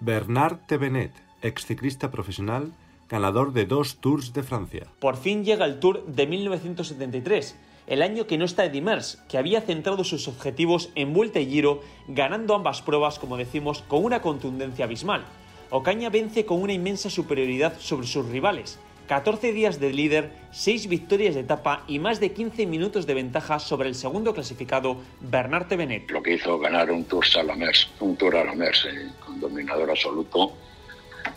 Bernard 0.00 0.58
Tevenet, 0.66 1.12
exciclista 1.42 2.10
profesional, 2.10 2.72
ganador 3.08 3.52
de 3.52 3.66
dos 3.66 4.00
Tours 4.00 4.32
de 4.32 4.42
Francia. 4.42 4.86
Por 4.98 5.16
fin 5.16 5.44
llega 5.44 5.64
el 5.64 5.78
Tour 5.78 6.04
de 6.06 6.26
1973, 6.26 7.56
el 7.86 8.02
año 8.02 8.26
que 8.26 8.38
no 8.38 8.44
está 8.44 8.64
Eddy 8.64 8.80
Merckx, 8.80 9.22
que 9.28 9.38
había 9.38 9.60
centrado 9.60 10.04
sus 10.04 10.28
objetivos 10.28 10.90
en 10.94 11.12
Vuelta 11.12 11.40
y 11.40 11.46
Giro, 11.46 11.82
ganando 12.08 12.54
ambas 12.54 12.82
pruebas, 12.82 13.18
como 13.18 13.36
decimos, 13.36 13.82
con 13.88 14.04
una 14.04 14.22
contundencia 14.22 14.84
abismal. 14.84 15.24
Ocaña 15.70 16.10
vence 16.10 16.44
con 16.44 16.62
una 16.62 16.72
inmensa 16.72 17.10
superioridad 17.10 17.78
sobre 17.78 18.06
sus 18.06 18.26
rivales, 18.28 18.78
14 19.08 19.52
días 19.52 19.80
de 19.80 19.92
líder, 19.92 20.32
6 20.52 20.88
victorias 20.88 21.34
de 21.34 21.40
etapa 21.40 21.84
y 21.88 21.98
más 21.98 22.20
de 22.20 22.32
15 22.32 22.66
minutos 22.66 23.06
de 23.06 23.14
ventaja 23.14 23.58
sobre 23.58 23.88
el 23.88 23.94
segundo 23.94 24.32
clasificado, 24.32 24.98
Bernard 25.20 25.68
Tevenet. 25.68 26.10
Lo 26.10 26.22
que 26.22 26.34
hizo 26.34 26.58
ganar 26.58 26.90
un 26.90 27.04
Tour 27.04 27.24
a 27.36 27.42
la 27.42 27.54
un 28.00 28.16
Tour 28.16 28.36
a 28.36 28.52
eh, 28.52 29.10
con 29.24 29.40
dominador 29.40 29.90
absoluto. 29.90 30.52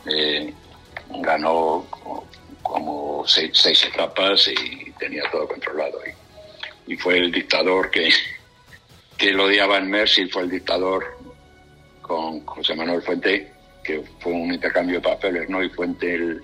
Eh, 0.06 0.54
ganó 1.22 1.86
como 2.62 3.24
seis, 3.28 3.52
seis, 3.54 3.86
etapas 3.86 4.48
y 4.48 4.92
tenía 4.92 5.24
todo 5.32 5.48
controlado. 5.48 6.00
Y 6.88 6.96
fue 6.98 7.18
el 7.18 7.32
dictador 7.32 7.92
que, 7.92 8.10
que 9.18 9.32
lo 9.32 9.46
odiaba 9.46 9.78
en 9.78 9.90
Merckx 9.90 10.20
y 10.20 10.30
fue 10.30 10.44
el 10.44 10.50
dictador 10.50 11.18
con 12.02 12.46
José 12.46 12.76
Manuel 12.76 13.02
Fuente, 13.02 13.52
que 13.84 14.04
fue 14.20 14.32
un 14.32 14.54
intercambio 14.54 14.96
de 14.96 15.02
papeles, 15.02 15.50
¿no? 15.50 15.64
Y 15.64 15.70
Fuente 15.70 16.14
el 16.14 16.42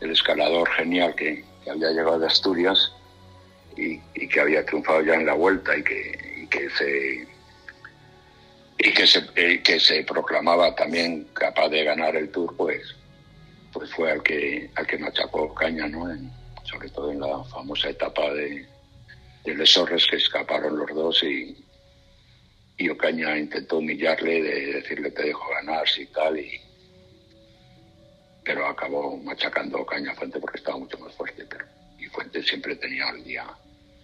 el 0.00 0.10
escalador 0.10 0.68
genial 0.72 1.14
que, 1.14 1.44
que, 1.64 1.70
había 1.70 1.90
llegado 1.90 2.18
de 2.18 2.26
Asturias 2.26 2.92
y, 3.76 4.00
y, 4.14 4.28
que 4.28 4.40
había 4.40 4.64
triunfado 4.64 5.02
ya 5.02 5.14
en 5.14 5.26
la 5.26 5.34
vuelta 5.34 5.76
y 5.76 5.82
que, 5.82 6.42
y 6.42 6.46
que 6.48 6.70
se 6.70 7.28
y 8.78 8.92
que 8.92 9.06
se, 9.06 9.24
eh, 9.36 9.62
que 9.62 9.80
se 9.80 10.04
proclamaba 10.04 10.74
también 10.74 11.28
capaz 11.32 11.70
de 11.70 11.82
ganar 11.82 12.14
el 12.14 12.30
Tour, 12.30 12.54
pues, 12.56 12.94
pues 13.72 13.90
fue 13.90 14.12
al 14.12 14.22
que 14.22 14.70
al 14.74 14.86
que 14.86 14.98
machacó 14.98 15.54
Caña, 15.54 15.88
¿no? 15.88 16.06
Sobre 16.64 16.90
todo 16.90 17.10
en 17.10 17.20
la 17.20 17.42
famosa 17.44 17.88
etapa 17.88 18.30
de, 18.34 18.66
de 19.46 19.54
Lesorres 19.54 20.06
que 20.06 20.16
escaparon 20.16 20.76
los 20.76 20.92
dos 20.92 21.22
y, 21.22 21.56
y 22.76 22.88
Ocaña 22.88 23.38
intentó 23.38 23.78
humillarle, 23.78 24.42
de 24.42 24.72
decirle 24.74 25.12
te 25.12 25.22
dejo 25.22 25.48
ganar, 25.50 25.88
si 25.88 26.06
tal, 26.06 26.38
y, 26.38 26.60
pero 28.44 28.66
acabó 28.66 29.16
machacando 29.18 29.86
Caña 29.86 30.14
Fuente 30.14 30.40
porque 30.40 30.58
estaba 30.58 30.78
mucho 30.78 30.98
más 30.98 31.14
fuerte. 31.14 31.46
Pero, 31.48 31.64
y 31.98 32.06
Fuente 32.06 32.42
siempre 32.42 32.74
tenía 32.74 33.08
el 33.10 33.22
día, 33.22 33.46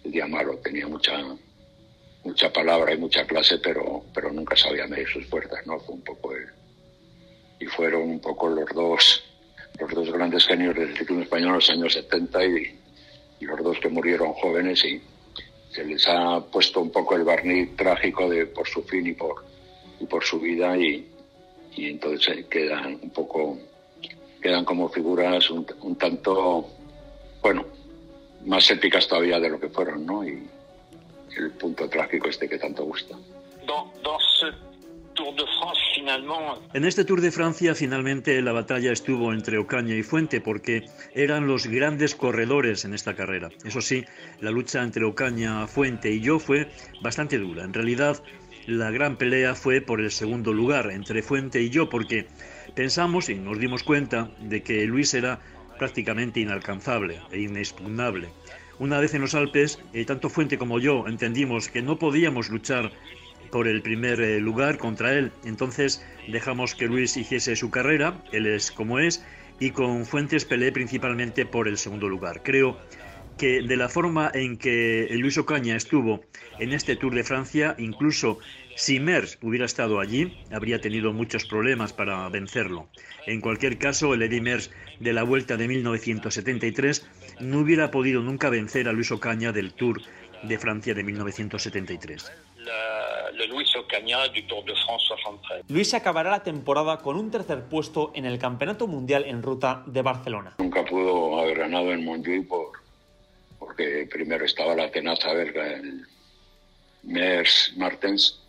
el 0.05 0.11
día 0.11 0.27
malo, 0.27 0.57
tenía 0.57 0.87
mucha 0.87 1.13
mucha 2.23 2.53
palabra 2.53 2.93
y 2.93 2.97
mucha 2.97 3.25
clase, 3.25 3.57
pero, 3.57 4.01
pero 4.13 4.31
nunca 4.31 4.55
sabía 4.55 4.87
medir 4.87 5.09
sus 5.09 5.27
fuerzas, 5.27 5.59
¿no? 5.67 5.77
Fue 5.81 5.95
un 5.95 6.03
poco 6.03 6.33
el, 6.33 6.47
y 7.59 7.65
fueron 7.65 8.03
un 8.03 8.21
poco 8.21 8.47
los 8.47 8.69
dos, 8.73 9.23
los 9.77 9.91
dos 9.91 10.09
grandes 10.09 10.45
genios 10.45 10.73
del 10.73 10.97
ciclismo 10.97 11.23
español 11.23 11.49
en 11.49 11.55
los 11.55 11.69
años 11.69 11.93
70 11.93 12.45
y, 12.45 12.79
y 13.41 13.45
los 13.45 13.61
dos 13.61 13.77
que 13.81 13.89
murieron 13.89 14.31
jóvenes 14.35 14.85
y 14.85 15.01
se 15.73 15.83
les 15.83 16.07
ha 16.07 16.39
puesto 16.39 16.81
un 16.81 16.91
poco 16.91 17.15
el 17.15 17.23
barniz 17.23 17.75
trágico 17.75 18.29
de 18.29 18.45
por 18.45 18.67
su 18.67 18.83
fin 18.83 19.07
y 19.07 19.13
por, 19.13 19.43
y 19.99 20.05
por 20.05 20.23
su 20.23 20.39
vida 20.39 20.77
y, 20.77 21.09
y 21.75 21.89
entonces 21.89 22.45
quedan 22.45 22.99
un 23.01 23.09
poco 23.09 23.57
quedan 24.41 24.65
como 24.65 24.89
figuras 24.89 25.49
un, 25.49 25.65
un, 25.81 25.95
tanto, 25.95 26.67
bueno, 27.41 27.65
más 28.45 28.69
épicas 28.69 29.07
todavía 29.07 29.39
de 29.39 29.49
lo 29.49 29.59
que 29.59 29.69
fueron, 29.69 30.05
¿no? 30.05 30.27
Y 30.27 30.47
el 31.37 31.51
punto 31.51 31.89
trágico 31.89 32.27
este 32.27 32.49
que 32.49 32.59
tanto 32.59 32.83
gusta. 32.83 33.15
En 36.73 36.85
este 36.85 37.05
Tour 37.05 37.21
de 37.21 37.31
Francia, 37.31 37.75
finalmente, 37.75 38.41
la 38.41 38.51
batalla 38.51 38.91
estuvo 38.91 39.33
entre 39.33 39.57
Ocaña 39.57 39.95
y 39.95 40.03
Fuente, 40.03 40.41
porque 40.41 40.85
eran 41.13 41.47
los 41.47 41.67
grandes 41.67 42.15
corredores 42.15 42.85
en 42.85 42.93
esta 42.93 43.15
carrera. 43.15 43.49
Eso 43.63 43.81
sí, 43.81 44.03
la 44.41 44.51
lucha 44.51 44.83
entre 44.83 45.05
Ocaña, 45.05 45.67
Fuente 45.67 46.11
y 46.11 46.19
yo 46.19 46.39
fue 46.39 46.69
bastante 47.01 47.37
dura. 47.37 47.63
En 47.63 47.73
realidad, 47.73 48.23
la 48.65 48.91
gran 48.91 49.17
pelea 49.17 49.55
fue 49.55 49.81
por 49.81 50.01
el 50.01 50.11
segundo 50.11 50.53
lugar, 50.53 50.89
entre 50.91 51.21
Fuente 51.21 51.61
y 51.61 51.69
yo, 51.69 51.89
porque 51.89 52.27
Pensamos 52.75 53.29
y 53.29 53.35
nos 53.35 53.59
dimos 53.59 53.83
cuenta 53.83 54.31
de 54.39 54.63
que 54.63 54.85
Luis 54.85 55.13
era 55.13 55.39
prácticamente 55.77 56.39
inalcanzable 56.39 57.19
e 57.31 57.41
inexpugnable. 57.41 58.29
Una 58.79 58.99
vez 58.99 59.13
en 59.13 59.21
los 59.21 59.35
Alpes, 59.35 59.79
eh, 59.93 60.05
tanto 60.05 60.27
Fuente 60.29 60.57
como 60.57 60.79
yo 60.79 61.07
entendimos 61.07 61.69
que 61.69 61.83
no 61.83 61.99
podíamos 61.99 62.49
luchar 62.49 62.91
por 63.53 63.67
el 63.67 63.83
primer 63.83 64.19
eh, 64.19 64.39
lugar 64.39 64.79
contra 64.79 65.13
él. 65.13 65.31
Entonces 65.45 66.03
dejamos 66.27 66.73
que 66.73 66.87
Luis 66.87 67.15
hiciese 67.15 67.55
su 67.55 67.69
carrera, 67.69 68.19
él 68.31 68.47
es 68.47 68.71
como 68.71 68.97
es, 68.97 69.23
y 69.59 69.69
con 69.69 70.07
Fuentes 70.07 70.43
peleé 70.43 70.71
principalmente 70.71 71.45
por 71.45 71.67
el 71.67 71.77
segundo 71.77 72.09
lugar. 72.09 72.41
Creo 72.41 72.79
que 73.37 73.61
de 73.61 73.77
la 73.77 73.89
forma 73.89 74.31
en 74.33 74.57
que 74.57 75.07
Luis 75.11 75.37
Ocaña 75.37 75.75
estuvo 75.75 76.21
en 76.57 76.73
este 76.73 76.95
Tour 76.95 77.13
de 77.13 77.23
Francia, 77.23 77.75
incluso 77.77 78.39
si 78.75 78.99
Mers 78.99 79.37
hubiera 79.43 79.65
estado 79.65 79.99
allí, 79.99 80.35
habría 80.51 80.81
tenido 80.81 81.13
muchos 81.13 81.45
problemas 81.45 81.93
para 81.93 82.27
vencerlo. 82.29 82.89
En 83.27 83.39
cualquier 83.39 83.77
caso, 83.77 84.15
el 84.15 84.23
Eddy 84.23 84.41
Mers 84.41 84.71
de 84.99 85.13
la 85.13 85.21
Vuelta 85.21 85.57
de 85.57 85.67
1973 85.67 87.05
no 87.39 87.59
hubiera 87.59 87.91
podido 87.91 88.23
nunca 88.23 88.49
vencer 88.49 88.89
a 88.89 88.93
Luis 88.93 89.11
Ocaña 89.11 89.51
del 89.51 89.73
Tour 89.73 90.01
de 90.41 90.57
Francia 90.57 90.93
de 90.95 91.03
1973. 91.03 92.31
Luis 95.67 95.93
acabará 95.93 96.31
la 96.31 96.43
temporada 96.43 96.97
con 96.97 97.17
un 97.17 97.31
tercer 97.31 97.63
puesto 97.63 98.11
en 98.15 98.25
el 98.25 98.39
Campeonato 98.39 98.87
Mundial 98.87 99.25
en 99.25 99.41
Ruta 99.41 99.83
de 99.85 100.01
Barcelona. 100.01 100.55
Nunca 100.57 100.83
pudo 100.85 101.39
haber 101.39 101.59
ganado 101.59 101.91
en 101.91 102.05
Montjuic 102.05 102.47
por, 102.47 102.71
porque 103.59 104.07
primero 104.11 104.45
estaba 104.45 104.75
la 104.75 104.91
tenaza 104.91 105.33
belga, 105.33 105.65
el 105.73 106.05
Mers 107.03 107.73
Martens, 107.77 108.39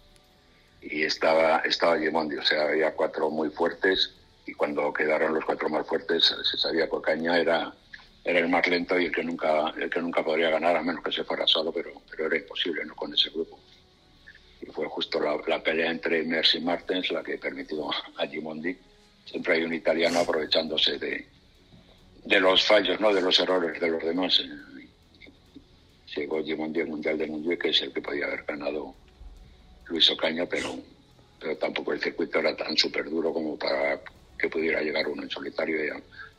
y 0.81 1.03
estaba, 1.03 1.59
estaba 1.61 1.99
Gimondi, 1.99 2.37
o 2.37 2.45
sea, 2.45 2.69
había 2.69 2.95
cuatro 2.95 3.31
muy 3.31 3.49
fuertes 3.51 4.15
y 4.47 4.53
cuando 4.53 4.93
quedaron 4.93 5.35
los 5.35 5.45
cuatro 5.45 5.69
más 5.69 5.87
fuertes 5.87 6.35
se 6.51 6.59
sabía 6.59 6.87
que 6.87 6.97
Ocaña 6.97 7.39
era, 7.39 7.73
era 8.25 8.39
el 8.39 8.49
más 8.49 8.67
lento 8.69 8.99
y 8.99 9.07
el 9.07 9.12
que 9.12 9.25
nunca 9.25 9.73
el 9.79 9.89
que 9.89 10.01
nunca 10.01 10.23
podría 10.23 10.51
ganar 10.51 10.77
a 10.77 10.83
menos 10.83 11.03
que 11.03 11.12
se 11.12 11.25
fuera 11.25 11.47
solo, 11.47 11.73
pero, 11.73 11.91
pero 12.11 12.27
era 12.27 12.37
imposible 12.37 12.85
no 12.85 12.95
con 12.95 13.15
ese 13.15 13.31
grupo. 13.31 13.59
Fue 14.73 14.87
justo 14.89 15.21
la, 15.21 15.62
pelea 15.62 15.91
entre 15.91 16.23
Mercy 16.25 16.59
y 16.59 16.61
Martens 16.62 17.11
la 17.11 17.23
que 17.23 17.39
permitió 17.39 17.91
a 17.91 18.27
Gimondi. 18.27 18.77
Siempre 19.25 19.55
hay 19.55 19.65
un 19.65 19.75
italiano 19.75 20.21
aprovechándose 20.21 20.99
de, 20.99 21.27
de 22.25 22.41
los 22.41 22.65
fallos, 22.65 23.01
no 23.01 23.12
de 23.12 23.23
los 23.23 23.39
errores 23.39 23.81
de 23.81 23.89
los 23.89 24.03
demás. 24.03 24.43
Llegó 26.15 26.43
Gimondi 26.43 26.81
al 26.81 26.89
Mundial 26.89 27.19
de 27.19 27.27
Mundial, 27.27 27.59
que 27.59 27.71
es 27.71 27.83
el 27.83 27.93
que 27.93 28.01
podía 28.01 28.27
haber 28.27 28.45
ganado 28.45 28.95
Luis 29.87 30.11
Ocaña, 30.11 30.47
pero, 30.47 30.77
pero 31.41 31.57
tampoco 31.57 31.93
el 31.93 32.01
circuito 32.01 32.39
era 32.39 32.57
tan 32.57 32.77
súper 32.77 33.09
duro 33.11 33.33
como 33.33 33.59
para 33.59 34.01
que 34.39 34.49
pudiera 34.49 34.81
llegar 34.81 35.07
uno 35.09 35.23
en 35.23 35.31
solitario 35.31 35.85
y 35.85 35.91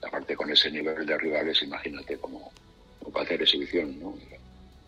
aparte 0.05 0.35
con 0.35 0.51
ese 0.51 0.71
nivel 0.71 1.05
de 1.05 1.17
rivales, 1.17 1.61
imagínate 1.61 2.17
cómo, 2.17 2.51
cómo 3.01 3.19
hacer 3.19 3.41
exhibición, 3.41 3.99
¿no? 3.99 4.17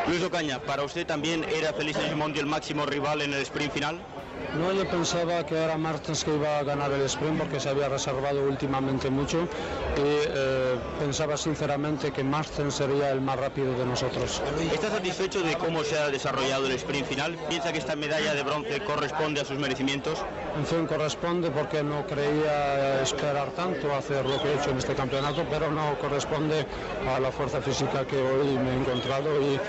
Luis 0.06 0.24
Ocaña, 0.24 0.60
¿para 0.60 0.84
usted 0.84 1.06
también 1.06 1.44
era 1.44 1.74
Felice 1.74 2.00
Gimondi 2.08 2.40
el 2.40 2.46
máximo 2.46 2.86
rival 2.86 3.22
en 3.22 3.34
el 3.34 3.42
sprint 3.42 3.74
final? 3.74 4.00
No, 4.60 4.72
yo 4.74 4.88
pensaba 4.90 5.46
que 5.46 5.56
era 5.56 5.78
Martens 5.78 6.24
que 6.24 6.34
iba 6.34 6.58
a 6.60 6.64
ganar 6.64 6.92
el 6.92 7.02
sprint 7.02 7.38
porque 7.38 7.60
se 7.60 7.70
había 7.70 7.90
reservado 7.90 8.44
últimamente 8.44 9.10
mucho 9.10 9.48
y 9.98 10.02
eh, 10.02 10.76
pensaba 11.00 11.38
sinceramente 11.38 12.12
que 12.12 12.24
Martens 12.24 12.76
sería 12.76 13.12
el 13.12 13.22
más 13.22 13.40
rápido 13.40 13.78
de 13.78 13.86
nosotros. 13.86 14.42
¿Está 14.74 14.90
satisfecho 14.90 15.42
de 15.42 15.56
cómo 15.58 15.84
se 15.84 15.98
ha 15.98 16.10
desarrollado 16.10 16.66
el 16.66 16.72
sprint 16.74 17.08
final? 17.08 17.36
¿Piensa 17.50 17.72
que 17.72 17.80
esta 17.80 17.96
medalla 17.96 18.34
de 18.34 18.44
bronce 18.44 18.80
corresponde 18.82 19.42
a 19.42 19.46
sus 19.46 19.58
merecimientos? 19.58 20.24
En 20.58 20.66
fin, 20.66 20.88
corresponde 20.88 21.52
porque 21.52 21.84
no 21.84 22.06
creía 22.08 23.02
esperar 23.02 23.52
tanto 23.52 23.94
hacer 23.94 24.26
lo 24.26 24.42
que 24.42 24.50
he 24.50 24.56
hecho 24.56 24.72
en 24.72 24.78
este 24.78 24.96
campeonato, 24.96 25.46
pero 25.50 25.72
no 25.72 25.98
corresponde 26.00 26.66
a 27.08 27.20
la 27.20 27.32
fuerza 27.32 27.62
física 27.62 28.06
que 28.06 28.18
hoy 28.18 28.58
me 28.58 28.72
he 28.72 28.80
encontrado 28.80 29.42
y 29.42 29.56
eh, 29.56 29.60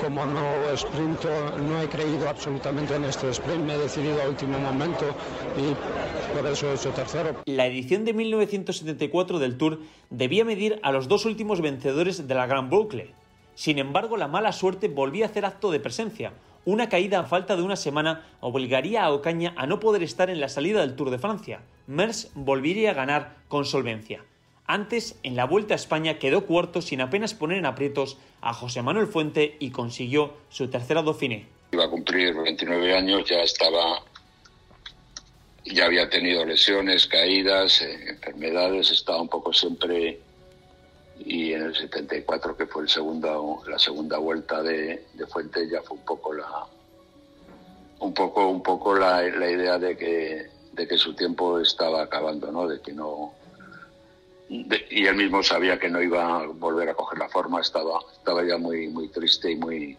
como 0.00 0.24
no 0.26 0.76
sprinto, 0.76 1.28
no 1.58 1.82
he 1.82 1.88
creído 1.88 2.28
absolutamente 2.28 2.94
en 2.94 3.04
este 3.04 3.30
sprint, 3.30 3.64
me 3.68 3.74
he 3.74 3.78
decidido 3.78 4.22
a 4.22 4.26
último 4.26 4.58
momento 4.58 5.04
y 5.58 6.34
por 6.34 6.46
eso 6.50 6.70
he 6.70 6.74
hecho 6.74 6.90
tercero. 6.92 7.36
La 7.44 7.66
edición 7.66 8.06
de 8.06 8.14
1974 8.14 9.38
del 9.38 9.58
Tour 9.58 9.80
debía 10.08 10.46
medir 10.46 10.80
a 10.82 10.90
los 10.90 11.06
dos 11.06 11.26
últimos 11.26 11.60
vencedores 11.60 12.26
de 12.26 12.34
la 12.34 12.46
Gran 12.46 12.70
Boucle. 12.70 13.12
Sin 13.54 13.78
embargo, 13.78 14.16
la 14.16 14.26
mala 14.26 14.52
suerte 14.52 14.88
volvía 14.88 15.26
a 15.26 15.28
hacer 15.28 15.44
acto 15.44 15.70
de 15.70 15.80
presencia. 15.80 16.32
Una 16.64 16.88
caída 16.88 17.20
a 17.20 17.24
falta 17.24 17.56
de 17.56 17.62
una 17.62 17.76
semana 17.76 18.24
obligaría 18.40 19.04
a 19.04 19.12
Ocaña 19.12 19.52
a 19.58 19.66
no 19.66 19.80
poder 19.80 20.02
estar 20.02 20.30
en 20.30 20.40
la 20.40 20.48
salida 20.48 20.80
del 20.80 20.96
Tour 20.96 21.10
de 21.10 21.18
Francia. 21.18 21.60
Mers 21.86 22.30
volvería 22.34 22.92
a 22.92 22.94
ganar 22.94 23.36
con 23.48 23.66
solvencia. 23.66 24.24
Antes, 24.66 25.18
en 25.22 25.36
la 25.36 25.44
Vuelta 25.44 25.74
a 25.74 25.76
España 25.76 26.18
quedó 26.18 26.46
cuarto 26.46 26.80
sin 26.80 27.02
apenas 27.02 27.34
poner 27.34 27.58
en 27.58 27.66
aprietos 27.66 28.16
a 28.40 28.54
José 28.54 28.80
Manuel 28.80 29.08
Fuente 29.08 29.56
y 29.60 29.70
consiguió 29.72 30.32
su 30.48 30.68
tercera 30.68 31.02
Dauphiné. 31.02 31.57
Iba 31.70 31.84
a 31.84 31.88
cumplir 31.88 32.34
29 32.34 32.94
años, 32.94 33.28
ya 33.28 33.42
estaba, 33.42 34.02
ya 35.64 35.84
había 35.84 36.08
tenido 36.08 36.44
lesiones, 36.44 37.06
caídas, 37.06 37.82
eh, 37.82 38.10
enfermedades, 38.10 38.90
estaba 38.90 39.20
un 39.20 39.28
poco 39.28 39.52
siempre 39.52 40.20
y 41.18 41.52
en 41.52 41.62
el 41.62 41.74
74 41.74 42.56
que 42.56 42.66
fue 42.66 42.82
el 42.82 42.88
segundo, 42.88 43.62
la 43.68 43.78
segunda 43.78 44.18
vuelta 44.18 44.62
de, 44.62 45.04
Fuente 45.28 45.68
ya 45.68 45.82
fue 45.82 45.96
un 45.96 46.04
poco 46.04 46.32
la 46.32 46.66
un 48.00 48.14
poco 48.14 48.48
un 48.48 48.62
poco 48.62 48.94
la, 48.94 49.22
la 49.22 49.50
idea 49.50 49.78
de 49.78 49.96
que 49.96 50.46
de 50.72 50.86
que 50.86 50.96
su 50.96 51.14
tiempo 51.14 51.58
estaba 51.58 52.02
acabando, 52.02 52.52
¿no? 52.52 52.68
De 52.68 52.80
que 52.80 52.92
no 52.92 53.34
y 54.48 55.06
él 55.06 55.16
mismo 55.16 55.42
sabía 55.42 55.78
que 55.78 55.90
no 55.90 56.00
iba 56.00 56.40
a 56.40 56.46
volver 56.46 56.88
a 56.88 56.94
coger 56.94 57.18
la 57.18 57.28
forma, 57.28 57.60
estaba, 57.60 58.00
estaba 58.12 58.42
ya 58.44 58.56
muy, 58.56 58.88
muy 58.88 59.08
triste 59.08 59.50
y 59.50 59.56
muy 59.56 59.98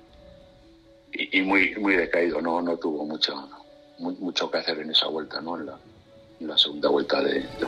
y, 1.13 1.41
muy, 1.41 1.75
muy 1.75 1.95
decaído, 1.95 2.41
no, 2.41 2.61
no 2.61 2.77
tuvo 2.77 3.05
mucho, 3.05 3.49
mucho 3.97 4.49
que 4.51 4.57
hacer 4.57 4.79
en 4.79 4.91
esa 4.91 5.07
vuelta, 5.07 5.41
¿no? 5.41 5.57
en, 5.57 5.67
la, 6.47 6.57
segunda 6.57 6.89
vuelta 6.89 7.21
de, 7.21 7.41
de. 7.41 7.67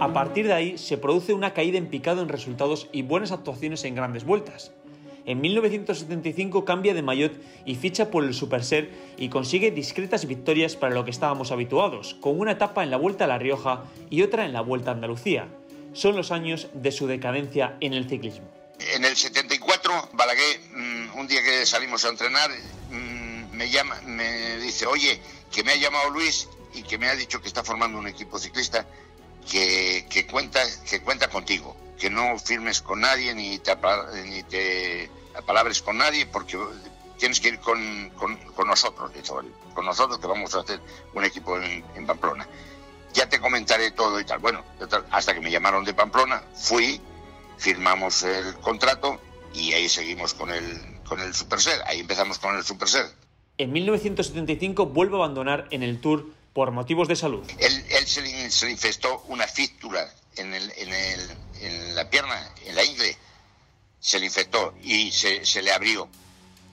A 0.00 0.12
partir 0.14 0.46
de 0.46 0.54
ahí 0.54 0.78
se 0.78 0.96
produce 0.96 1.34
una 1.34 1.52
caída 1.52 1.76
en 1.76 1.88
picado 1.88 2.22
en 2.22 2.30
resultados 2.30 2.88
y 2.90 3.02
buenas 3.02 3.32
actuaciones 3.32 3.84
en 3.84 3.94
grandes 3.94 4.24
vueltas. 4.24 4.72
En 5.26 5.42
1975 5.42 6.64
cambia 6.64 6.94
de 6.94 7.02
maillot 7.02 7.32
y 7.66 7.74
ficha 7.74 8.10
por 8.10 8.24
el 8.24 8.32
Superser 8.32 8.90
y 9.18 9.28
consigue 9.28 9.70
discretas 9.70 10.26
victorias 10.26 10.76
para 10.76 10.94
lo 10.94 11.04
que 11.04 11.10
estábamos 11.10 11.52
habituados, 11.52 12.14
con 12.14 12.40
una 12.40 12.52
etapa 12.52 12.82
en 12.82 12.90
la 12.90 12.96
Vuelta 12.96 13.24
a 13.24 13.28
La 13.28 13.38
Rioja 13.38 13.84
y 14.08 14.22
otra 14.22 14.46
en 14.46 14.54
la 14.54 14.62
Vuelta 14.62 14.90
a 14.90 14.94
Andalucía. 14.94 15.48
Son 15.92 16.16
los 16.16 16.30
años 16.30 16.68
de 16.72 16.92
su 16.92 17.06
decadencia 17.06 17.76
en 17.80 17.92
el 17.94 18.08
ciclismo. 18.08 18.48
En 18.94 19.04
el 19.04 19.16
74, 19.16 20.10
Balaguer, 20.12 20.60
mm, 20.72 21.18
un 21.18 21.26
día 21.26 21.42
que 21.42 21.66
salimos 21.66 22.04
a 22.04 22.08
entrenar, 22.08 22.50
mm, 22.90 23.50
me 23.52 23.68
llama, 23.68 24.00
me 24.06 24.56
dice, 24.58 24.86
oye, 24.86 25.20
que 25.52 25.62
me 25.62 25.72
ha 25.72 25.76
llamado 25.76 26.10
Luis 26.10 26.48
y 26.72 26.82
que 26.82 26.96
me 26.96 27.08
ha 27.08 27.14
dicho 27.14 27.40
que 27.40 27.48
está 27.48 27.62
formando 27.62 27.98
un 27.98 28.06
equipo 28.06 28.38
ciclista 28.38 28.86
que, 29.50 30.06
que 30.08 30.26
cuenta, 30.26 30.60
que 30.88 31.00
cuenta 31.00 31.28
contigo, 31.28 31.76
que 31.98 32.08
no 32.08 32.38
firmes 32.38 32.80
con 32.80 33.00
nadie 33.00 33.34
ni 33.34 33.58
te, 33.58 33.76
ni 34.26 34.42
te 34.44 35.10
palabras 35.46 35.82
con 35.82 35.98
nadie 35.98 36.26
porque 36.26 36.58
tienes 37.18 37.40
que 37.40 37.48
ir 37.48 37.60
con, 37.60 38.10
con, 38.10 38.66
nosotros, 38.66 39.12
con 39.74 39.84
nosotros 39.84 40.18
que 40.18 40.26
vamos 40.26 40.54
a 40.54 40.60
hacer 40.60 40.80
un 41.14 41.24
equipo 41.24 41.58
en, 41.58 42.06
Pamplona. 42.06 42.48
Ya 43.14 43.28
te 43.28 43.40
comentaré 43.40 43.90
todo 43.90 44.20
y 44.20 44.24
tal. 44.24 44.38
Bueno, 44.38 44.64
hasta 45.10 45.34
que 45.34 45.40
me 45.40 45.50
llamaron 45.50 45.84
de 45.84 45.94
Pamplona, 45.94 46.42
fui, 46.54 47.00
firmamos 47.58 48.22
el 48.22 48.54
contrato 48.56 49.20
y 49.52 49.72
ahí 49.72 49.88
seguimos 49.88 50.34
con 50.34 50.50
el, 50.50 51.00
con 51.04 51.20
el 51.20 51.34
Superser. 51.34 51.82
Ahí 51.86 52.00
empezamos 52.00 52.38
con 52.38 52.56
el 52.56 52.64
Superser. 52.64 53.06
En 53.58 53.72
1975 53.72 54.86
vuelve 54.86 55.16
a 55.16 55.18
abandonar 55.18 55.66
en 55.70 55.82
el 55.82 56.00
Tour 56.00 56.26
por 56.52 56.70
motivos 56.70 57.08
de 57.08 57.16
salud. 57.16 57.44
Él, 57.58 57.84
él 57.90 58.06
se, 58.06 58.22
le, 58.22 58.50
se, 58.50 58.70
infestó 58.70 59.24
una 59.28 59.46
fístula 59.46 60.08
en, 60.36 60.54
el, 60.54 60.72
en, 60.76 60.92
el, 60.92 61.20
en 61.60 61.94
la 61.94 62.08
pierna, 62.08 62.52
en 62.64 62.74
la 62.74 62.84
ingle 62.84 63.16
se 64.00 64.18
le 64.18 64.26
infectó 64.26 64.74
y 64.82 65.12
se, 65.12 65.44
se 65.44 65.62
le 65.62 65.70
abrió 65.70 66.08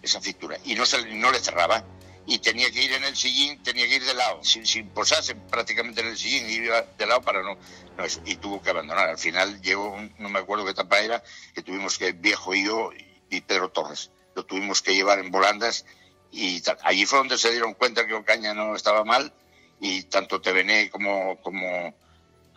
esa 0.02 0.22
fistura 0.22 0.58
y 0.64 0.76
no, 0.76 0.86
se, 0.86 1.06
no 1.16 1.32
le 1.32 1.40
cerraba 1.40 1.84
y 2.30 2.40
tenía 2.40 2.70
que 2.70 2.84
ir 2.84 2.92
en 2.92 3.06
el 3.06 3.16
sillín, 3.16 3.64
tenía 3.64 3.88
que 3.88 3.96
ir 3.96 4.04
de 4.04 4.14
lado, 4.14 4.44
sin, 4.44 4.66
sin 4.66 4.90
posarse 4.90 5.34
prácticamente 5.34 6.02
en 6.02 6.08
el 6.08 6.18
sillín, 6.18 6.50
ir 6.50 6.72
de 6.98 7.06
lado 7.06 7.22
para 7.22 7.42
no, 7.42 7.58
no 7.98 8.04
eso, 8.04 8.22
y 8.26 8.36
tuvo 8.36 8.62
que 8.62 8.70
abandonar. 8.70 9.08
Al 9.10 9.18
final 9.18 9.62
llegó, 9.62 9.98
no 10.20 10.28
me 10.28 10.40
acuerdo 10.40 10.66
qué 10.66 10.72
etapa 10.72 11.00
era, 11.00 11.24
que 11.56 11.64
tuvimos 11.64 11.98
que, 11.98 12.12
viejo 12.12 12.54
y 12.54 12.66
yo 12.66 12.92
y 13.30 13.42
Pedro 13.42 13.70
Torres, 13.70 14.12
lo 14.36 14.46
tuvimos 14.46 14.82
que 14.82 14.94
llevar 14.94 15.20
en 15.20 15.32
volandas 15.32 15.86
y 16.32 16.60
tal. 16.62 16.78
Allí 16.84 17.06
fue 17.06 17.20
donde 17.20 17.38
se 17.38 17.52
dieron 17.52 17.74
cuenta 17.74 18.06
que 18.06 18.14
Ocaña 18.14 18.54
no 18.54 18.76
estaba 18.76 19.06
mal 19.06 19.34
y 19.80 20.04
tanto 20.04 20.42
Tevené 20.42 20.90
como, 20.90 21.40
como, 21.42 21.96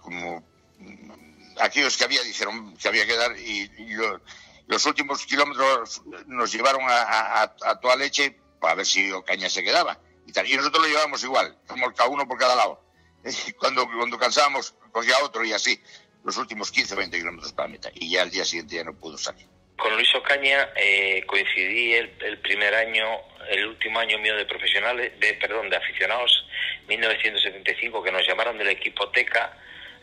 como 0.02 0.44
aquellos 1.60 1.96
que 1.96 2.04
había 2.04 2.22
dijeron 2.22 2.76
que 2.76 2.88
había 2.88 3.06
que 3.06 3.16
dar 3.16 3.38
y, 3.38 3.70
y 3.78 3.94
los 4.66 4.86
últimos 4.86 5.24
kilómetros 5.26 6.02
nos 6.26 6.52
llevaron 6.52 6.82
a, 6.88 7.52
toda 7.80 7.96
leche 7.96 8.36
para 8.60 8.74
ver 8.74 8.86
si 8.86 9.10
Ocaña 9.10 9.48
se 9.48 9.62
quedaba. 9.62 9.98
Y, 10.26 10.56
nosotros 10.56 10.82
lo 10.82 10.88
llevábamos 10.88 11.24
igual, 11.24 11.56
cada 11.96 12.08
uno 12.08 12.26
por 12.28 12.38
cada 12.38 12.54
lado. 12.54 12.80
Cuando, 13.58 13.86
cuando 13.86 14.18
cansábamos, 14.18 14.74
cogía 14.92 15.14
otro 15.22 15.44
y 15.44 15.52
así, 15.52 15.78
los 16.24 16.36
últimos 16.38 16.70
15 16.70 16.94
o 16.94 16.96
20 16.96 17.18
kilómetros 17.18 17.52
para 17.52 17.68
la 17.68 17.72
meta. 17.72 17.90
Y 17.94 18.10
ya 18.10 18.22
al 18.22 18.30
día 18.30 18.44
siguiente 18.44 18.76
ya 18.76 18.84
no 18.84 18.94
pudo 18.94 19.18
salir. 19.18 19.46
Con 19.76 19.94
Luis 19.94 20.14
Ocaña 20.14 20.70
eh, 20.76 21.24
coincidí 21.26 21.94
el, 21.94 22.38
primer 22.40 22.74
año, 22.74 23.04
el 23.50 23.66
último 23.66 23.98
año 23.98 24.18
mío 24.18 24.36
de 24.36 24.46
profesionales, 24.46 25.12
de 25.18 25.34
perdón, 25.34 25.68
de 25.68 25.76
aficionados, 25.76 26.46
1975, 26.88 28.02
que 28.02 28.12
nos 28.12 28.26
llamaron 28.26 28.56
del 28.56 28.68
equipo 28.68 29.08
Teca 29.10 29.56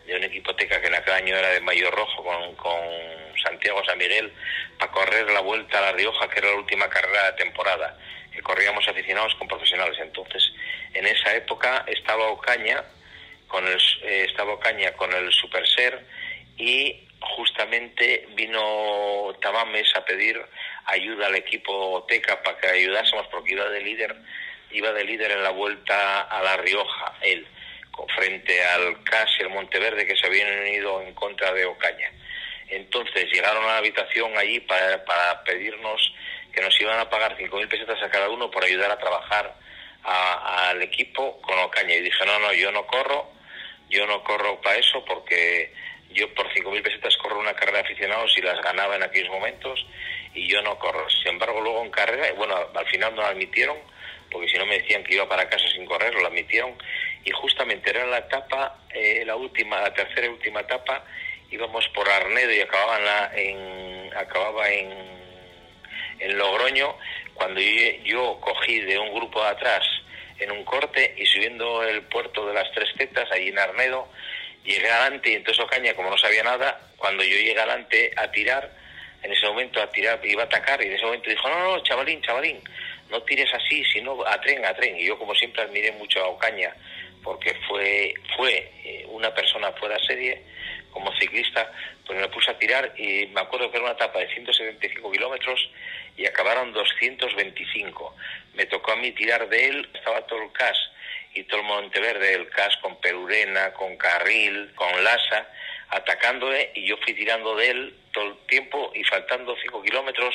de 0.08 0.16
un 0.16 0.24
equipo 0.24 0.56
teca 0.56 0.80
que 0.80 0.88
en 0.88 0.96
aquel 0.96 1.14
año 1.14 1.36
era 1.36 1.50
de 1.50 1.60
Mayor 1.60 1.94
Rojo 1.94 2.24
con, 2.24 2.56
con 2.56 2.80
Santiago 3.44 3.84
San 3.86 3.98
Miguel 3.98 4.32
para 4.80 4.92
correr 4.92 5.30
la 5.32 5.42
vuelta 5.42 5.80
a 5.80 5.82
La 5.82 5.92
Rioja, 5.92 6.30
que 6.30 6.40
era 6.40 6.50
la 6.50 6.56
última 6.56 6.90
carrera 6.90 7.32
de 7.32 7.44
temporada, 7.44 8.00
corríamos 8.44 8.88
aficionados 8.88 9.36
con 9.36 9.48
profesionales. 9.48 9.98
Entonces, 10.00 10.52
en 10.94 11.06
esa 11.06 11.36
época 11.36 11.86
estaba 11.88 12.28
Ocaña 12.28 12.84
con 13.48 13.66
el, 13.68 13.80
eh, 14.04 14.26
estaba 14.28 14.54
Ocaña 14.54 14.92
con 14.94 15.14
el 15.14 15.32
Super 15.32 15.68
Ser 15.68 16.06
y 16.58 17.08
justamente 17.20 18.28
vino 18.36 19.36
Tamames 19.42 19.96
a 19.96 20.06
pedir 20.06 20.40
ayuda 20.86 21.28
al 21.28 21.36
equipo 21.36 22.06
Teca 22.08 22.42
para 22.44 22.58
que 22.58 22.68
ayudásemos 22.68 23.28
porque 23.28 23.54
iba 23.54 23.68
de 23.70 23.82
líder 23.82 24.16
iba 24.72 24.92
de 24.92 25.04
líder 25.04 25.32
en 25.32 25.44
la 25.44 25.50
vuelta 25.50 26.22
a 26.22 26.42
La 26.42 26.58
Rioja 26.58 27.16
él 27.22 27.48
frente 28.16 28.64
al 28.64 29.04
CAS 29.04 29.30
y 29.40 29.44
el 29.44 29.50
Monteverde 29.50 30.06
que 30.06 30.16
se 30.16 30.28
habían 30.28 30.60
unido 30.60 31.02
en 31.02 31.14
contra 31.14 31.54
de 31.54 31.66
Ocaña. 31.66 32.12
Entonces 32.70 33.32
llegaron 33.32 33.64
a 33.64 33.68
la 33.68 33.78
habitación 33.78 34.38
allí 34.38 34.60
para, 34.60 35.04
para 35.06 35.44
pedirnos 35.44 36.14
que 36.58 36.64
nos 36.64 36.82
iban 36.82 36.98
a 36.98 37.08
pagar 37.08 37.38
5.000 37.38 37.70
pesetas 37.70 38.02
a 38.02 38.10
cada 38.10 38.30
uno 38.30 38.50
por 38.50 38.64
ayudar 38.64 38.90
a 38.90 38.98
trabajar 38.98 39.54
al 40.02 40.82
equipo 40.82 41.40
con 41.42 41.60
Ocaña. 41.60 41.94
Y 41.94 42.02
dije, 42.02 42.26
no, 42.26 42.40
no, 42.40 42.52
yo 42.52 42.72
no 42.72 42.88
corro, 42.88 43.30
yo 43.92 44.08
no 44.08 44.24
corro 44.24 44.60
para 44.60 44.78
eso 44.78 45.06
porque 45.06 45.72
yo 46.10 46.34
por 46.34 46.52
5.000 46.52 46.82
pesetas 46.82 47.16
corro 47.18 47.40
una 47.40 47.54
carrera 47.54 47.84
de 47.84 47.84
aficionados 47.84 48.36
y 48.40 48.42
las 48.42 48.60
ganaba 48.64 48.96
en 48.96 49.04
aquellos 49.04 49.30
momentos 49.30 49.86
y 50.34 50.48
yo 50.48 50.64
no 50.64 50.80
corro. 50.80 51.08
Sin 51.12 51.34
embargo, 51.34 51.62
luego 51.62 51.84
en 51.84 51.92
carrera, 51.92 52.34
bueno, 52.34 52.56
al 52.74 52.88
final 52.88 53.14
no 53.14 53.22
la 53.22 53.30
admitieron 53.30 53.78
porque 54.32 54.50
si 54.50 54.58
no 54.58 54.66
me 54.66 54.80
decían 54.80 55.04
que 55.04 55.14
iba 55.14 55.30
para 55.30 55.48
casa 55.48 55.68
sin 55.70 55.86
correr, 55.86 56.16
lo 56.16 56.26
admitieron 56.26 56.76
y 57.24 57.30
justamente 57.30 57.92
era 57.92 58.04
la 58.08 58.18
etapa, 58.18 58.80
eh, 58.90 59.22
la 59.28 59.36
última, 59.36 59.80
la 59.80 59.94
tercera 59.94 60.26
y 60.26 60.30
última 60.30 60.62
etapa, 60.62 61.04
íbamos 61.52 61.88
por 61.90 62.10
Arnedo 62.10 62.52
y 62.52 62.62
acababa 62.62 63.00
la, 63.00 63.32
en 63.36 64.10
acababa 64.18 64.68
en, 64.70 65.17
en 66.20 66.38
Logroño, 66.38 66.96
cuando 67.34 67.62
yo, 67.62 68.40
cogí 68.42 68.80
de 68.82 68.98
un 68.98 69.14
grupo 69.14 69.42
de 69.44 69.50
atrás 69.50 69.84
en 70.40 70.52
un 70.52 70.64
corte 70.64 71.16
y 71.18 71.26
subiendo 71.26 71.84
el 71.84 72.04
puerto 72.04 72.46
de 72.46 72.54
las 72.54 72.72
Tres 72.72 72.90
Tetas, 72.98 73.32
allí 73.32 73.50
en 73.50 73.60
Arnedo, 73.60 74.08
llegué 74.64 74.90
adelante 74.90 75.32
y 75.32 75.36
entonces 75.36 75.64
Ocaña, 75.64 75.94
como 75.94 76.10
no 76.10 76.18
sabía 76.18 76.44
nada, 76.44 76.80
cuando 76.98 77.24
yo 77.24 77.36
llegué 77.36 77.58
adelante 77.58 78.12
a 78.16 78.32
tirar, 78.32 78.72
en 79.24 79.32
ese 79.32 79.48
momento 79.48 79.82
a 79.82 79.90
tirar, 79.90 80.20
iba 80.24 80.44
a 80.44 80.46
atacar 80.46 80.82
y 80.82 80.88
en 80.88 80.94
ese 80.94 81.06
momento 81.06 81.30
dijo, 81.30 81.50
no, 81.50 81.60
no, 81.60 81.84
chavalín, 81.84 82.22
chavalín, 82.22 82.62
no 83.10 83.22
tires 83.24 83.52
así, 83.54 83.84
sino 83.86 84.26
a 84.26 84.40
tren, 84.42 84.64
a 84.66 84.74
tren. 84.76 84.98
Y 84.98 85.06
yo 85.06 85.18
como 85.18 85.34
siempre 85.34 85.64
admiré 85.64 85.92
mucho 85.94 86.24
a 86.24 86.28
Ocaña 86.28 86.74
porque 87.24 87.54
fue, 87.68 88.14
fue 88.36 88.72
eh, 88.84 89.06
una 89.10 89.34
persona 89.34 89.72
fuera 89.74 89.98
de 89.98 90.06
serie 90.06 90.42
como 90.92 91.12
ciclista, 91.18 91.72
pues 92.06 92.18
me 92.20 92.28
puse 92.30 92.52
a 92.52 92.58
tirar 92.58 92.94
y 92.98 93.28
me 93.28 93.42
acuerdo 93.42 93.70
que 93.70 93.78
era 93.78 93.86
una 93.86 93.96
etapa 93.96 94.20
de 94.20 94.34
175 94.34 95.12
kilómetros 95.12 95.70
y 96.18 96.26
acabaron 96.26 96.74
225. 96.74 98.16
Me 98.56 98.66
tocó 98.66 98.92
a 98.92 98.96
mí 98.96 99.12
tirar 99.12 99.48
de 99.48 99.68
él, 99.68 99.90
estaba 99.94 100.26
todo 100.26 100.42
el 100.42 100.52
CAS 100.52 100.78
y 101.36 101.44
todo 101.44 101.62
el 101.62 101.68
Monteverde, 101.68 102.34
el 102.34 102.50
CAS 102.50 102.76
con 102.82 103.00
Perurena, 103.00 103.72
con 103.74 103.96
Carril, 103.98 104.74
con 104.74 105.04
Lasa, 105.04 105.48
atacándole 105.90 106.72
y 106.74 106.88
yo 106.88 106.98
fui 106.98 107.14
tirando 107.14 107.56
de 107.56 107.70
él 107.70 107.96
todo 108.12 108.26
el 108.26 108.38
tiempo 108.48 108.92
y 108.96 109.04
faltando 109.04 109.56
5 109.62 109.84
kilómetros, 109.84 110.34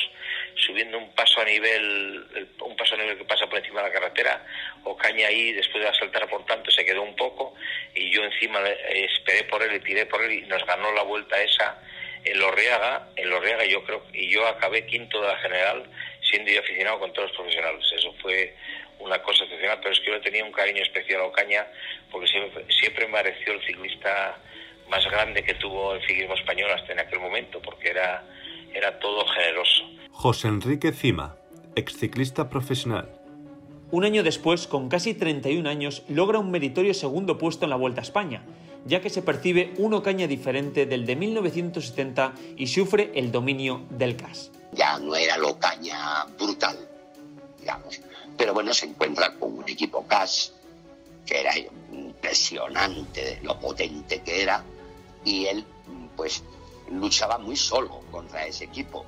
subiendo 0.55 0.97
un 0.99 1.13
paso 1.15 1.41
a 1.41 1.45
nivel, 1.45 2.49
un 2.61 2.77
paso 2.77 2.95
a 2.95 2.99
nivel 2.99 3.19
que 3.19 3.25
pasa 3.25 3.49
por 3.49 3.59
encima 3.59 3.83
de 3.83 3.89
la 3.89 3.93
carretera, 3.93 4.47
o 4.85 4.97
caña 4.97 5.27
ahí, 5.27 5.53
después 5.53 5.83
de 5.83 5.91
asaltar 5.91 6.29
por 6.29 6.47
tanto, 6.47 6.71
se 6.71 6.85
quedó 6.85 7.03
un 7.03 7.17
poco 7.17 7.55
y 7.95 8.11
yo 8.15 8.23
encima 8.23 8.61
esperé 8.69 9.43
por 9.45 9.63
él 9.65 9.75
y 9.75 9.81
tiré 9.81 10.07
por 10.07 10.23
él 10.23 10.33
y 10.33 10.43
nos 10.43 10.65
ganó 10.65 10.93
la 10.93 11.03
vuelta 11.03 11.43
esa 11.43 11.83
en 12.25 12.39
Lorriaga, 12.39 13.09
en 13.17 13.31
Lorriaga 13.31 13.65
yo 13.67 13.83
creo, 13.85 14.05
y 14.13 14.29
yo 14.29 14.47
acabé 14.47 14.87
quinto 14.87 15.21
de 15.21 15.29
la 15.29 15.37
general 15.39 15.85
siendo 16.31 16.51
yo 16.51 16.61
aficionado 16.61 16.99
con 17.01 17.13
todos 17.13 17.29
los 17.29 17.37
profesionales. 17.37 17.85
Eso 17.97 18.15
fue 18.23 18.55
una 18.99 19.21
cosa 19.23 19.45
excepcional, 19.45 19.79
pero 19.83 19.93
es 19.93 20.01
que 20.01 20.11
yo 20.11 20.21
tenía 20.21 20.45
un 20.45 20.53
cariño 20.53 20.83
especial 20.83 21.21
a 21.21 21.25
Ocaña 21.25 21.67
porque 22.11 22.29
siempre, 22.29 22.65
siempre 22.69 23.07
me 23.07 23.13
pareció 23.13 23.53
el 23.53 23.63
ciclista 23.67 24.39
más 24.89 25.05
grande 25.07 25.43
que 25.43 25.55
tuvo 25.55 25.95
el 25.95 26.01
ciclismo 26.07 26.35
español 26.35 26.71
hasta 26.71 26.93
en 26.93 27.01
aquel 27.01 27.19
momento, 27.19 27.61
porque 27.61 27.89
era, 27.89 28.25
era 28.75 28.99
todo 28.99 29.27
generoso. 29.27 29.85
José 30.11 30.49
Enrique 30.49 30.93
Cima, 30.93 31.37
exciclista 31.75 32.49
profesional. 32.49 33.09
Un 33.91 34.05
año 34.05 34.23
después, 34.23 34.67
con 34.67 34.89
casi 34.89 35.15
31 35.15 35.69
años, 35.69 36.03
logra 36.09 36.39
un 36.39 36.51
meritorio 36.51 36.95
segundo 36.95 37.37
puesto 37.37 37.67
en 37.67 37.71
la 37.71 37.77
Vuelta 37.77 38.01
a 38.01 38.05
España, 38.05 38.43
ya 38.85 39.01
que 39.01 39.11
se 39.11 39.23
percibe 39.23 39.75
un 39.79 39.95
Ocaña 39.95 40.27
diferente 40.27 40.87
del 40.87 41.07
de 41.07 41.17
1970 41.17 42.35
y 42.57 42.67
sufre 42.67 43.13
el 43.15 43.31
dominio 43.31 43.87
del 43.91 44.17
CAS. 44.17 44.51
Ya 44.73 44.99
no 44.99 45.15
era 45.15 45.37
el 45.37 45.45
Ocaña 45.45 46.25
brutal, 46.39 46.79
digamos, 47.59 48.01
pero 48.37 48.55
bueno, 48.55 48.73
se 48.75 48.87
encuentra 48.87 49.35
con 49.35 49.59
un 49.59 49.69
equipo 49.69 50.07
CAS 50.07 50.53
que 51.27 51.41
era 51.41 51.53
impresionante 51.93 53.39
lo 53.43 53.59
potente 53.61 54.23
que 54.23 54.43
era 54.43 54.65
y 55.25 55.47
él 55.47 55.65
pues 56.17 56.43
luchaba 56.91 57.39
muy 57.39 57.57
solo 57.57 58.01
contra 58.11 58.47
ese 58.47 58.65
equipo. 58.65 59.05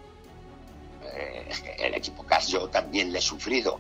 Eh, 1.03 1.49
el 1.79 1.95
equipo 1.95 2.25
CAS 2.25 2.49
yo 2.49 2.69
también 2.69 3.13
le 3.13 3.19
he 3.19 3.23
sufrido. 3.23 3.79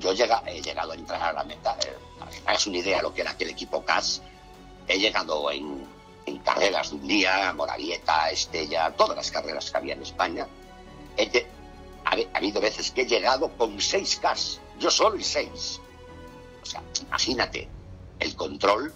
Yo 0.00 0.12
llega, 0.12 0.42
he 0.46 0.60
llegado 0.60 0.92
a 0.92 0.94
entrar 0.94 1.22
a 1.22 1.32
la 1.32 1.44
meta, 1.44 1.76
eh, 1.84 2.52
es 2.52 2.66
una 2.66 2.78
idea 2.78 3.02
lo 3.02 3.14
que 3.14 3.20
era 3.20 3.32
aquel 3.32 3.50
equipo 3.50 3.84
CAS. 3.84 4.22
He 4.88 4.98
llegado 4.98 5.50
en, 5.50 5.86
carreras 6.44 6.90
de 6.90 6.96
un 6.96 7.06
día, 7.06 7.52
Moravieta, 7.54 8.30
Estella, 8.30 8.94
todas 8.96 9.16
las 9.16 9.30
carreras 9.30 9.70
que 9.70 9.76
había 9.76 9.94
en 9.94 10.02
España. 10.02 10.46
ha, 12.04 12.36
habido 12.36 12.60
veces 12.60 12.90
que 12.90 13.02
he 13.02 13.06
llegado 13.06 13.50
con 13.56 13.80
seis 13.80 14.16
CAS, 14.16 14.60
yo 14.78 14.90
solo 14.90 15.16
y 15.16 15.24
seis. 15.24 15.80
O 16.62 16.66
sea, 16.66 16.82
imagínate 17.02 17.68
el 18.18 18.36
control 18.36 18.92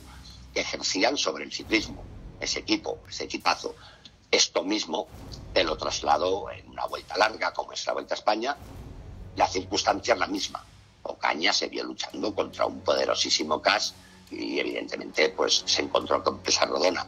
que 0.53 0.61
ejercían 0.61 1.17
sobre 1.17 1.45
el 1.45 1.53
ciclismo 1.53 2.05
ese 2.41 2.61
equipo, 2.61 3.01
ese 3.09 3.25
equipazo. 3.25 3.75
Esto 4.31 4.63
mismo 4.63 5.09
te 5.53 5.65
lo 5.65 5.77
traslado 5.77 6.51
en 6.51 6.69
una 6.69 6.87
vuelta 6.87 7.17
larga, 7.17 7.53
como 7.53 7.73
es 7.73 7.87
la 7.87 7.95
Vuelta 7.95 8.15
a 8.15 8.19
España. 8.19 8.57
La 9.37 9.47
circunstancia 9.47 10.15
es 10.15 10.21
la 10.21 10.27
misma. 10.27 10.65
Ocaña 11.03 11.53
se 11.53 11.69
vio 11.69 11.85
luchando 11.85 12.35
contra 12.35 12.67
un 12.67 12.81
poderosísimo 12.81 13.63
CAS 13.63 13.95
y 14.31 14.59
evidentemente 14.59 15.31
pues 15.31 15.63
se 15.67 15.83
encontró 15.83 16.23
con 16.23 16.41
Rodona, 16.69 17.07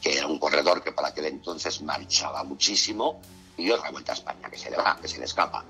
que 0.00 0.16
era 0.16 0.26
un 0.26 0.38
corredor 0.38 0.82
que 0.82 0.92
para 0.92 1.08
aquel 1.08 1.26
entonces 1.26 1.82
marchaba 1.82 2.44
muchísimo 2.44 3.20
y 3.56 3.70
otra 3.70 3.90
Vuelta 3.90 4.12
a 4.12 4.14
España 4.14 4.50
que 4.50 4.58
se 4.58 4.70
le 4.70 4.76
va, 4.76 4.98
que 5.00 5.08
se 5.08 5.18
le 5.18 5.24
escapa. 5.24 5.64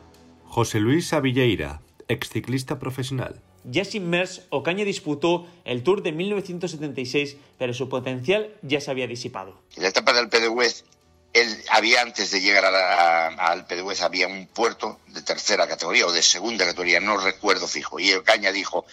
José 0.46 0.80
Luis 0.80 1.12
Avilleira, 1.12 1.80
exciclista 2.08 2.78
profesional. 2.78 3.40
Ya 3.64 3.84
sin 3.84 4.10
Mers, 4.10 4.42
Ocaña 4.50 4.84
disputó 4.84 5.46
el 5.64 5.82
Tour 5.82 6.02
de 6.02 6.12
1976, 6.12 7.36
pero 7.58 7.72
su 7.72 7.88
potencial 7.88 8.52
ya 8.62 8.80
se 8.80 8.90
había 8.90 9.06
disipado. 9.06 9.62
En 9.76 9.84
la 9.84 9.90
etapa 9.90 10.12
del 10.12 10.28
Pedegüez, 10.28 10.84
él 11.32 11.48
había 11.70 12.02
antes 12.02 12.30
de 12.32 12.40
llegar 12.40 12.66
al 12.66 13.66
Pedegüez 13.66 14.02
había 14.02 14.26
un 14.26 14.46
puerto 14.46 14.98
de 15.08 15.22
tercera 15.22 15.66
categoría 15.66 16.06
o 16.06 16.12
de 16.12 16.22
segunda 16.22 16.66
categoría, 16.66 17.00
no 17.00 17.16
recuerdo 17.18 17.68
fijo. 17.68 18.00
Y 18.00 18.12
Ocaña 18.12 18.52
dijo, 18.52 18.84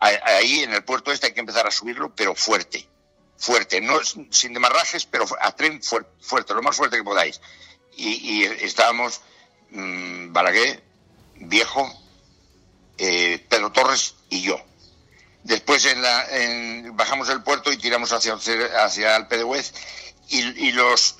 ahí 0.00 0.62
en 0.62 0.72
el 0.72 0.84
puerto 0.84 1.12
este 1.12 1.28
hay 1.28 1.32
que 1.34 1.40
empezar 1.40 1.66
a 1.66 1.70
subirlo, 1.70 2.14
pero 2.14 2.34
fuerte, 2.34 2.86
fuerte, 3.36 3.80
no 3.80 3.98
sin 4.30 4.52
demarrajes, 4.52 5.06
pero 5.06 5.24
a 5.40 5.52
tren 5.52 5.80
fuerte, 5.82 6.54
lo 6.54 6.62
más 6.62 6.76
fuerte 6.76 6.96
que 6.96 7.04
podáis. 7.04 7.40
Y, 7.96 8.44
estábamos 8.44 9.20
mmm, 9.70 10.32
Balaguer, 10.32 10.82
viejo, 11.36 11.90
eh, 12.98 13.44
Pedro 13.48 13.72
Torres 13.72 14.16
y 14.28 14.42
yo. 14.42 14.60
Después 15.44 15.84
en 15.84 16.00
la, 16.00 16.26
bajamos 16.92 17.28
el 17.28 17.42
puerto 17.42 17.70
y 17.70 17.76
tiramos 17.76 18.12
hacia, 18.12 18.34
hacia 18.34 19.16
el 19.16 19.26
Pedegüez 19.26 19.72
y, 20.28 20.72
los, 20.72 21.16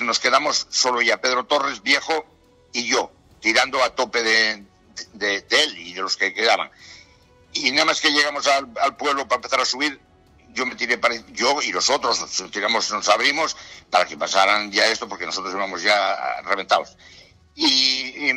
nos 0.00 0.18
quedamos 0.18 0.66
solo 0.70 1.00
ya 1.02 1.20
Pedro 1.20 1.46
Torres, 1.46 1.82
viejo, 1.82 2.26
y 2.72 2.86
yo, 2.86 3.10
tirando 3.40 3.82
a 3.82 3.94
tope 3.94 4.22
de, 4.22 4.64
de, 5.14 5.46
él 5.48 5.78
y 5.78 5.94
de 5.94 6.02
los 6.02 6.16
que 6.16 6.34
quedaban. 6.34 6.70
Y 7.54 7.70
nada 7.72 7.86
más 7.86 8.00
que 8.00 8.10
llegamos 8.10 8.46
al, 8.48 8.96
pueblo 8.96 9.26
para 9.28 9.36
empezar 9.36 9.60
a 9.60 9.64
subir, 9.64 10.00
yo 10.48 10.66
me 10.66 10.74
tiré 10.74 10.98
para 10.98 11.14
yo 11.32 11.62
y 11.62 11.72
los 11.72 11.88
otros 11.90 12.20
nos 12.20 12.50
tiramos, 12.50 12.90
nos 12.90 13.08
abrimos 13.08 13.56
para 13.90 14.06
que 14.06 14.16
pasaran 14.16 14.70
ya 14.70 14.86
esto 14.86 15.08
porque 15.08 15.26
nosotros 15.26 15.54
íbamos 15.54 15.82
ya 15.82 16.42
reventados. 16.42 16.96
Y, 17.54 18.32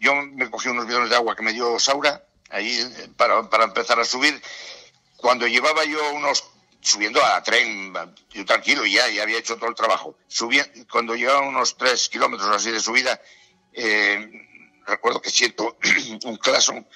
yo 0.00 0.14
me 0.14 0.50
cogí 0.50 0.68
unos 0.68 0.86
bidones 0.86 1.10
de 1.10 1.16
agua 1.16 1.36
que 1.36 1.42
me 1.42 1.52
dio 1.52 1.78
Saura 1.78 2.24
ahí 2.50 2.80
para, 3.16 3.48
para 3.48 3.64
empezar 3.64 3.98
a 4.00 4.04
subir. 4.04 4.40
Cuando 5.16 5.46
llevaba 5.46 5.84
yo 5.84 6.12
unos 6.12 6.44
subiendo 6.80 7.24
a 7.24 7.42
tren, 7.42 7.92
yo 8.30 8.44
tranquilo, 8.44 8.86
ya, 8.86 9.08
ya 9.08 9.22
había 9.22 9.38
hecho 9.38 9.56
todo 9.56 9.68
el 9.68 9.76
trabajo. 9.76 10.16
Subía, 10.26 10.66
cuando 10.90 11.14
llevaba 11.14 11.40
unos 11.40 11.76
tres 11.76 12.08
kilómetros 12.08 12.48
así 12.54 12.70
de 12.70 12.80
subida, 12.80 13.20
eh, 13.72 14.30
recuerdo 14.86 15.20
que 15.20 15.30
siento 15.30 15.76
un 16.24 16.36
claxon 16.36 16.86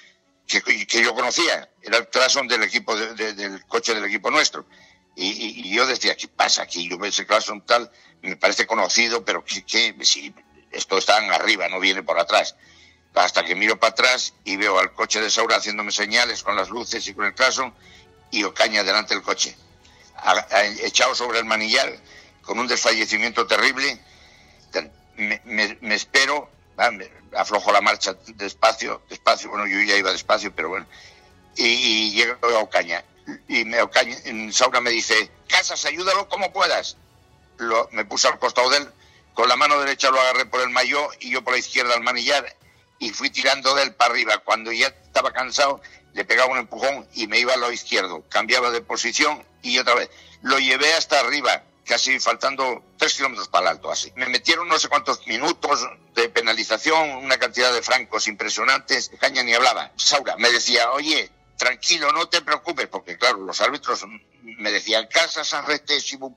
que, 0.47 1.03
yo 1.03 1.15
conocía, 1.15 1.69
era 1.83 1.99
el 1.99 2.09
claxon 2.09 2.49
del 2.49 2.63
equipo 2.63 2.97
del 2.97 3.65
coche 3.67 3.95
del 3.95 4.05
equipo 4.05 4.31
nuestro. 4.31 4.67
Y, 5.15 5.75
yo 5.75 5.87
decía, 5.87 6.17
¿qué 6.17 6.29
pasa 6.29 6.63
aquí? 6.63 6.89
Yo 6.89 6.99
veo 6.99 7.11
ese 7.11 7.27
caso 7.27 7.55
tal, 7.67 7.91
me 8.23 8.37
parece 8.37 8.67
conocido, 8.67 9.25
pero 9.25 9.45
que, 9.45 9.95
si 10.03 10.35
esto 10.71 10.99
está 10.99 11.17
arriba, 11.17 11.69
no 11.69 11.81
viene 11.81 12.03
por 12.03 12.19
atrás. 12.19 12.57
Hasta 13.15 13.45
que 13.45 13.55
miro 13.55 13.79
para 13.79 13.93
atrás 13.93 14.35
y 14.45 14.57
veo 14.57 14.79
al 14.79 14.93
coche 14.95 15.21
de 15.21 15.31
Saura 15.31 15.57
haciéndome 15.57 15.93
señales 15.93 16.43
con 16.43 16.57
las 16.57 16.71
luces 16.71 17.07
y 17.07 17.15
con 17.15 17.27
el 17.27 17.35
caso 17.35 17.75
y 18.31 18.45
Ocaña 18.45 18.83
delante 18.83 19.15
del 19.15 19.23
coche, 19.23 19.55
echado 20.83 21.15
sobre 21.15 21.39
el 21.39 21.45
manillar, 21.45 21.95
con 22.41 22.59
un 22.59 22.67
desfallecimiento 22.67 23.47
terrible. 23.47 24.01
Me, 25.17 25.79
espero, 25.95 26.51
aflojo 27.37 27.73
la 27.73 27.81
marcha 27.81 28.15
despacio, 28.35 29.03
despacio, 29.09 29.51
bueno, 29.51 29.67
yo 29.67 29.81
ya 29.81 29.97
iba 29.97 30.13
despacio, 30.13 30.55
pero 30.55 30.69
bueno, 30.69 30.87
y, 31.57 31.65
y 31.65 32.13
llego 32.13 32.37
a 32.43 32.59
Ocaña 32.61 33.05
y 33.49 33.65
me, 33.65 33.79
Saura 34.53 34.81
me 34.81 34.91
dice, 34.91 35.31
Casas, 35.49 35.85
ayúdalo 35.85 36.29
como 36.29 36.53
puedas. 36.53 36.97
Lo, 37.59 37.89
me 37.93 38.05
puse 38.05 38.29
al 38.29 38.39
costado 38.39 38.71
de 38.71 38.79
él, 38.79 38.89
con 39.35 39.49
la 39.49 39.57
mano 39.57 39.79
derecha 39.79 40.11
lo 40.11 40.21
agarré 40.21 40.47
por 40.47 40.61
el 40.61 40.71
mayo 40.71 41.09
y 41.21 41.31
yo 41.31 41.43
por 41.43 41.53
la 41.53 41.59
izquierda 41.59 41.95
al 41.95 42.03
manillar 42.03 42.57
y 42.99 43.11
fui 43.11 43.31
tirando 43.31 43.75
de 43.75 43.85
él 43.85 43.95
para 43.95 44.13
arriba. 44.13 44.39
Cuando 44.39 44.73
ya 44.73 44.89
estaba 44.89 45.33
cansado, 45.33 45.81
le 46.13 46.25
pegaba 46.25 46.53
un 46.53 46.59
empujón 46.59 47.07
y 47.15 47.27
me 47.27 47.39
iba 47.39 47.55
a 47.55 47.57
lo 47.57 47.73
izquierdo. 47.73 48.25
Cambiaba 48.29 48.71
de 48.71 48.81
posición 48.81 49.45
y 49.63 49.79
otra 49.79 49.95
vez. 49.95 50.11
Lo 50.43 50.59
llevé 50.59 50.93
hasta 50.95 51.21
arriba, 51.21 51.63
casi 51.85 52.19
faltando 52.21 52.85
tres 52.97 53.15
kilómetros 53.15 53.49
para 53.49 53.71
el 53.71 53.77
alto, 53.77 53.91
así. 53.91 54.13
Me 54.17 54.27
metieron 54.27 54.69
no 54.69 54.79
sé 54.79 54.89
cuántos 54.89 55.27
minutos 55.27 55.87
de 56.15 56.29
penalización, 56.29 57.11
una 57.17 57.39
cantidad 57.39 57.73
de 57.73 57.83
francos 57.83 58.29
impresionantes. 58.29 59.11
Caña 59.21 59.43
ni 59.43 59.55
hablaba. 59.55 59.93
Saura 59.97 60.37
me 60.37 60.51
decía, 60.51 60.91
oye, 60.93 61.31
tranquilo, 61.57 62.13
no 62.13 62.29
te 62.29 62.43
preocupes, 62.43 62.89
porque 62.89 63.17
claro, 63.17 63.39
los 63.39 63.61
árbitros 63.61 64.05
me 64.43 64.71
decían, 64.71 65.07
casa, 65.07 65.43
arrete, 65.59 66.01
si 66.01 66.19
no, 66.19 66.37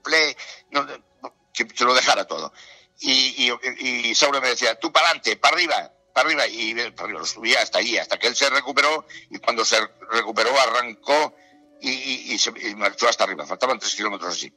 que, 1.54 1.68
que, 1.68 1.84
lo 1.84 1.94
dejara 1.94 2.26
todo. 2.26 2.54
Y, 3.00 3.52
y, 3.80 4.16
Saura 4.16 4.40
me 4.40 4.50
decía, 4.50 4.80
tú 4.80 4.92
para 4.92 5.08
adelante, 5.08 5.36
para 5.38 5.56
arriba, 5.56 5.92
para 6.14 6.30
arriba, 6.30 6.48
y 6.48 6.74
lo 6.74 7.26
subía 7.26 7.62
hasta 7.62 7.80
ahí, 7.80 7.98
hasta 7.98 8.18
que 8.18 8.28
él 8.28 8.36
se 8.36 8.50
recuperó, 8.50 9.06
y 9.30 9.40
cuando 9.40 9.66
se 9.66 9.78
recuperó 10.12 10.58
arrancó 10.60 11.36
y, 11.82 12.38
se 12.38 12.52
marchó 12.76 13.08
hasta 13.08 13.26
arriba, 13.26 13.46
faltaban 13.46 13.80
tres 13.80 13.96
kilómetros 13.96 14.36
así. 14.36 14.54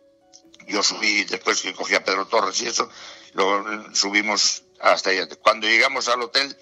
Yo 0.68 0.82
subí, 0.82 1.24
después 1.24 1.60
que 1.62 1.74
cogí 1.74 1.94
a 1.94 2.04
Pedro 2.04 2.26
Torres 2.26 2.60
y 2.62 2.68
eso, 2.68 2.88
lo 3.32 3.94
subimos 3.94 4.64
hasta 4.80 5.10
ahí. 5.10 5.20
Cuando 5.42 5.66
llegamos 5.66 6.08
al 6.08 6.22
hotel, 6.22 6.56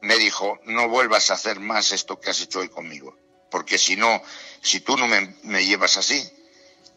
me 0.00 0.16
dijo, 0.16 0.58
no 0.64 0.88
vuelvas 0.88 1.30
a 1.30 1.34
hacer 1.34 1.60
más 1.60 1.92
esto 1.92 2.18
que 2.18 2.30
has 2.30 2.40
hecho 2.40 2.60
hoy 2.60 2.68
conmigo 2.68 3.16
porque 3.50 3.78
si 3.78 3.96
no, 3.96 4.22
si 4.60 4.80
tú 4.80 4.96
no 4.96 5.06
me, 5.06 5.64
llevas 5.64 5.96
así, 5.96 6.22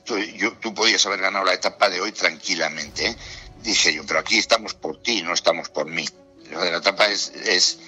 tú, 0.04 0.16
tú 0.60 0.74
podías 0.74 1.06
haber 1.06 1.22
ganado 1.22 1.46
la 1.46 1.54
etapa 1.54 1.90
de 1.90 2.02
hoy 2.02 2.12
tranquilamente. 2.12 3.08
¿eh? 3.08 3.16
Dije 3.62 3.94
yo, 3.94 4.06
pero 4.06 4.20
aquí 4.20 4.38
estamos 4.38 4.74
por 4.74 5.02
ti, 5.02 5.22
no 5.22 5.34
estamos 5.34 5.70
por 5.70 5.88
mí. 5.88 6.08
Lo 6.50 6.62
de 6.62 6.72
la 6.72 6.78
etapa 6.80 7.08
es, 7.08 7.30
es 7.30 7.80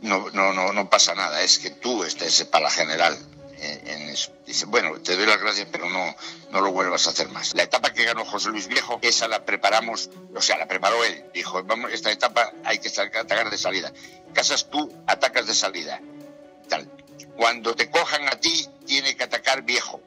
no, 0.00 0.30
no, 0.30 0.52
no, 0.52 0.72
no 0.72 0.90
pasa 0.90 1.14
nada, 1.14 1.42
es 1.42 1.58
que 1.58 1.70
tú 1.70 2.04
estés 2.04 2.44
para 2.44 2.64
la 2.64 2.70
general. 2.70 3.18
En, 3.60 4.08
eso. 4.08 4.32
Dice, 4.46 4.66
bueno, 4.66 5.00
te 5.00 5.16
doy 5.16 5.26
las 5.26 5.40
gracias, 5.40 5.68
pero 5.70 5.88
no, 5.88 6.14
no 6.50 6.60
lo 6.60 6.72
vuelvas 6.72 7.06
a 7.06 7.10
hacer 7.10 7.28
más. 7.30 7.54
La 7.54 7.64
etapa 7.64 7.92
que 7.92 8.04
ganó 8.04 8.24
José 8.24 8.50
Luis 8.50 8.68
Viejo, 8.68 8.98
esa 9.02 9.26
la 9.28 9.44
preparamos, 9.44 10.10
o 10.34 10.40
sea, 10.40 10.58
la 10.58 10.66
preparó 10.66 11.04
él. 11.04 11.24
Dijo, 11.34 11.62
vamos, 11.64 11.92
esta 11.92 12.10
etapa 12.12 12.52
hay 12.64 12.78
que 12.78 12.88
atacar 12.88 13.50
de 13.50 13.58
salida. 13.58 13.92
Casas 14.32 14.70
tú, 14.70 14.92
atacas 15.06 15.46
de 15.46 15.54
salida. 15.54 16.00
Tal. 16.68 16.88
Cuando 17.36 17.74
te 17.74 17.90
cojan 17.90 18.28
a 18.28 18.38
ti, 18.38 18.68
tiene 18.86 19.16
que 19.16 19.24
atacar 19.24 19.62
viejo. 19.62 20.00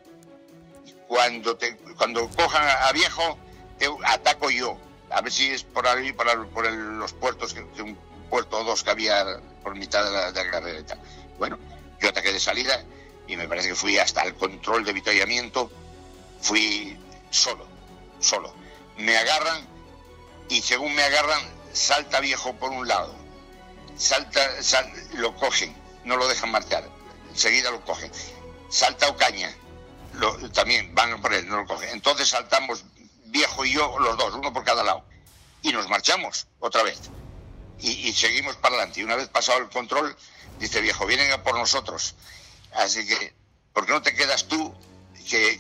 Cuando, 1.07 1.57
te, 1.57 1.75
cuando 1.97 2.29
cojan 2.29 2.67
a 2.67 2.91
viejo, 2.93 3.37
te 3.77 3.87
ataco 4.05 4.49
yo. 4.49 4.77
A 5.09 5.21
ver 5.21 5.31
si 5.31 5.51
es 5.51 5.63
por 5.63 5.85
ahí, 5.87 6.13
por, 6.13 6.25
los 6.71 7.13
puertos, 7.13 7.53
que, 7.53 7.61
un 7.81 7.97
puerto 8.29 8.59
o 8.59 8.63
dos 8.63 8.83
que 8.83 8.91
había 8.91 9.41
por 9.61 9.75
mitad 9.75 10.05
de 10.05 10.11
la, 10.11 10.31
de 10.31 10.45
la 10.45 10.51
carrera. 10.51 10.97
Bueno, 11.37 11.59
yo 11.99 12.09
ataqué 12.09 12.31
de 12.31 12.39
salida 12.39 12.81
y 13.31 13.37
me 13.37 13.47
parece 13.47 13.69
que 13.69 13.75
fui 13.75 13.97
hasta 13.97 14.23
el 14.23 14.35
control 14.35 14.83
de 14.83 14.91
avituallamiento. 14.91 15.71
Fui 16.41 16.97
solo, 17.29 17.67
solo. 18.19 18.53
Me 18.97 19.15
agarran 19.17 19.67
y 20.49 20.61
según 20.61 20.93
me 20.93 21.03
agarran, 21.03 21.41
salta 21.73 22.19
viejo 22.19 22.53
por 22.57 22.71
un 22.71 22.87
lado. 22.87 23.15
Salta, 23.95 24.41
lo 25.13 25.35
cogen, 25.35 25.75
no 26.03 26.17
lo 26.17 26.27
dejan 26.27 26.51
marchar 26.51 26.89
enseguida 27.31 27.71
lo 27.71 27.83
cogen. 27.83 28.11
Salta 28.69 29.09
Ocaña, 29.09 29.53
también 30.53 30.93
van 30.93 31.21
por 31.21 31.33
él, 31.33 31.47
no 31.47 31.57
lo 31.57 31.65
cogen. 31.65 31.89
Entonces 31.89 32.29
saltamos 32.29 32.85
viejo 33.25 33.65
y 33.65 33.73
yo, 33.73 33.97
los 33.99 34.17
dos, 34.17 34.33
uno 34.35 34.53
por 34.53 34.63
cada 34.63 34.83
lado. 34.83 35.03
Y 35.61 35.71
nos 35.71 35.89
marchamos 35.89 36.47
otra 36.59 36.83
vez. 36.83 36.99
Y, 37.79 38.13
seguimos 38.13 38.55
para 38.57 38.75
adelante. 38.75 38.99
Y 38.99 39.03
una 39.03 39.15
vez 39.15 39.27
pasado 39.29 39.59
el 39.59 39.69
control, 39.69 40.15
dice 40.59 40.81
viejo, 40.81 41.05
vienen 41.05 41.31
a 41.31 41.43
por 41.43 41.57
nosotros. 41.57 42.15
Así 42.73 43.05
que, 43.05 43.33
¿por 43.73 43.85
qué 43.85 43.91
no 43.91 44.01
te 44.01 44.13
quedas 44.13 44.47
tú, 44.47 44.73
que, 45.29 45.59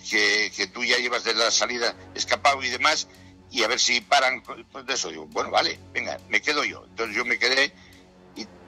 que, 0.55 0.67
tú 0.67 0.83
ya 0.83 0.97
llevas 0.97 1.23
de 1.23 1.33
la 1.33 1.51
salida 1.51 1.95
escapado 2.15 2.63
y 2.63 2.69
demás, 2.69 3.07
y 3.51 3.63
a 3.63 3.67
ver 3.67 3.79
si 3.79 4.01
paran 4.01 4.41
pues 4.43 4.85
de 4.85 4.93
eso? 4.93 5.09
Digo, 5.09 5.27
bueno, 5.27 5.51
vale, 5.51 5.79
venga, 5.93 6.17
me 6.29 6.41
quedo 6.41 6.63
yo. 6.63 6.85
Entonces 6.85 7.15
yo 7.15 7.25
me 7.25 7.37
quedé 7.37 7.73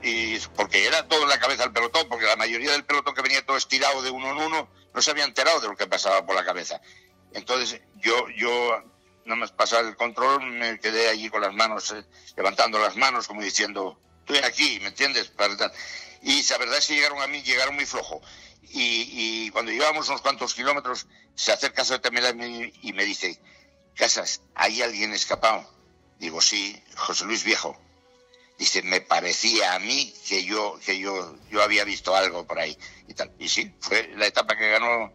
y, 0.01 0.37
porque 0.55 0.85
era 0.85 1.07
todo 1.07 1.23
en 1.23 1.29
la 1.29 1.39
cabeza 1.39 1.63
del 1.63 1.71
pelotón, 1.71 2.07
porque 2.09 2.25
la 2.25 2.35
mayoría 2.35 2.71
del 2.71 2.83
pelotón 2.83 3.15
que 3.15 3.21
venía 3.21 3.45
todo 3.45 3.55
estirado 3.55 4.01
de 4.01 4.11
uno 4.11 4.31
en 4.31 4.37
uno 4.37 4.69
no 4.93 5.01
se 5.01 5.11
había 5.11 5.23
enterado 5.23 5.61
de 5.61 5.69
lo 5.69 5.77
que 5.77 5.87
pasaba 5.87 6.25
por 6.25 6.35
la 6.35 6.43
cabeza. 6.43 6.81
Entonces 7.33 7.81
yo, 7.95 8.27
yo 8.35 8.83
no 9.25 9.35
más 9.35 9.51
pasar 9.51 9.85
el 9.85 9.95
control, 9.95 10.41
me 10.43 10.79
quedé 10.79 11.09
allí 11.09 11.29
con 11.29 11.41
las 11.41 11.53
manos, 11.53 11.91
eh, 11.91 12.03
levantando 12.35 12.79
las 12.79 12.95
manos, 12.95 13.27
como 13.27 13.41
diciendo, 13.41 13.97
estoy 14.19 14.37
aquí, 14.39 14.79
¿me 14.81 14.89
entiendes? 14.89 15.31
Y 16.23 16.41
la 16.43 16.57
verdad 16.57 16.77
es 16.77 16.87
que 16.87 16.95
llegaron 16.95 17.21
a 17.21 17.27
mí, 17.27 17.43
llegaron 17.43 17.75
muy 17.75 17.85
flojo. 17.85 18.21
Y, 18.75 19.51
cuando 19.51 19.71
llevábamos 19.71 20.07
unos 20.07 20.21
cuantos 20.21 20.53
kilómetros, 20.53 21.05
se 21.35 21.51
acerca 21.51 21.83
mí 22.33 22.73
y 22.81 22.93
me 22.93 23.03
dice, 23.03 23.39
Casas, 23.95 24.41
¿hay 24.55 24.81
alguien 24.81 25.13
escapado? 25.13 25.69
Digo, 26.19 26.41
sí, 26.41 26.81
José 26.95 27.25
Luis 27.25 27.43
Viejo. 27.43 27.77
Dice, 28.57 28.81
me 28.83 29.01
parecía 29.01 29.75
a 29.75 29.79
mí 29.79 30.13
que 30.27 30.45
yo, 30.45 30.79
que 30.85 30.97
yo, 30.97 31.35
yo 31.49 31.61
había 31.61 31.83
visto 31.83 32.15
algo 32.15 32.47
por 32.47 32.57
ahí 32.57 32.77
y 33.07 33.13
tal. 33.13 33.31
Y 33.37 33.49
sí, 33.49 33.73
fue 33.81 34.07
la 34.15 34.25
etapa 34.25 34.55
que 34.55 34.69
ganó, 34.69 35.11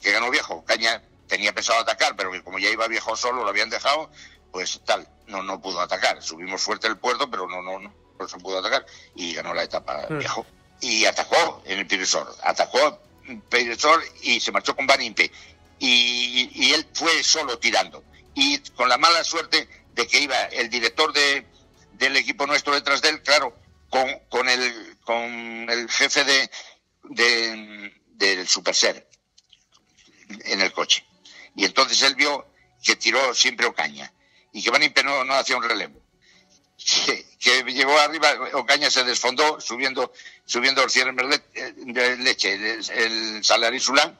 que 0.00 0.12
ganó 0.12 0.30
viejo. 0.30 0.64
Caña 0.64 1.02
tenía 1.26 1.52
pensado 1.52 1.80
atacar, 1.80 2.14
pero 2.16 2.30
que 2.30 2.44
como 2.44 2.58
ya 2.58 2.70
iba 2.70 2.86
viejo 2.86 3.16
solo, 3.16 3.42
lo 3.42 3.50
habían 3.50 3.70
dejado, 3.70 4.10
pues 4.52 4.80
tal, 4.84 5.08
no, 5.26 5.42
no 5.42 5.60
pudo 5.60 5.80
atacar. 5.80 6.22
Subimos 6.22 6.62
fuerte 6.62 6.86
el 6.86 6.98
puerto, 6.98 7.28
pero 7.28 7.48
no, 7.48 7.60
no, 7.62 7.80
no, 7.80 7.92
se 8.26 8.38
pudo 8.38 8.58
atacar 8.58 8.86
y 9.14 9.34
ganó 9.34 9.54
la 9.54 9.64
etapa 9.64 10.06
hmm. 10.08 10.18
viejo. 10.18 10.46
Y 10.80 11.04
atacó 11.06 11.62
en 11.64 11.78
el 11.78 11.86
Piresor, 11.86 12.34
atacó 12.42 13.00
Piresor 13.48 14.02
y 14.22 14.40
se 14.40 14.52
marchó 14.52 14.76
con 14.76 14.86
Van 14.86 15.02
Impe. 15.02 15.30
Y, 15.78 16.50
y 16.54 16.72
él 16.72 16.86
fue 16.92 17.22
solo 17.22 17.58
tirando. 17.58 18.02
Y 18.34 18.58
con 18.70 18.88
la 18.88 18.98
mala 18.98 19.24
suerte 19.24 19.68
de 19.94 20.06
que 20.06 20.20
iba 20.20 20.36
el 20.46 20.68
director 20.68 21.12
de, 21.12 21.46
del 21.94 22.16
equipo 22.16 22.46
nuestro 22.46 22.74
detrás 22.74 23.00
de 23.02 23.08
él, 23.08 23.22
claro, 23.22 23.56
con, 23.88 24.06
con, 24.28 24.48
el, 24.48 24.98
con 25.04 25.24
el 25.70 25.90
jefe 25.90 26.24
de, 26.24 26.50
de, 27.04 27.92
del 28.08 28.46
Superser 28.48 29.08
en 30.44 30.60
el 30.60 30.72
coche. 30.72 31.04
Y 31.54 31.64
entonces 31.64 32.02
él 32.02 32.14
vio 32.14 32.46
que 32.82 32.96
tiró 32.96 33.34
siempre 33.34 33.66
Ocaña 33.66 34.12
y 34.52 34.62
que 34.62 34.70
Van 34.70 34.82
no, 35.04 35.24
no 35.24 35.34
hacía 35.34 35.56
un 35.56 35.62
relevo. 35.62 36.00
Que, 36.86 37.62
llegó 37.64 37.98
arriba, 37.98 38.28
Ocaña 38.54 38.90
se 38.90 39.02
desfondó 39.02 39.60
subiendo 39.60 40.12
subiendo 40.44 40.86
de 40.86 42.16
leche, 42.18 42.54
el, 42.54 42.90
el 42.90 43.44
Salarisulán, 43.44 44.16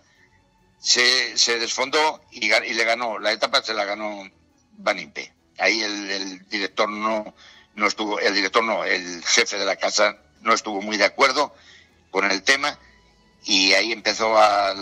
se, 0.80 1.38
se 1.38 1.58
desfondó 1.58 2.20
y, 2.32 2.48
le 2.48 2.84
ganó, 2.84 3.18
la 3.18 3.32
etapa 3.32 3.62
se 3.62 3.74
la 3.74 3.84
ganó 3.84 4.28
Van 4.78 5.12
Ahí 5.58 5.80
el, 5.80 6.10
el 6.10 6.48
director 6.48 6.88
no, 6.88 7.34
no 7.76 7.86
estuvo, 7.86 8.18
el 8.18 8.34
director 8.34 8.62
no, 8.64 8.84
el 8.84 9.24
jefe 9.24 9.58
de 9.58 9.64
la 9.64 9.76
casa 9.76 10.18
no 10.42 10.52
estuvo 10.52 10.82
muy 10.82 10.96
de 10.96 11.04
acuerdo 11.04 11.54
con 12.10 12.30
el 12.30 12.42
tema 12.42 12.78
y 13.44 13.72
ahí 13.74 13.92
empezó 13.92 14.36
a 14.36 14.74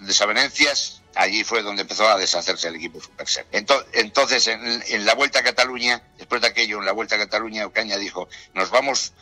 desavenencias, 0.00 0.99
allí 1.14 1.44
fue 1.44 1.62
donde 1.62 1.82
empezó 1.82 2.08
a 2.08 2.16
deshacerse 2.16 2.68
el 2.68 2.76
equipo 2.76 3.00
Superset. 3.00 3.46
Entonces, 3.52 4.46
en, 4.48 5.04
la 5.04 5.14
Vuelta 5.14 5.40
a 5.40 5.42
Cataluña, 5.42 6.02
después 6.18 6.40
de 6.40 6.48
aquello, 6.48 6.78
en 6.78 6.86
la 6.86 6.92
Vuelta 6.92 7.16
a 7.16 7.18
Cataluña, 7.18 7.66
Ocaña 7.66 7.96
dijo, 7.96 8.28
nos 8.54 8.70
vamos, 8.70 9.12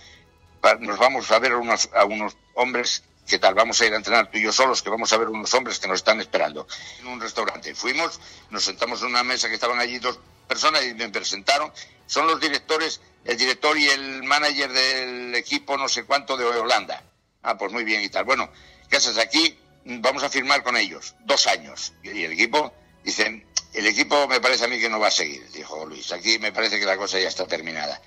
nos 0.80 0.99
vamos 0.99 1.30
a 1.30 1.39
ver 1.39 1.55
unos, 1.55 1.89
a 1.95 2.05
unos 2.05 2.36
hombres 2.55 3.03
¿qué 3.28 3.39
tal? 3.39 3.55
Vamos 3.55 3.80
a 3.80 3.86
ir 3.86 3.93
a 3.93 3.97
entrenar 3.97 4.30
tú 4.30 4.39
y 4.39 4.43
yo 4.43 4.53
solos, 4.53 4.82
que 4.82 4.89
vamos 4.89 5.12
a 5.12 5.18
ver 5.18 5.28
unos 5.28 5.53
hombres 5.53 5.78
que 5.78 5.86
nos 5.86 5.97
están 5.97 6.18
esperando 6.20 6.66
en 6.99 7.07
un 7.07 7.20
restaurante. 7.20 7.74
Fuimos, 7.74 8.18
nos 8.51 8.64
sentamos 8.64 9.03
en 9.03 9.09
una 9.09 9.22
mesa 9.22 9.49
que 9.49 9.55
estaban 9.55 9.78
allí 9.78 9.99
dos 9.99 10.18
personas 10.49 10.84
y 10.84 10.95
me 10.95 11.09
presentaron. 11.11 11.70
Son 12.07 12.26
los 12.26 12.41
directores, 12.41 13.03
el 13.24 13.36
director 13.36 13.76
y 13.76 13.86
el 13.86 14.22
manager 14.22 14.72
del 14.72 15.34
equipo 15.34 15.76
no 15.76 15.89
sé 15.89 16.05
cuánto 16.05 16.36
de 16.39 16.47
Holanda. 16.47 17.03
Ah, 17.43 17.57
pues 17.59 17.70
muy 17.70 17.84
bien 17.84 18.03
y 18.03 18.09
tal. 18.09 18.24
Bueno, 18.24 18.51
¿qué 18.89 18.97
haces 18.97 19.18
aquí? 19.18 19.59
Vamos 19.89 20.22
a 20.22 20.28
firmar 20.28 20.62
con 20.62 20.76
ellos 20.76 21.14
dos 21.20 21.47
años. 21.47 21.95
Y 22.03 22.22
el 22.22 22.32
equipo, 22.32 22.72
dicen, 23.03 23.47
el 23.72 23.86
equipo 23.86 24.28
me 24.28 24.41
parece 24.41 24.64
a 24.64 24.68
mí 24.68 24.78
que 24.78 24.89
no 24.89 25.01
va 25.01 25.09
a 25.09 25.12
seguir, 25.12 25.51
dijo 25.51 25.84
Luis. 25.86 26.12
Aquí 26.12 26.39
me 26.39 26.53
parece 26.53 26.78
que 26.78 26.86
la 26.86 26.97
cosa 26.97 27.18
ya 27.18 27.28
está 27.28 27.47
terminada. 27.47 28.01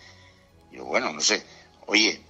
Yo, 0.72 0.86
bueno, 0.86 1.12
no 1.12 1.22
sé. 1.22 1.44
Oye, 1.88 2.22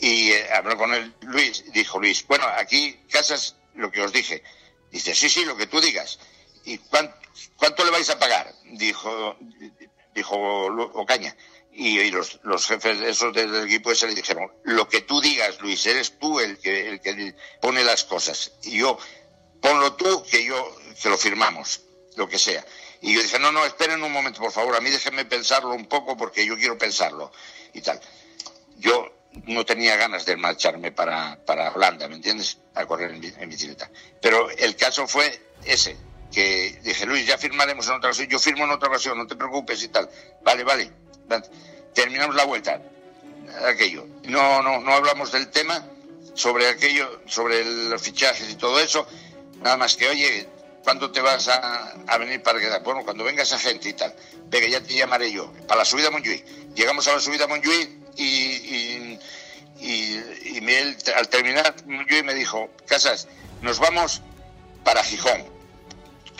y 0.00 0.30
eh, 0.30 0.48
habló 0.52 0.76
con 0.76 0.94
él 0.94 1.14
Luis, 1.20 1.64
dijo 1.72 1.98
Luis, 1.98 2.26
bueno, 2.26 2.46
aquí 2.58 2.98
Casas, 3.10 3.56
lo 3.74 3.90
que 3.90 4.00
os 4.00 4.12
dije. 4.12 4.42
Dice, 4.90 5.14
sí, 5.14 5.28
sí, 5.28 5.44
lo 5.44 5.56
que 5.56 5.66
tú 5.66 5.80
digas. 5.80 6.18
¿Y 6.64 6.78
cuánto, 6.78 7.84
le 7.84 7.90
vais 7.90 8.10
a 8.10 8.18
pagar? 8.18 8.52
Dijo, 8.64 9.36
dijo 10.14 10.36
Ocaña. 10.94 11.36
Y, 11.72 12.10
los, 12.10 12.40
los, 12.42 12.66
jefes 12.66 13.00
esos 13.00 13.32
del 13.32 13.54
equipo 13.64 13.92
ese 13.92 14.08
le 14.08 14.14
dijeron, 14.14 14.50
lo 14.64 14.88
que 14.88 15.02
tú 15.02 15.20
digas, 15.20 15.60
Luis, 15.60 15.86
eres 15.86 16.18
tú 16.18 16.40
el 16.40 16.58
que, 16.58 16.88
el 16.88 17.00
que 17.00 17.34
pone 17.60 17.84
las 17.84 18.04
cosas. 18.04 18.52
Y 18.64 18.78
yo, 18.78 18.98
ponlo 19.60 19.94
tú, 19.94 20.22
que 20.24 20.44
yo, 20.44 20.76
que 21.00 21.08
lo 21.08 21.16
firmamos, 21.16 21.82
lo 22.16 22.28
que 22.28 22.38
sea. 22.38 22.64
Y 23.00 23.14
yo 23.14 23.22
dije, 23.22 23.38
no, 23.38 23.50
no, 23.52 23.64
esperen 23.64 24.02
un 24.02 24.12
momento, 24.12 24.40
por 24.40 24.52
favor, 24.52 24.76
a 24.76 24.80
mí 24.80 24.90
déjenme 24.90 25.24
pensarlo 25.24 25.70
un 25.70 25.86
poco 25.86 26.16
porque 26.16 26.44
yo 26.44 26.56
quiero 26.56 26.76
pensarlo 26.76 27.32
y 27.72 27.80
tal. 27.80 28.00
Yo 28.76 29.20
no 29.46 29.64
tenía 29.64 29.96
ganas 29.96 30.26
de 30.26 30.36
marcharme 30.36 30.92
para, 30.92 31.38
para 31.44 31.70
Holanda, 31.72 32.08
¿me 32.08 32.16
entiendes? 32.16 32.58
A 32.74 32.84
correr 32.86 33.12
en, 33.12 33.48
bicicleta. 33.48 33.90
Pero 34.20 34.50
el 34.50 34.76
caso 34.76 35.06
fue 35.06 35.52
ese, 35.64 35.96
que 36.32 36.78
dije, 36.82 37.06
Luis, 37.06 37.26
ya 37.26 37.38
firmaremos 37.38 37.86
en 37.88 37.94
otra 37.94 38.10
ocasión, 38.10 38.28
yo 38.28 38.38
firmo 38.38 38.64
en 38.64 38.70
otra 38.70 38.88
ocasión, 38.88 39.16
no 39.16 39.26
te 39.26 39.36
preocupes 39.36 39.82
y 39.82 39.88
tal. 39.88 40.10
Vale, 40.42 40.64
vale, 40.64 40.92
terminamos 41.94 42.36
la 42.36 42.44
vuelta, 42.44 42.80
aquello. 43.66 44.06
No, 44.24 44.62
no, 44.62 44.80
no 44.80 44.92
hablamos 44.92 45.32
del 45.32 45.48
tema 45.50 45.84
sobre 46.34 46.68
aquello, 46.68 47.20
sobre 47.26 47.64
los 47.64 48.00
fichajes 48.00 48.48
y 48.50 48.54
todo 48.54 48.80
eso, 48.80 49.06
nada 49.62 49.76
más 49.76 49.96
que, 49.96 50.08
oye, 50.08 50.48
¿cuándo 50.82 51.10
te 51.10 51.20
vas 51.20 51.48
a, 51.48 52.18
venir 52.18 52.42
para 52.42 52.58
quedar? 52.58 52.82
Bueno, 52.82 53.04
cuando 53.04 53.24
venga 53.24 53.42
esa 53.42 53.58
gente 53.58 53.90
y 53.90 53.92
tal. 53.92 54.14
Venga, 54.48 54.66
ya 54.68 54.80
te 54.80 54.94
llamaré 54.94 55.30
yo, 55.30 55.52
para 55.66 55.80
la 55.80 55.84
subida 55.84 56.08
a 56.08 56.10
Montjuïc. 56.10 56.44
Llegamos 56.74 57.06
a 57.08 57.12
la 57.12 57.20
subida 57.20 57.44
a 57.44 57.48
Montjuïc 57.48 57.90
y, 58.16 59.18
y, 59.80 60.10
al 61.16 61.28
terminar 61.28 61.74
yo 61.86 62.24
me 62.24 62.34
dijo, 62.34 62.70
Casas, 62.86 63.28
nos 63.62 63.78
vamos 63.78 64.22
para 64.84 65.02
Gijón, 65.04 65.44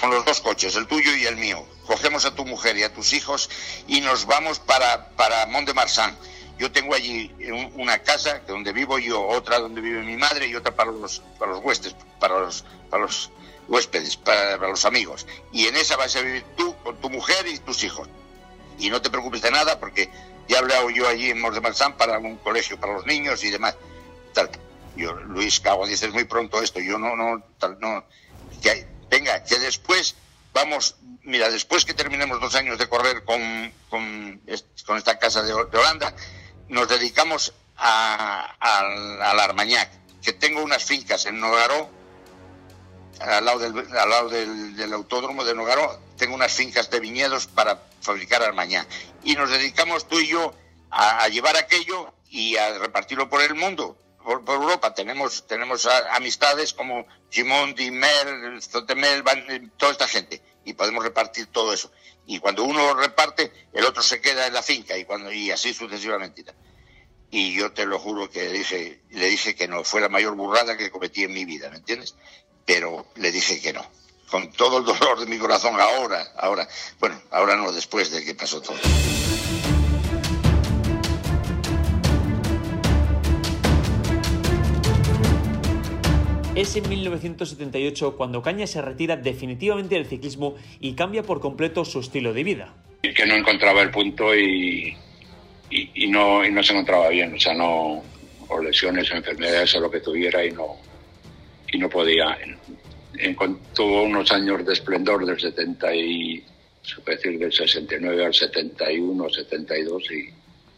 con 0.00 0.10
los 0.10 0.24
dos 0.24 0.40
coches, 0.40 0.76
el 0.76 0.86
tuyo 0.86 1.14
y 1.14 1.26
el 1.26 1.36
mío. 1.36 1.64
Cogemos 1.86 2.24
a 2.24 2.34
tu 2.34 2.44
mujer 2.44 2.76
y 2.76 2.82
a 2.82 2.92
tus 2.92 3.12
hijos 3.12 3.50
y 3.88 4.00
nos 4.00 4.26
vamos 4.26 4.58
para, 4.58 5.10
para 5.16 5.46
Mont 5.46 5.66
de 5.66 5.74
Marsan. 5.74 6.16
Yo 6.58 6.70
tengo 6.70 6.94
allí 6.94 7.34
una 7.74 8.00
casa 8.00 8.42
donde 8.46 8.72
vivo 8.72 8.98
yo, 8.98 9.26
otra 9.26 9.58
donde 9.58 9.80
vive 9.80 10.02
mi 10.02 10.16
madre 10.16 10.46
y 10.46 10.54
otra 10.54 10.74
para 10.76 10.92
los, 10.92 11.22
para 11.38 11.52
los 11.52 11.64
huestes, 11.64 11.96
para 12.18 12.38
los, 12.38 12.64
para 12.90 13.04
los 13.04 13.30
huéspedes, 13.66 14.18
para, 14.18 14.56
los 14.58 14.84
amigos. 14.84 15.26
Y 15.52 15.66
en 15.66 15.76
esa 15.76 15.96
vas 15.96 16.14
a 16.16 16.20
vivir 16.20 16.44
tú 16.56 16.76
con 16.82 17.00
tu 17.00 17.08
mujer 17.08 17.46
y 17.46 17.58
tus 17.60 17.82
hijos. 17.82 18.08
Y 18.78 18.90
no 18.90 19.00
te 19.00 19.08
preocupes 19.08 19.40
de 19.40 19.50
nada 19.50 19.80
porque 19.80 20.10
ya 20.48 20.56
he 20.56 20.58
hablado 20.58 20.90
yo 20.90 21.08
allí 21.08 21.30
en 21.30 21.40
Mors 21.40 21.54
de 21.54 21.62
Marsan 21.62 21.96
para 21.96 22.18
un 22.18 22.36
colegio 22.36 22.78
para 22.78 22.92
los 22.92 23.06
niños 23.06 23.42
y 23.42 23.50
demás. 23.50 23.76
Tal. 24.34 24.50
Yo, 24.96 25.14
Luis 25.14 25.60
Cago, 25.60 25.86
dices 25.86 26.12
muy 26.12 26.24
pronto 26.24 26.60
esto. 26.60 26.80
Yo 26.80 26.98
no, 26.98 27.16
no, 27.16 27.42
tal, 27.58 27.78
no. 27.80 28.04
Venga, 29.08 29.42
que 29.44 29.58
después 29.58 30.14
vamos, 30.52 30.96
mira, 31.22 31.50
después 31.50 31.84
que 31.84 31.94
terminemos 31.94 32.40
dos 32.40 32.54
años 32.54 32.78
de 32.78 32.88
correr 32.88 33.24
con, 33.24 33.72
con, 33.88 34.40
esta 34.46 35.18
casa 35.18 35.42
de, 35.42 35.52
Holanda, 35.52 36.14
nos 36.68 36.88
dedicamos 36.88 37.52
a, 37.76 38.56
al 38.58 39.40
Armañac, 39.40 39.90
que 40.22 40.32
tengo 40.32 40.62
unas 40.62 40.84
fincas 40.84 41.26
en 41.26 41.40
Nogaró, 41.40 41.90
al 43.20 43.44
lado 43.44 43.58
del, 43.58 43.96
al 43.96 44.10
lado 44.10 44.28
del, 44.28 44.92
autódromo 44.92 45.44
de 45.44 45.54
Nogaró, 45.54 46.00
tengo 46.16 46.34
unas 46.34 46.52
fincas 46.52 46.90
de 46.90 47.00
viñedos 47.00 47.46
para 47.46 47.82
fabricar 48.00 48.42
Armañá. 48.42 48.86
Y 49.22 49.34
nos 49.34 49.50
dedicamos 49.50 50.08
tú 50.08 50.18
y 50.18 50.28
yo 50.28 50.54
a, 50.90 51.28
llevar 51.28 51.56
aquello 51.56 52.12
y 52.30 52.56
a 52.56 52.78
repartirlo 52.78 53.28
por 53.28 53.42
el 53.42 53.54
mundo, 53.54 53.96
por, 54.22 54.42
Europa. 54.46 54.94
Tenemos, 54.94 55.46
tenemos 55.46 55.86
amistades 56.10 56.72
como 56.72 57.06
Simón, 57.28 57.74
Dimer, 57.74 58.60
Zotemel, 58.62 59.24
toda 59.76 59.92
esta 59.92 60.08
gente. 60.08 60.42
Y 60.64 60.74
podemos 60.74 61.02
repartir 61.04 61.46
todo 61.46 61.72
eso. 61.72 61.90
Y 62.26 62.38
cuando 62.38 62.64
uno 62.64 62.94
reparte, 62.94 63.52
el 63.72 63.84
otro 63.84 64.02
se 64.02 64.20
queda 64.20 64.46
en 64.46 64.54
la 64.54 64.62
finca 64.62 64.96
y, 64.96 65.04
cuando, 65.04 65.32
y 65.32 65.50
así 65.50 65.74
sucesivamente. 65.74 66.44
Y 67.30 67.54
yo 67.54 67.72
te 67.72 67.86
lo 67.86 67.98
juro 67.98 68.28
que 68.28 68.48
dije, 68.48 69.02
le 69.10 69.26
dije 69.26 69.54
que 69.54 69.68
no, 69.68 69.84
fue 69.84 70.00
la 70.00 70.08
mayor 70.08 70.34
burrada 70.34 70.76
que 70.76 70.90
cometí 70.90 71.24
en 71.24 71.32
mi 71.32 71.44
vida, 71.44 71.70
¿me 71.70 71.76
entiendes? 71.76 72.14
Pero 72.66 73.06
le 73.16 73.30
dije 73.30 73.60
que 73.60 73.72
no 73.72 73.88
con 74.30 74.52
todo 74.52 74.78
el 74.78 74.84
dolor 74.84 75.18
de 75.18 75.26
mi 75.26 75.38
corazón 75.38 75.78
ahora, 75.80 76.32
ahora, 76.36 76.68
bueno, 77.00 77.20
ahora 77.30 77.56
no, 77.56 77.72
después 77.72 78.10
de 78.10 78.24
que 78.24 78.34
pasó 78.34 78.62
todo. 78.62 78.78
Es 86.60 86.76
en 86.76 86.86
1978 86.90 88.18
cuando 88.18 88.42
Caña 88.42 88.66
se 88.66 88.82
retira 88.82 89.16
definitivamente 89.16 89.94
del 89.94 90.04
ciclismo 90.04 90.56
y 90.78 90.92
cambia 90.92 91.22
por 91.22 91.40
completo 91.40 91.86
su 91.86 92.00
estilo 92.00 92.34
de 92.34 92.44
vida. 92.44 92.74
Que 93.00 93.24
no 93.24 93.34
encontraba 93.34 93.80
el 93.80 93.90
punto 93.90 94.36
y, 94.36 94.94
y, 95.70 96.06
no, 96.08 96.44
y 96.44 96.52
no 96.52 96.62
se 96.62 96.74
encontraba 96.74 97.08
bien, 97.08 97.32
o 97.32 97.40
sea, 97.40 97.54
no, 97.54 98.02
o 98.48 98.60
lesiones 98.62 99.10
o 99.10 99.16
enfermedades 99.16 99.74
o 99.74 99.80
lo 99.80 99.90
que 99.90 100.00
tuviera 100.00 100.44
y 100.44 100.50
no, 100.50 100.76
y 101.72 101.78
no 101.78 101.88
podía, 101.88 102.36
tuvo 103.74 104.02
unos 104.02 104.30
años 104.30 104.62
de 104.66 104.74
esplendor 104.74 105.24
del 105.24 105.40
70 105.40 105.94
y, 105.94 106.44
decir, 107.06 107.38
del 107.38 107.54
69 107.54 108.26
al 108.26 108.34
71, 108.34 109.30
72 109.30 110.02
y 110.10 110.28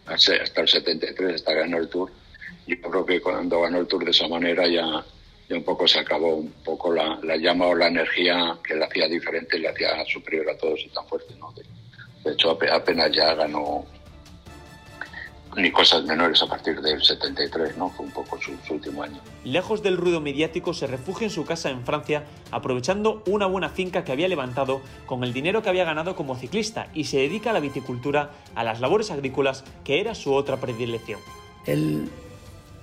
hasta 0.07 0.61
el 0.61 0.69
73 0.69 1.35
hasta 1.35 1.55
ganó 1.55 1.79
el 1.79 1.89
Tour. 1.89 2.13
Yo 2.69 2.81
creo 2.81 3.05
que 3.05 3.21
cuando 3.21 3.63
ganó 3.63 3.81
el 3.81 3.89
Tour 3.89 4.05
de 4.05 4.13
esa 4.13 4.29
manera 4.29 4.69
ya, 4.69 5.05
ya 5.49 5.57
un 5.57 5.65
poco 5.65 5.87
se 5.87 5.99
acabó 5.99 6.37
un 6.37 6.53
poco 6.65 6.93
la, 6.93 7.19
la 7.23 7.37
llama 7.37 7.67
o 7.67 7.75
la 7.75 7.89
energía 7.89 8.57
que 8.67 8.75
le 8.75 8.85
hacía 8.85 9.09
diferente, 9.09 9.59
le 9.59 9.69
hacía 9.69 10.05
superior 10.07 10.51
a 10.51 10.57
todos 10.57 10.81
y 10.81 10.89
tan 10.89 11.07
fuerte. 11.07 11.35
¿no? 11.39 11.53
de 12.25 12.33
hecho, 12.33 12.51
apenas 12.51 13.11
ya 13.13 13.35
ganó 13.35 13.85
ni 15.57 15.71
cosas 15.71 16.05
menores 16.05 16.43
a 16.43 16.47
partir 16.47 16.81
del 16.81 17.03
73, 17.03 17.77
¿no? 17.77 17.91
Fue 17.91 18.07
un 18.07 18.13
poco 18.13 18.39
su, 18.41 18.53
último 18.73 19.03
año. 19.03 19.21
Lejos 19.45 19.83
del 19.83 19.97
ruido 19.97 20.21
mediático, 20.21 20.73
se 20.73 20.87
refugia 20.87 21.27
en 21.27 21.31
su 21.31 21.45
casa 21.45 21.71
en 21.71 21.85
Francia, 21.85 22.25
aprovechando 22.51 23.23
una 23.27 23.47
buena 23.47 23.69
finca 23.69 24.05
que 24.05 24.13
había 24.13 24.29
levantado 24.29 24.81
con 25.07 25.25
el 25.25 25.33
dinero 25.33 25.63
que 25.63 25.69
había 25.69 25.85
ganado 25.85 26.17
como 26.17 26.37
ciclista 26.37 26.89
y 26.95 27.05
se 27.05 27.19
dedica 27.19 27.51
a 27.51 27.53
la 27.53 27.61
viticultura, 27.61 28.31
a 28.55 28.65
las 28.65 28.81
labores 28.81 29.11
agrícolas, 29.11 29.65
que 29.85 30.01
era 30.01 30.15
su 30.15 30.33
otra 30.33 30.59
predilección. 30.59 31.21
Él 31.67 32.09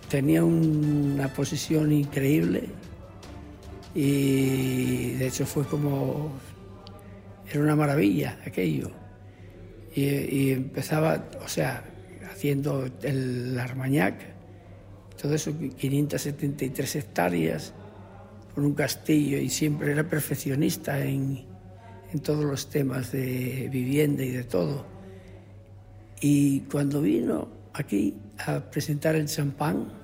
tenía 0.10 0.44
una 0.44 1.32
posición 1.34 1.92
increíble 1.92 2.64
y 3.94 5.12
de 5.14 5.28
hecho 5.28 5.46
fue 5.46 5.66
como... 5.66 6.32
Era 7.52 7.62
una 7.62 7.76
maravilla 7.76 8.40
aquello. 8.46 8.92
Y, 9.96 10.04
y 10.06 10.52
empezaba, 10.52 11.30
o 11.44 11.48
sea, 11.48 11.84
haciendo 12.32 12.88
el 13.02 13.58
Armañac, 13.60 14.22
todo 15.20 15.34
eso, 15.34 15.52
573 15.58 16.96
hectáreas, 16.96 17.74
con 18.54 18.66
un 18.66 18.74
castillo 18.74 19.38
y 19.40 19.50
siempre 19.50 19.92
era 19.92 20.04
perfeccionista 20.08 21.04
en, 21.04 21.44
en 22.14 22.20
todos 22.20 22.46
los 22.46 22.70
temas 22.70 23.12
de 23.12 23.68
vivienda 23.72 24.24
y 24.24 24.30
de 24.30 24.44
todo. 24.44 24.86
Y 26.22 26.62
cuando 26.62 27.02
vino 27.02 27.48
aquí 27.74 28.16
a 28.46 28.60
presentar 28.60 29.16
el 29.16 29.26
champán, 29.26 29.99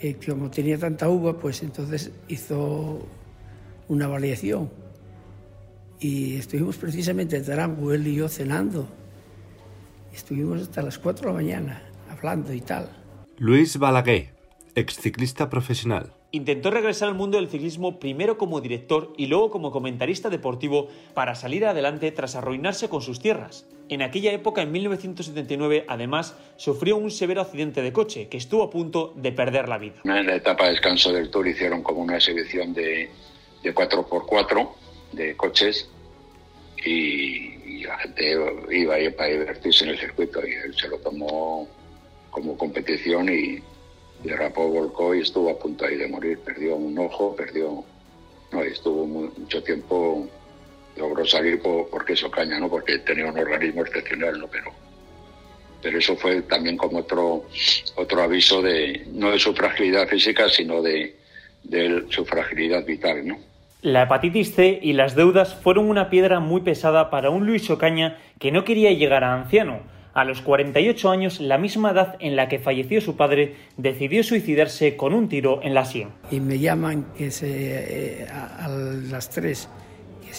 que 0.00 0.16
como 0.16 0.50
tenía 0.50 0.78
tanta 0.78 1.08
uva, 1.08 1.38
pues 1.38 1.62
entonces 1.62 2.10
hizo 2.28 3.06
una 3.88 4.08
variación. 4.08 4.70
Y 6.00 6.36
estuvimos 6.36 6.76
precisamente 6.76 7.36
en 7.36 7.44
Tarango, 7.44 7.92
él 7.92 8.06
y 8.06 8.14
yo 8.14 8.28
cenando. 8.28 8.88
Estuvimos 10.14 10.62
hasta 10.62 10.82
las 10.82 10.98
4 10.98 11.20
de 11.20 11.32
la 11.32 11.34
mañana 11.34 11.82
hablando 12.08 12.52
y 12.54 12.62
tal. 12.62 12.88
Luis 13.36 13.78
Balaguer, 13.78 14.32
exciclista 14.74 15.50
profesional. 15.50 16.14
Intentó 16.32 16.70
regresar 16.70 17.08
al 17.08 17.14
mundo 17.14 17.36
del 17.36 17.48
ciclismo 17.48 17.98
primero 17.98 18.38
como 18.38 18.60
director 18.60 19.12
y 19.18 19.26
luego 19.26 19.50
como 19.50 19.70
comentarista 19.70 20.30
deportivo 20.30 20.88
para 21.12 21.34
salir 21.34 21.66
adelante 21.66 22.10
tras 22.12 22.36
arruinarse 22.36 22.88
con 22.88 23.02
sus 23.02 23.20
tierras. 23.20 23.66
En 23.90 24.02
aquella 24.02 24.30
época, 24.30 24.62
en 24.62 24.70
1979, 24.70 25.84
además, 25.88 26.36
sufrió 26.56 26.96
un 26.96 27.10
severo 27.10 27.40
accidente 27.40 27.82
de 27.82 27.92
coche 27.92 28.28
que 28.28 28.36
estuvo 28.36 28.62
a 28.62 28.70
punto 28.70 29.12
de 29.16 29.32
perder 29.32 29.68
la 29.68 29.78
vida. 29.78 29.96
En 30.04 30.26
la 30.28 30.36
etapa 30.36 30.66
de 30.66 30.70
descanso 30.70 31.12
del 31.12 31.28
Tour 31.28 31.48
hicieron 31.48 31.82
como 31.82 32.00
una 32.00 32.14
exhibición 32.14 32.72
de, 32.72 33.10
de 33.64 33.74
4x4 33.74 34.68
de 35.10 35.36
coches 35.36 35.90
y, 36.86 37.82
la 37.82 37.98
gente 37.98 38.36
iba 38.70 38.94
ahí 38.94 39.10
para 39.10 39.30
divertirse 39.30 39.84
en 39.84 39.90
el 39.90 39.98
circuito 39.98 40.46
y 40.46 40.52
él 40.52 40.72
se 40.76 40.86
lo 40.86 40.98
tomó 40.98 41.66
como 42.30 42.56
competición 42.56 43.28
y, 43.28 43.60
derrapó, 44.22 44.68
volcó 44.68 45.16
y 45.16 45.22
estuvo 45.22 45.50
a 45.50 45.58
punto 45.58 45.84
ahí 45.84 45.96
de 45.96 46.06
morir. 46.06 46.38
Perdió 46.38 46.76
un 46.76 46.96
ojo, 46.96 47.34
perdió... 47.34 47.82
No, 48.52 48.64
y 48.64 48.68
estuvo 48.68 49.06
mucho 49.06 49.62
tiempo, 49.64 50.28
logró 51.00 51.24
salir 51.24 51.60
por, 51.60 51.88
por 51.88 52.04
queso 52.04 52.30
caña, 52.30 52.60
¿no? 52.60 52.68
Porque 52.68 52.98
tenía 52.98 53.26
un 53.26 53.38
organismo 53.38 53.82
excepcional, 53.82 54.38
¿no? 54.38 54.46
Pero, 54.48 54.70
pero 55.82 55.98
eso 55.98 56.14
fue 56.16 56.42
también 56.42 56.76
como 56.76 56.98
otro, 56.98 57.46
otro 57.96 58.22
aviso 58.22 58.60
de, 58.62 59.06
no 59.12 59.30
de 59.30 59.38
su 59.38 59.54
fragilidad 59.54 60.06
física, 60.06 60.48
sino 60.48 60.82
de, 60.82 61.16
de 61.64 62.04
su 62.10 62.24
fragilidad 62.24 62.84
vital, 62.84 63.26
¿no? 63.26 63.38
La 63.82 64.02
hepatitis 64.02 64.54
C 64.54 64.78
y 64.82 64.92
las 64.92 65.14
deudas 65.16 65.54
fueron 65.54 65.88
una 65.88 66.10
piedra 66.10 66.38
muy 66.38 66.60
pesada 66.60 67.08
para 67.08 67.30
un 67.30 67.46
Luis 67.46 67.70
Ocaña 67.70 68.18
que 68.38 68.52
no 68.52 68.64
quería 68.64 68.92
llegar 68.92 69.24
a 69.24 69.32
anciano. 69.32 69.80
A 70.12 70.24
los 70.24 70.42
48 70.42 71.08
años, 71.08 71.40
la 71.40 71.56
misma 71.56 71.92
edad 71.92 72.16
en 72.20 72.36
la 72.36 72.48
que 72.48 72.58
falleció 72.58 73.00
su 73.00 73.16
padre, 73.16 73.54
decidió 73.78 74.22
suicidarse 74.22 74.96
con 74.96 75.14
un 75.14 75.30
tiro 75.30 75.60
en 75.62 75.72
la 75.72 75.86
sien. 75.86 76.10
Y 76.30 76.40
me 76.40 76.58
llaman 76.58 77.06
que 77.16 77.30
se, 77.30 78.22
eh, 78.22 78.26
a, 78.28 78.66
a 78.66 78.68
las 78.68 79.30
3 79.30 79.68
que 79.70 79.89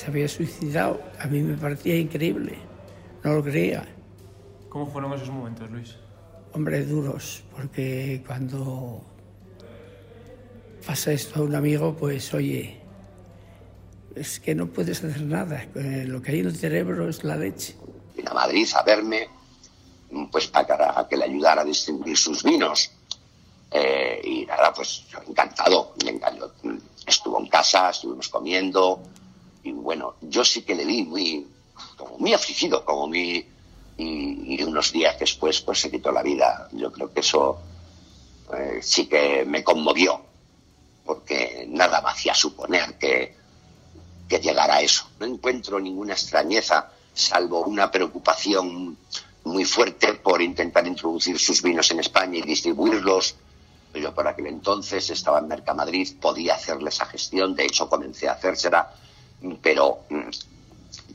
se 0.01 0.07
había 0.07 0.27
suicidado. 0.27 0.99
A 1.19 1.27
mí 1.27 1.41
me 1.41 1.55
parecía 1.55 1.95
increíble. 1.95 2.57
No 3.23 3.33
lo 3.35 3.43
creía. 3.43 3.87
¿Cómo 4.67 4.87
fueron 4.87 5.13
esos 5.13 5.29
momentos, 5.29 5.69
Luis? 5.69 5.95
Hombre, 6.53 6.83
duros, 6.85 7.43
porque 7.55 8.23
cuando 8.25 9.03
pasa 10.85 11.11
esto 11.11 11.39
a 11.39 11.43
un 11.43 11.53
amigo, 11.53 11.95
pues 11.95 12.33
oye, 12.33 12.79
es 14.15 14.39
que 14.39 14.55
no 14.55 14.67
puedes 14.67 15.03
hacer 15.03 15.21
nada. 15.21 15.67
Eh, 15.75 16.05
Lo 16.07 16.19
que 16.19 16.31
hay 16.31 16.39
en 16.39 16.47
el 16.47 16.55
cerebro 16.55 17.07
es 17.07 17.23
la 17.23 17.35
leche. 17.37 17.75
Vino 18.17 18.31
a 18.31 18.33
Madrid 18.33 18.67
a 18.75 18.81
verme, 18.81 19.29
pues 20.31 20.47
para 20.47 21.07
que 21.07 21.15
le 21.15 21.25
ayudara 21.25 21.61
a 21.61 21.65
distribuir 21.65 22.17
sus 22.17 22.43
vinos. 22.43 22.91
Eh, 23.69 24.19
y 24.23 24.45
nada, 24.47 24.73
pues 24.73 25.05
yo 25.09 25.19
encantado. 25.27 25.93
Estuvo 27.05 27.39
en 27.39 27.47
casa, 27.47 27.91
estuvimos 27.91 28.29
comiendo. 28.29 28.99
Y 29.64 29.72
bueno, 29.72 30.16
yo 30.22 30.43
sí 30.43 30.64
que 30.64 30.76
le 30.76 30.86
vi 30.86 31.03
muy, 31.03 31.47
como 31.97 32.18
muy 32.18 32.34
afligido, 32.34 32.84
como 32.86 33.07
muy. 33.07 33.47
Y, 33.97 34.64
unos 34.64 34.91
días 34.91 35.20
después, 35.20 35.62
pues 35.62 35.80
se 35.80 35.91
quitó 35.91 36.12
la 36.12 36.24
vida. 36.24 36.68
Yo 36.72 36.91
creo 36.91 37.14
que 37.14 37.20
eso 37.20 37.59
eh, 38.53 38.80
sí 38.82 39.07
que 39.07 39.45
me 39.45 39.64
conmovió, 39.64 40.22
porque 41.05 41.66
nada 41.70 42.01
me 42.01 42.09
hacía 42.09 42.34
suponer 42.34 42.97
que, 42.97 43.36
que 44.28 44.39
llegara 44.39 44.82
eso. 44.82 45.07
No 45.20 45.26
encuentro 45.26 45.80
ninguna 45.80 46.14
extrañeza, 46.14 46.91
salvo 47.14 47.64
una 47.64 47.91
preocupación 47.91 48.97
muy 49.43 49.66
fuerte 49.66 50.14
por 50.16 50.41
intentar 50.41 50.86
introducir 50.88 51.38
sus 51.39 51.62
vinos 51.62 51.89
en 51.91 51.99
España 51.99 52.38
y 52.38 52.41
distribuirlos. 52.41 53.36
Yo 53.93 54.14
por 54.16 54.28
aquel 54.28 54.47
entonces 54.47 55.09
estaba 55.09 55.39
en 55.39 55.47
Mercamadrid, 55.47 56.18
podía 56.20 56.55
hacerle 56.55 56.89
esa 56.89 57.05
gestión, 57.05 57.55
de 57.55 57.66
hecho 57.66 57.89
comencé 57.89 58.30
a 58.30 58.34
hacérsela, 58.34 58.93
pero 59.61 60.05
mm, 60.09 60.29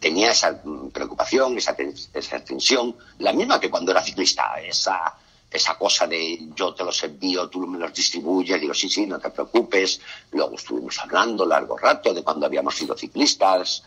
tenía 0.01 0.31
esa 0.31 0.61
mm, 0.63 0.91
preocupación, 0.91 1.59
esa, 1.59 1.77
esa 2.13 2.45
tensión, 2.45 2.97
la 3.19 3.33
misma 3.33 3.61
que 3.61 3.71
cuando 3.71 3.93
era 3.93 4.03
ciclista, 4.03 4.61
esa, 4.61 5.17
esa 5.51 5.79
cosa 5.79 6.07
de 6.07 6.49
yo 6.55 6.75
te 6.75 6.85
los 6.85 7.03
envío, 7.05 7.49
tú 7.49 7.67
me 7.67 7.79
los 7.79 7.93
distribuyes, 7.93 8.61
digo 8.61 8.75
sí, 8.75 8.89
sí, 8.89 9.07
no 9.07 9.19
te 9.19 9.31
preocupes. 9.31 10.01
Luego 10.33 10.57
estuvimos 10.57 10.99
hablando 10.99 11.47
largo 11.47 11.77
rato 11.77 12.13
de 12.13 12.23
cuando 12.23 12.47
habíamos 12.47 12.75
sido 12.75 12.97
ciclistas, 12.97 13.83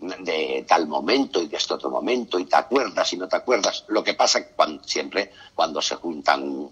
de 0.00 0.64
tal 0.68 0.86
momento 0.86 1.42
y 1.42 1.48
de 1.48 1.56
este 1.56 1.74
otro 1.74 1.90
momento, 1.90 2.38
y 2.38 2.44
te 2.44 2.56
acuerdas 2.56 3.12
y 3.12 3.16
no 3.16 3.26
te 3.28 3.36
acuerdas. 3.36 3.84
Lo 3.88 4.04
que 4.04 4.14
pasa 4.14 4.46
cuando, 4.48 4.82
siempre 4.84 5.32
cuando 5.54 5.82
se 5.82 5.96
juntan 5.96 6.70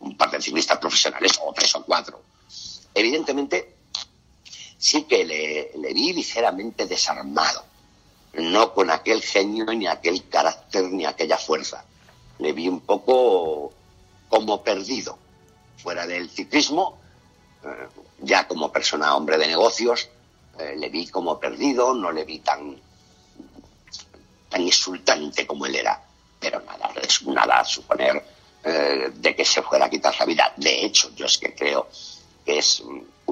un 0.00 0.16
par 0.16 0.30
de 0.30 0.40
ciclistas 0.40 0.78
profesionales, 0.78 1.38
o 1.42 1.52
tres 1.52 1.74
o 1.76 1.84
cuatro, 1.84 2.20
evidentemente 2.94 3.77
sí 4.78 5.02
que 5.02 5.24
le, 5.24 5.92
vi 5.92 6.12
ligeramente 6.12 6.86
desarmado, 6.86 7.64
no 8.34 8.72
con 8.72 8.90
aquel 8.90 9.22
genio, 9.22 9.66
ni 9.66 9.86
aquel 9.86 10.28
carácter, 10.28 10.84
ni 10.84 11.04
aquella 11.04 11.36
fuerza. 11.36 11.84
Le 12.38 12.52
vi 12.52 12.68
un 12.68 12.80
poco 12.80 13.72
como 14.28 14.62
perdido, 14.62 15.18
fuera 15.76 16.06
del 16.06 16.30
ciclismo, 16.30 16.98
eh, 17.64 17.88
ya 18.20 18.46
como 18.46 18.70
persona, 18.70 19.16
hombre 19.16 19.36
de 19.38 19.48
negocios, 19.48 20.08
eh, 20.58 20.74
le 20.76 20.88
vi 20.88 21.08
como 21.08 21.38
perdido, 21.40 21.94
no 21.94 22.12
le 22.12 22.24
vi 22.24 22.38
tan, 22.38 22.80
tan 24.48 24.62
insultante 24.62 25.46
como 25.46 25.66
él 25.66 25.74
era, 25.74 26.00
pero 26.38 26.60
nada, 26.60 26.92
nada 27.26 27.64
suponer 27.64 28.24
eh, 28.62 29.10
de 29.12 29.34
que 29.34 29.44
se 29.44 29.62
fuera 29.62 29.86
a 29.86 29.90
quitar 29.90 30.14
la 30.18 30.26
vida. 30.26 30.52
De 30.56 30.84
hecho, 30.84 31.10
yo 31.16 31.26
es 31.26 31.38
que 31.38 31.54
creo 31.54 31.88
que 32.44 32.58
es 32.58 32.82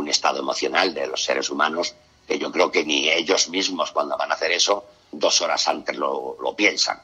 estado 0.09 0.41
emocional 0.41 0.95
de 0.95 1.07
los 1.07 1.25
seres 1.25 1.51
humanos 1.51 1.95
que 2.27 2.39
yo 2.39 2.51
creo 2.51 2.71
que 2.71 2.85
ni 2.85 3.09
ellos 3.09 3.49
mismos 3.49 3.93
cuando 3.93 4.17
van 4.17 4.31
a 4.31 4.35
hacer 4.35 4.51
eso, 4.51 4.85
dos 5.13 5.41
horas 5.41 5.67
antes 5.69 5.97
lo, 5.97 6.55
piensan. 6.57 7.01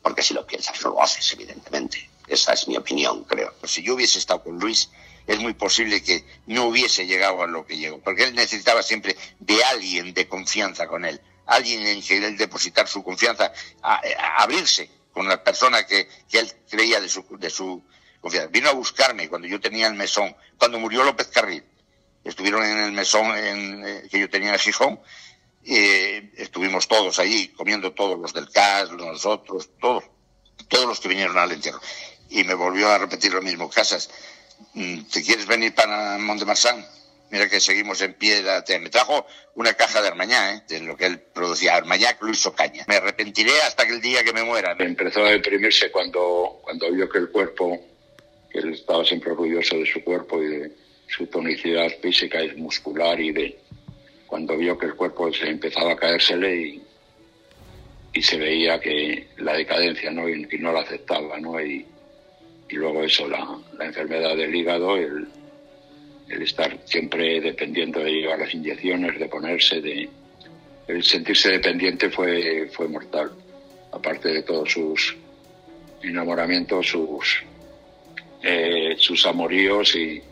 Porque 0.00 0.22
si 0.22 0.34
lo 0.34 0.46
piensas, 0.46 0.80
no 0.82 0.90
lo 0.90 1.02
haces, 1.02 1.32
evidentemente. 1.32 2.08
Esa 2.26 2.52
es 2.52 2.68
mi 2.68 2.76
opinión, 2.76 3.24
creo. 3.24 3.54
Si 3.64 3.82
yo 3.82 3.94
hubiese 3.94 4.18
estado 4.18 4.42
con 4.42 4.58
Luis, 4.58 4.90
es 5.26 5.38
muy 5.38 5.54
posible 5.54 6.02
que 6.02 6.24
no 6.46 6.66
hubiese 6.66 7.06
llegado 7.06 7.42
a 7.42 7.46
lo 7.46 7.66
que 7.66 7.76
llegó, 7.76 7.98
porque 7.98 8.24
él 8.24 8.34
necesitaba 8.34 8.82
siempre 8.82 9.16
de 9.38 9.62
alguien 9.64 10.14
de 10.14 10.28
confianza 10.28 10.86
con 10.86 11.04
él, 11.04 11.20
alguien 11.46 11.86
en 11.86 12.02
que 12.02 12.16
él 12.16 12.36
depositar 12.36 12.88
su 12.88 13.02
confianza, 13.02 13.52
a, 13.82 13.94
a 13.94 14.42
abrirse 14.42 14.90
con 15.12 15.28
la 15.28 15.42
persona 15.42 15.86
que, 15.86 16.08
que 16.28 16.38
él 16.40 16.52
creía 16.68 17.00
de 17.00 17.08
su, 17.08 17.24
de 17.38 17.50
su 17.50 17.82
confianza. 18.20 18.48
Vino 18.50 18.68
a 18.68 18.72
buscarme 18.72 19.28
cuando 19.28 19.46
yo 19.46 19.60
tenía 19.60 19.86
el 19.86 19.94
mesón, 19.94 20.34
cuando 20.58 20.78
murió 20.78 21.04
López 21.04 21.28
Carril. 21.28 21.64
Estuvieron 22.24 22.64
en 22.64 22.78
el 22.78 22.92
mesón 22.92 23.36
en, 23.36 23.86
eh, 23.86 24.02
que 24.10 24.20
yo 24.20 24.30
tenía 24.30 24.52
en 24.52 24.58
Gijón, 24.58 25.00
eh, 25.64 26.32
estuvimos 26.36 26.88
todos 26.88 27.18
allí, 27.18 27.48
comiendo 27.48 27.92
todos 27.92 28.18
los 28.18 28.32
del 28.32 28.50
CAS, 28.50 28.90
nosotros, 28.92 29.70
todos, 29.80 30.04
todos 30.68 30.86
los 30.86 31.00
que 31.00 31.08
vinieron 31.08 31.38
al 31.38 31.52
entierro. 31.52 31.80
Y 32.30 32.44
me 32.44 32.54
volvió 32.54 32.88
a 32.90 32.98
repetir 32.98 33.32
lo 33.32 33.42
mismo, 33.42 33.68
Casas, 33.70 34.10
mm, 34.74 35.02
¿te 35.04 35.22
quieres 35.22 35.46
venir 35.46 35.74
para 35.74 36.16
Mont-de-Marsan? 36.18 36.84
Mira 37.30 37.48
que 37.48 37.60
seguimos 37.60 38.00
en 38.02 38.12
pie. 38.14 38.42
te- 38.66 38.78
Me 38.78 38.90
trajo 38.90 39.26
una 39.54 39.72
caja 39.74 40.02
de 40.02 40.08
Armañá, 40.08 40.52
¿eh? 40.54 40.62
de 40.68 40.80
lo 40.80 40.96
que 40.96 41.06
él 41.06 41.18
producía, 41.18 41.76
Armañá 41.76 42.16
Luis 42.20 42.44
Ocaña. 42.44 42.84
Me 42.88 42.96
arrepentiré 42.96 43.58
hasta 43.62 43.84
el 43.84 44.00
día 44.02 44.22
que 44.22 44.32
me 44.34 44.44
muera. 44.44 44.76
Empezó 44.78 45.24
a 45.24 45.30
deprimirse 45.30 45.90
cuando, 45.90 46.60
cuando 46.62 46.92
vio 46.92 47.08
que 47.08 47.18
el 47.18 47.30
cuerpo, 47.30 47.80
que 48.50 48.58
él 48.58 48.74
estaba 48.74 49.02
siempre 49.04 49.30
orgulloso 49.30 49.76
de 49.76 49.86
su 49.90 50.04
cuerpo 50.04 50.42
y 50.42 50.46
de 50.48 50.72
su 51.12 51.26
tonicidad 51.26 51.90
física 52.00 52.42
y 52.42 52.56
muscular 52.56 53.20
y 53.20 53.32
de 53.32 53.58
cuando 54.26 54.56
vio 54.56 54.78
que 54.78 54.86
el 54.86 54.94
cuerpo 54.94 55.30
se 55.32 55.48
empezaba 55.48 55.92
a 55.92 55.96
caérsele 55.96 56.56
y, 56.56 56.82
y 58.14 58.22
se 58.22 58.38
veía 58.38 58.80
que 58.80 59.28
la 59.36 59.54
decadencia 59.54 60.10
¿no? 60.10 60.26
y, 60.26 60.48
y 60.50 60.58
no 60.58 60.72
la 60.72 60.80
aceptaba 60.80 61.38
¿no? 61.38 61.60
Y, 61.60 61.84
y 62.70 62.74
luego 62.76 63.02
eso 63.02 63.28
la, 63.28 63.46
la 63.76 63.84
enfermedad 63.84 64.34
del 64.36 64.54
hígado 64.54 64.96
el, 64.96 65.28
el 66.30 66.42
estar 66.42 66.78
siempre 66.86 67.42
dependiendo 67.42 68.00
de 68.00 68.10
llevar 68.10 68.38
las 68.38 68.54
inyecciones 68.54 69.18
de 69.18 69.28
ponerse 69.28 69.82
de 69.82 70.08
el 70.88 71.04
sentirse 71.04 71.50
dependiente 71.50 72.08
fue 72.08 72.70
fue 72.72 72.88
mortal 72.88 73.32
aparte 73.92 74.30
de 74.30 74.42
todos 74.42 74.72
sus 74.72 75.14
enamoramientos 76.02 76.86
sus 76.86 77.44
eh, 78.42 78.94
sus 78.96 79.26
amoríos 79.26 79.94
y 79.94 80.22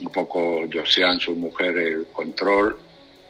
un 0.00 0.10
poco 0.12 0.62
Josiane, 0.72 1.20
su 1.20 1.34
mujer, 1.34 1.76
el 1.76 2.06
control, 2.12 2.76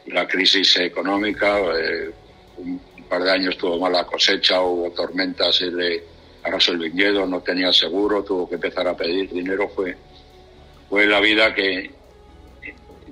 la 0.07 0.27
crisis 0.27 0.77
económica, 0.77 1.59
eh, 1.79 2.11
un 2.57 2.79
par 3.09 3.23
de 3.23 3.31
años 3.31 3.57
tuvo 3.57 3.79
mala 3.79 4.05
cosecha, 4.05 4.61
hubo 4.61 4.91
tormentas, 4.91 5.61
y 5.61 5.71
le 5.71 6.03
arrasó 6.43 6.71
el 6.71 6.79
viñedo, 6.79 7.25
no 7.25 7.41
tenía 7.41 7.73
seguro, 7.73 8.23
tuvo 8.23 8.47
que 8.47 8.55
empezar 8.55 8.87
a 8.87 8.95
pedir 8.95 9.31
dinero, 9.31 9.69
fue, 9.69 9.95
fue 10.89 11.05
la 11.07 11.19
vida 11.19 11.53
que, 11.53 11.91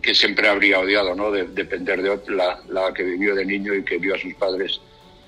que 0.01 0.13
siempre 0.13 0.47
habría 0.47 0.79
odiado, 0.79 1.15
¿no? 1.15 1.31
De- 1.31 1.45
depender 1.47 2.01
de 2.01 2.19
la, 2.33 2.59
la 2.69 2.93
que 2.93 3.03
vivió 3.03 3.33
de 3.35 3.45
niño 3.45 3.73
y 3.73 3.83
que 3.83 3.97
vio 3.97 4.15
a 4.15 4.19
sus 4.19 4.33
padres 4.35 4.79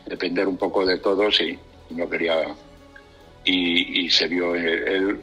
depender 0.06 0.48
un 0.48 0.58
poco 0.58 0.86
de 0.86 1.00
todos 1.00 1.42
y 1.42 1.58
no 1.90 2.08
quería 2.10 2.44
y, 3.44 4.06
y 4.06 4.10
se 4.10 4.28
vio 4.28 4.54
él, 4.54 4.68
él 4.88 5.20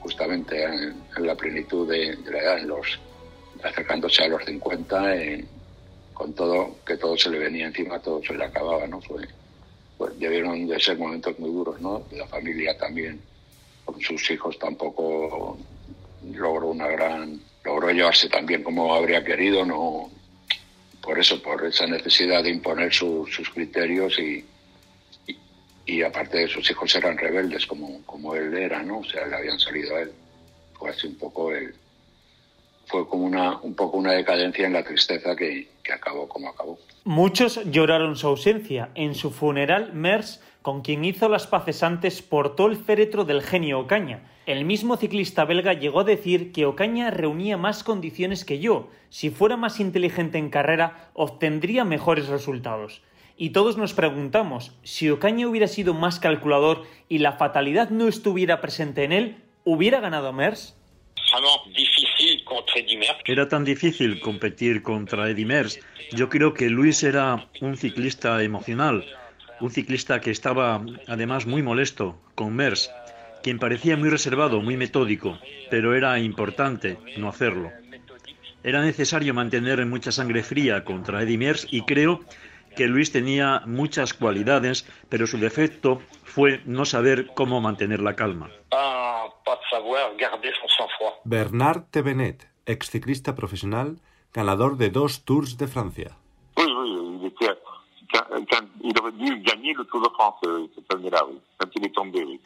justamente 0.00 0.62
en, 0.62 1.04
la 1.18 1.34
plenitud 1.34 1.88
de, 1.90 2.16
la 2.30 2.38
edad, 2.38 2.58
en 2.58 2.68
los, 2.68 2.86
acercándose 3.62 4.22
a 4.24 4.28
los 4.28 4.44
50, 4.44 5.16
eh, 5.16 5.44
con 6.12 6.34
todo, 6.34 6.76
que 6.84 6.96
todo 6.96 7.16
se 7.16 7.30
le 7.30 7.38
venía 7.38 7.66
encima, 7.66 8.00
todo 8.00 8.22
se 8.22 8.34
le 8.34 8.44
acababa, 8.44 8.86
¿no? 8.86 9.00
Fue, 9.00 9.26
pues 9.96 10.18
debieron 10.18 10.66
de 10.66 10.80
ser 10.80 10.98
momentos 10.98 11.38
muy 11.38 11.50
duros, 11.50 11.80
¿no? 11.80 12.04
La 12.12 12.26
familia 12.26 12.76
también, 12.76 13.20
con 13.84 14.00
sus 14.00 14.30
hijos 14.30 14.58
tampoco 14.58 15.58
logró 16.22 16.68
una 16.68 16.88
gran, 16.88 17.40
logró 17.64 17.90
llevarse 17.90 18.28
tan 18.28 18.46
bien 18.46 18.62
como 18.62 18.94
habría 18.94 19.24
querido, 19.24 19.64
no, 19.64 20.10
por 21.00 21.18
eso, 21.18 21.40
por 21.42 21.64
esa 21.64 21.86
necesidad 21.86 22.42
de 22.42 22.50
imponer 22.50 22.92
su- 22.92 23.26
sus 23.30 23.48
criterios 23.50 24.18
y, 24.18 24.44
y, 25.88 26.02
aparte 26.02 26.38
de 26.38 26.48
sus 26.48 26.70
hijos 26.70 26.94
eran 26.94 27.16
rebeldes 27.16 27.66
como, 27.66 28.02
como 28.04 28.34
él 28.34 28.54
era, 28.54 28.82
¿no? 28.82 28.98
O 28.98 29.04
sea, 29.04 29.26
le 29.26 29.36
habían 29.36 29.58
salido 29.58 29.96
a 29.96 30.02
él. 30.02 30.12
fue 30.78 30.90
así 30.90 31.06
un 31.06 31.16
poco 31.16 31.50
el, 31.50 31.74
fue 32.86 33.08
como 33.08 33.24
una, 33.24 33.58
un 33.60 33.74
poco 33.74 33.96
una 33.96 34.12
decadencia 34.12 34.66
en 34.66 34.74
la 34.74 34.84
tristeza 34.84 35.34
que, 35.34 35.68
que 35.82 35.92
acabó 35.92 36.28
como 36.28 36.50
acabó. 36.50 36.78
Muchos 37.04 37.64
lloraron 37.70 38.16
su 38.16 38.26
ausencia. 38.26 38.90
En 38.94 39.14
su 39.14 39.30
funeral, 39.30 39.92
Mers, 39.94 40.42
con 40.62 40.82
quien 40.82 41.04
hizo 41.04 41.28
las 41.28 41.46
paces 41.46 41.82
antes, 41.82 42.20
portó 42.20 42.66
el 42.66 42.76
féretro 42.76 43.24
del 43.24 43.42
genio 43.42 43.80
Ocaña. 43.80 44.30
El 44.44 44.64
mismo 44.64 44.96
ciclista 44.96 45.44
belga 45.44 45.72
llegó 45.74 46.00
a 46.00 46.04
decir 46.04 46.52
que 46.52 46.66
Ocaña 46.66 47.10
reunía 47.10 47.56
más 47.56 47.82
condiciones 47.82 48.44
que 48.44 48.58
yo. 48.58 48.88
Si 49.10 49.30
fuera 49.30 49.56
más 49.56 49.80
inteligente 49.80 50.38
en 50.38 50.50
carrera, 50.50 51.10
obtendría 51.14 51.84
mejores 51.84 52.28
resultados. 52.28 53.02
Y 53.40 53.50
todos 53.50 53.76
nos 53.76 53.94
preguntamos, 53.94 54.72
si 54.82 55.08
Ocaña 55.10 55.46
hubiera 55.46 55.68
sido 55.68 55.94
más 55.94 56.18
calculador 56.18 56.82
y 57.08 57.18
la 57.18 57.34
fatalidad 57.34 57.88
no 57.88 58.08
estuviera 58.08 58.60
presente 58.60 59.04
en 59.04 59.12
él, 59.12 59.36
¿hubiera 59.62 60.00
ganado 60.00 60.32
Mers? 60.32 60.76
Era 63.24 63.48
tan 63.48 63.64
difícil 63.64 64.18
competir 64.18 64.82
contra 64.82 65.30
Eddy 65.30 65.44
Merckx. 65.44 65.78
Yo 66.10 66.28
creo 66.28 66.52
que 66.52 66.68
Luis 66.68 67.04
era 67.04 67.48
un 67.60 67.76
ciclista 67.76 68.42
emocional, 68.42 69.06
un 69.60 69.70
ciclista 69.70 70.20
que 70.20 70.32
estaba 70.32 70.84
además 71.06 71.46
muy 71.46 71.62
molesto 71.62 72.18
con 72.34 72.56
Merckx, 72.56 72.90
quien 73.44 73.60
parecía 73.60 73.96
muy 73.96 74.10
reservado, 74.10 74.60
muy 74.62 74.76
metódico, 74.76 75.38
pero 75.70 75.94
era 75.94 76.18
importante 76.18 76.98
no 77.16 77.28
hacerlo. 77.28 77.70
Era 78.64 78.82
necesario 78.82 79.32
mantener 79.32 79.86
mucha 79.86 80.10
sangre 80.10 80.42
fría 80.42 80.82
contra 80.82 81.22
Eddy 81.22 81.38
Merckx 81.38 81.68
y 81.70 81.82
creo 81.82 82.24
que 82.78 82.86
Luis 82.86 83.10
tenía 83.10 83.62
muchas 83.66 84.14
cualidades, 84.14 84.86
pero 85.08 85.26
su 85.26 85.36
defecto 85.36 86.00
fue 86.22 86.60
no 86.64 86.84
saber 86.84 87.26
cómo 87.34 87.60
mantener 87.60 87.98
la 87.98 88.14
calma. 88.14 88.50
Bernard 91.24 91.86
Tevenet, 91.90 92.48
exciclista 92.66 93.34
profesional, 93.34 93.98
ganador 94.32 94.76
de 94.76 94.90
dos 94.90 95.24
Tours 95.24 95.58
de 95.58 95.66
Francia. 95.66 96.16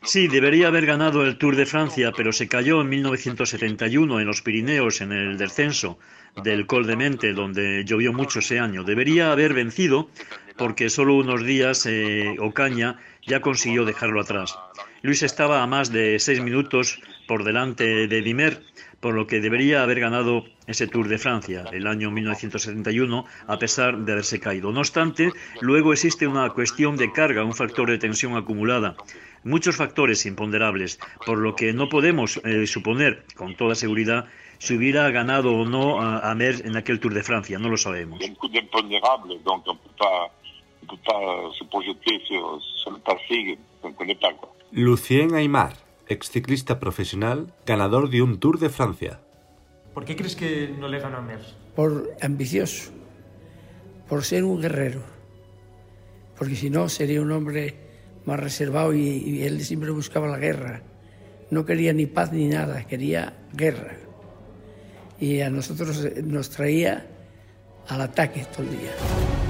Sí, 0.02 0.28
debería 0.28 0.68
haber 0.68 0.86
ganado 0.86 1.24
el 1.24 1.38
Tour 1.38 1.56
de 1.56 1.66
Francia, 1.66 2.12
pero 2.16 2.32
se 2.32 2.48
cayó 2.48 2.80
en 2.80 2.88
1971 2.88 4.20
en 4.20 4.26
los 4.26 4.42
Pirineos 4.42 5.00
en 5.00 5.12
el 5.12 5.38
descenso 5.38 5.98
del 6.42 6.66
Col 6.66 6.86
de 6.86 6.96
Mente, 6.96 7.32
donde 7.32 7.84
llovió 7.84 8.12
mucho 8.12 8.40
ese 8.40 8.58
año. 8.58 8.84
Debería 8.84 9.32
haber 9.32 9.54
vencido 9.54 10.08
porque 10.56 10.90
solo 10.90 11.14
unos 11.14 11.44
días 11.44 11.86
eh, 11.86 12.36
Ocaña 12.40 12.98
ya 13.26 13.40
consiguió 13.40 13.84
dejarlo 13.84 14.20
atrás. 14.20 14.58
Luis 15.02 15.22
estaba 15.22 15.62
a 15.62 15.66
más 15.66 15.92
de 15.92 16.18
seis 16.18 16.40
minutos 16.40 17.00
por 17.26 17.44
delante 17.44 18.06
de 18.06 18.22
Dimer, 18.22 18.62
por 19.00 19.14
lo 19.14 19.26
que 19.26 19.40
debería 19.40 19.82
haber 19.82 20.00
ganado 20.00 20.44
ese 20.72 20.86
Tour 20.88 21.08
de 21.08 21.18
Francia 21.18 21.64
el 21.72 21.86
año 21.86 22.10
1971 22.10 23.24
a 23.46 23.58
pesar 23.58 23.98
de 23.98 24.12
haberse 24.12 24.40
caído. 24.40 24.72
No 24.72 24.80
obstante, 24.80 25.30
luego 25.60 25.92
existe 25.92 26.26
una 26.26 26.50
cuestión 26.50 26.96
de 26.96 27.12
carga, 27.12 27.44
un 27.44 27.54
factor 27.54 27.90
de 27.90 27.98
tensión 27.98 28.36
acumulada, 28.36 28.96
muchos 29.44 29.76
factores 29.76 30.26
imponderables, 30.26 30.98
por 31.24 31.38
lo 31.38 31.54
que 31.54 31.72
no 31.72 31.88
podemos 31.88 32.40
eh, 32.44 32.66
suponer 32.66 33.24
con 33.36 33.54
toda 33.56 33.74
seguridad 33.74 34.26
si 34.58 34.76
hubiera 34.76 35.10
ganado 35.10 35.54
o 35.54 35.64
no 35.64 36.00
a, 36.00 36.30
a 36.30 36.34
Mer 36.34 36.62
en 36.64 36.76
aquel 36.76 37.00
Tour 37.00 37.14
de 37.14 37.22
Francia, 37.22 37.58
no 37.58 37.68
lo 37.68 37.76
sabemos. 37.76 38.20
Lucien 44.70 45.34
Aymar, 45.34 45.74
exciclista 46.08 46.78
profesional, 46.78 47.52
ganador 47.66 48.08
de 48.08 48.22
un 48.22 48.38
Tour 48.38 48.58
de 48.58 48.70
Francia. 48.70 49.20
¿Por 49.94 50.04
qué 50.04 50.16
crees 50.16 50.36
que 50.36 50.74
no 50.78 50.88
le 50.88 51.00
ganó 51.00 51.18
a 51.18 51.22
Mer? 51.22 51.40
Por 51.74 52.16
ambicioso, 52.20 52.90
por 54.08 54.24
ser 54.24 54.44
un 54.44 54.60
guerrero, 54.60 55.02
porque 56.36 56.56
si 56.56 56.70
no 56.70 56.88
sería 56.88 57.20
un 57.20 57.30
hombre 57.32 57.76
más 58.24 58.40
reservado 58.40 58.94
y, 58.94 59.00
y 59.00 59.42
él 59.42 59.62
siempre 59.62 59.90
buscaba 59.90 60.28
la 60.28 60.38
guerra. 60.38 60.82
No 61.50 61.66
quería 61.66 61.92
ni 61.92 62.06
paz 62.06 62.32
ni 62.32 62.48
nada, 62.48 62.84
quería 62.84 63.36
guerra. 63.52 63.96
Y 65.20 65.40
a 65.40 65.50
nosotros 65.50 66.08
nos 66.24 66.50
traía 66.50 67.06
al 67.88 68.00
ataque 68.00 68.46
todo 68.54 68.62
el 68.62 68.70
día. 68.70 69.41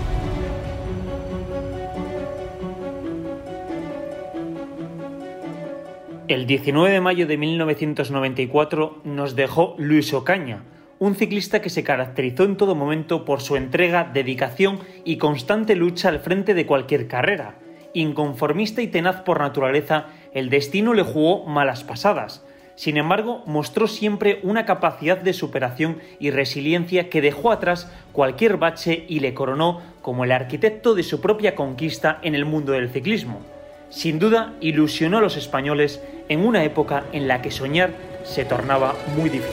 El 6.33 6.47
19 6.47 6.91
de 6.91 7.01
mayo 7.03 7.26
de 7.26 7.37
1994 7.37 9.03
nos 9.05 9.37
dejó 9.37 9.74
Luis 9.76 10.14
Ocaña, 10.14 10.62
un 10.99 11.14
ciclista 11.14 11.61
que 11.61 11.68
se 11.68 11.85
caracterizó 11.85 12.45
en 12.45 12.57
todo 12.57 12.74
momento 12.74 13.26
por 13.26 13.43
su 13.43 13.57
entrega, 13.57 14.11
dedicación 14.14 14.78
y 15.05 15.18
constante 15.18 15.76
lucha 15.76 16.09
al 16.09 16.20
frente 16.20 16.55
de 16.55 16.64
cualquier 16.64 17.07
carrera. 17.07 17.57
Inconformista 17.93 18.80
y 18.80 18.87
tenaz 18.87 19.20
por 19.20 19.41
naturaleza, 19.41 20.07
el 20.33 20.49
destino 20.49 20.95
le 20.95 21.03
jugó 21.03 21.45
malas 21.45 21.85
pasadas. 21.85 22.43
Sin 22.76 22.97
embargo, 22.97 23.43
mostró 23.45 23.87
siempre 23.87 24.41
una 24.43 24.64
capacidad 24.64 25.18
de 25.18 25.35
superación 25.35 25.99
y 26.18 26.30
resiliencia 26.30 27.11
que 27.11 27.20
dejó 27.20 27.53
atrás 27.53 27.93
cualquier 28.12 28.57
bache 28.57 29.05
y 29.07 29.20
le 29.20 29.35
coronó 29.35 29.83
como 30.01 30.24
el 30.24 30.33
arquitecto 30.33 30.95
de 30.95 31.03
su 31.03 31.20
propia 31.20 31.55
conquista 31.55 32.20
en 32.22 32.35
el 32.35 32.47
mundo 32.47 32.72
del 32.72 32.89
ciclismo. 32.89 33.51
Sin 33.93 34.18
duda, 34.18 34.55
ilusionó 34.61 35.18
a 35.18 35.20
los 35.20 35.36
españoles 35.36 36.01
en 36.28 36.45
una 36.47 36.64
época 36.64 37.05
en 37.12 37.28
la 37.28 37.43
que 37.43 37.51
soñar 37.51 37.90
se 38.24 38.47
tornaba 38.47 38.95
muy 39.16 39.28
difícil. 39.28 39.53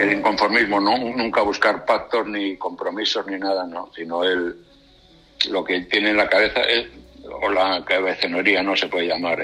El 0.00 0.12
inconformismo, 0.12 0.80
¿no? 0.80 0.98
Nunca 0.98 1.42
buscar 1.42 1.84
pactos 1.84 2.26
ni 2.26 2.56
compromisos 2.56 3.24
ni 3.28 3.38
nada, 3.38 3.64
¿no? 3.64 3.90
Sino 3.94 4.24
él, 4.24 4.56
lo 5.50 5.62
que 5.62 5.82
tiene 5.82 6.10
en 6.10 6.16
la 6.16 6.28
cabeza, 6.28 6.62
es, 6.62 6.88
o 7.40 7.48
la 7.50 7.84
cabezonería 7.84 8.64
no 8.64 8.74
se 8.74 8.88
puede 8.88 9.06
llamar, 9.06 9.38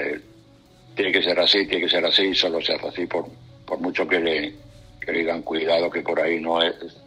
tiene 0.95 1.13
que 1.13 1.23
ser 1.23 1.39
así, 1.39 1.65
tiene 1.65 1.85
que 1.85 1.89
ser 1.89 2.05
así, 2.05 2.35
solo 2.35 2.61
se 2.61 2.73
hace 2.73 2.87
así, 2.89 3.05
por, 3.05 3.25
por 3.65 3.79
mucho 3.79 4.05
que 4.05 4.19
le, 4.19 4.53
que 4.99 5.13
le 5.13 5.19
digan 5.19 5.41
cuidado, 5.43 5.89
que 5.89 6.01
por 6.01 6.19
ahí 6.19 6.41
no 6.41 6.61
es. 6.61 7.04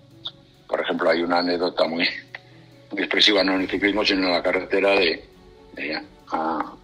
Por 0.69 0.81
ejemplo, 0.83 1.11
hay 1.11 1.23
una 1.23 1.39
anécdota 1.39 1.85
muy, 1.87 2.07
expresiva, 2.97 3.43
no 3.43 3.55
en 3.55 3.63
el 3.63 3.71
ciclismo, 3.71 4.05
sino 4.05 4.27
en 4.27 4.33
la 4.33 4.43
carretera 4.43 4.91
de, 4.91 5.25
de 5.73 5.97
a, 6.31 6.77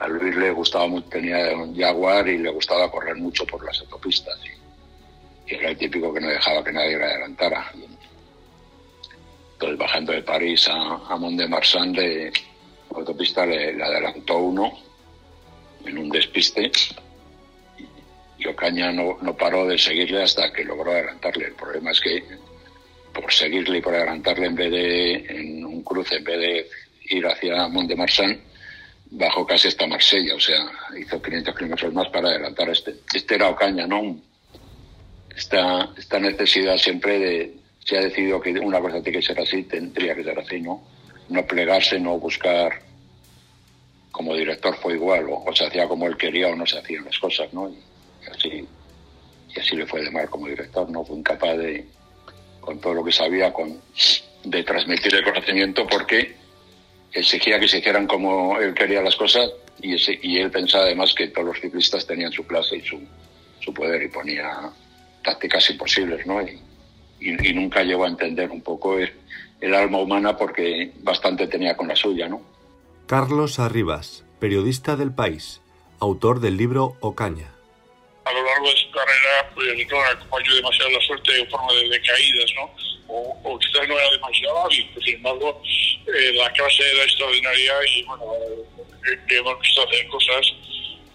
a, 0.00 0.08
Luis 0.08 0.36
le 0.36 0.50
gustaba 0.50 0.88
mucho, 0.88 1.08
tenía 1.08 1.56
un 1.56 1.76
Jaguar 1.76 2.28
y 2.28 2.38
le 2.38 2.50
gustaba 2.50 2.90
correr 2.90 3.16
mucho 3.16 3.46
por 3.46 3.64
las 3.64 3.78
autopistas. 3.80 4.38
Y, 4.44 5.54
era 5.54 5.70
el 5.70 5.78
típico 5.78 6.12
que 6.12 6.20
no 6.20 6.28
dejaba 6.28 6.62
que 6.62 6.72
nadie 6.72 6.98
le 6.98 7.04
adelantara. 7.04 7.72
Entonces, 9.52 9.78
bajando 9.78 10.12
de 10.12 10.22
París 10.22 10.68
a, 10.68 11.16
Mont 11.16 11.38
de 11.38 11.48
Marsan, 11.48 11.92
de 11.92 12.30
autopista 12.94 13.46
le, 13.46 13.72
le, 13.72 13.82
adelantó 13.82 14.38
uno 14.38 14.72
en 15.86 15.96
un 15.96 16.10
despiste 16.10 16.70
y 18.38 18.46
Ocaña 18.46 18.92
no, 18.92 19.18
no 19.20 19.36
paró 19.36 19.66
de 19.66 19.78
seguirle 19.78 20.22
hasta 20.22 20.52
que 20.52 20.64
logró 20.64 20.92
adelantarle. 20.92 21.46
El 21.46 21.54
problema 21.54 21.90
es 21.90 22.00
que 22.00 22.24
por 23.20 23.32
seguirle 23.32 23.78
y 23.78 23.80
por 23.80 23.94
adelantarle 23.94 24.46
en 24.46 24.54
vez 24.54 24.70
de 24.70 25.12
en 25.14 25.64
un 25.64 25.82
cruce, 25.82 26.16
en 26.16 26.24
vez 26.24 26.38
de 26.38 26.68
ir 27.10 27.26
hacia 27.26 27.68
Mont 27.68 27.88
de 27.88 27.96
Marsan, 27.96 28.40
bajó 29.10 29.46
casi 29.46 29.68
hasta 29.68 29.86
Marsella, 29.86 30.34
o 30.34 30.40
sea, 30.40 30.70
hizo 30.98 31.20
500 31.20 31.54
kilómetros 31.56 31.94
más 31.94 32.08
para 32.08 32.28
adelantar 32.28 32.68
a 32.68 32.72
este. 32.72 32.94
Este 33.14 33.34
era 33.36 33.48
Ocaña, 33.48 33.86
¿no? 33.86 34.16
Esta, 35.34 35.90
esta 35.96 36.18
necesidad 36.18 36.76
siempre 36.76 37.18
de, 37.18 37.54
se 37.84 37.96
ha 37.96 38.02
decidido 38.02 38.40
que 38.40 38.50
una 38.50 38.80
cosa 38.80 39.02
tiene 39.02 39.20
que 39.20 39.26
ser 39.26 39.40
así, 39.40 39.62
tendría 39.62 40.14
que 40.14 40.24
ser 40.24 40.38
así, 40.38 40.60
¿no? 40.60 40.82
No 41.28 41.46
plegarse, 41.46 41.98
no 41.98 42.18
buscar, 42.18 42.80
como 44.10 44.34
director 44.34 44.76
fue 44.76 44.94
igual, 44.94 45.26
o, 45.30 45.44
o 45.44 45.54
se 45.54 45.66
hacía 45.66 45.86
como 45.86 46.06
él 46.06 46.16
quería 46.16 46.48
o 46.48 46.56
no 46.56 46.66
se 46.66 46.78
hacían 46.78 47.04
las 47.04 47.18
cosas, 47.18 47.52
¿no? 47.52 47.68
Y, 47.68 47.78
así, 48.30 48.66
y 49.54 49.60
así 49.60 49.76
le 49.76 49.86
fue 49.86 50.02
de 50.02 50.10
mal 50.10 50.28
como 50.28 50.48
director, 50.48 50.90
¿no? 50.90 51.04
Fue 51.04 51.16
incapaz 51.16 51.56
de, 51.56 51.86
con 52.68 52.80
todo 52.80 52.92
lo 52.92 53.02
que 53.02 53.12
sabía, 53.12 53.50
con, 53.50 53.80
de 54.44 54.62
transmitir 54.62 55.14
el 55.14 55.24
conocimiento 55.24 55.86
porque 55.86 56.36
exigía 57.10 57.58
que 57.58 57.66
se 57.66 57.78
hicieran 57.78 58.06
como 58.06 58.58
él 58.58 58.74
quería 58.74 59.00
las 59.00 59.16
cosas 59.16 59.50
y, 59.80 59.94
ese, 59.94 60.18
y 60.22 60.36
él 60.36 60.50
pensaba 60.50 60.84
además 60.84 61.14
que 61.14 61.28
todos 61.28 61.46
los 61.46 61.60
ciclistas 61.62 62.06
tenían 62.06 62.30
su 62.30 62.46
clase 62.46 62.76
y 62.76 62.82
su, 62.82 63.00
su 63.60 63.72
poder 63.72 64.02
y 64.02 64.08
ponía 64.08 64.70
tácticas 65.24 65.70
imposibles, 65.70 66.26
¿no? 66.26 66.42
Y, 66.42 66.60
y, 67.20 67.48
y, 67.48 67.54
nunca 67.54 67.82
llegó 67.82 68.04
a 68.04 68.08
entender 68.08 68.50
un 68.50 68.60
poco 68.60 68.98
el, 68.98 69.14
el, 69.62 69.74
alma 69.74 70.02
humana 70.02 70.36
porque 70.36 70.92
bastante 71.00 71.46
tenía 71.46 71.74
con 71.74 71.88
la 71.88 71.96
suya, 71.96 72.28
¿no? 72.28 72.42
Carlos 73.06 73.58
Arribas, 73.60 74.24
periodista 74.40 74.94
del 74.94 75.14
País, 75.14 75.62
autor 76.00 76.40
del 76.40 76.58
libro 76.58 76.98
Ocaña. 77.00 77.57
A 78.28 78.32
lo 78.32 78.42
largo 78.44 78.68
de 78.68 78.76
su 78.76 78.90
carrera, 78.90 79.50
pues 79.54 79.66
no 79.88 80.02
le 80.02 80.08
acompañó 80.08 80.54
demasiado 80.54 80.90
la 80.90 81.00
suerte 81.00 81.40
en 81.40 81.48
forma 81.50 81.72
de, 81.72 81.88
de 81.88 82.02
caídas, 82.02 82.52
¿no? 82.56 82.70
o, 83.08 83.58
quizás 83.58 83.88
no 83.88 83.98
era 83.98 84.10
demasiado 84.10 84.64
hábil, 84.64 84.86
sin 85.02 85.14
embargo, 85.16 85.62
eh, 86.06 86.32
la 86.34 86.52
clase 86.52 86.82
era 86.94 87.04
extraordinaria 87.04 87.72
y 87.96 88.02
bueno, 88.04 88.24
eh, 89.10 89.18
hemos 89.30 89.60
visto 89.60 89.82
hacer 89.82 90.06
cosas 90.08 90.46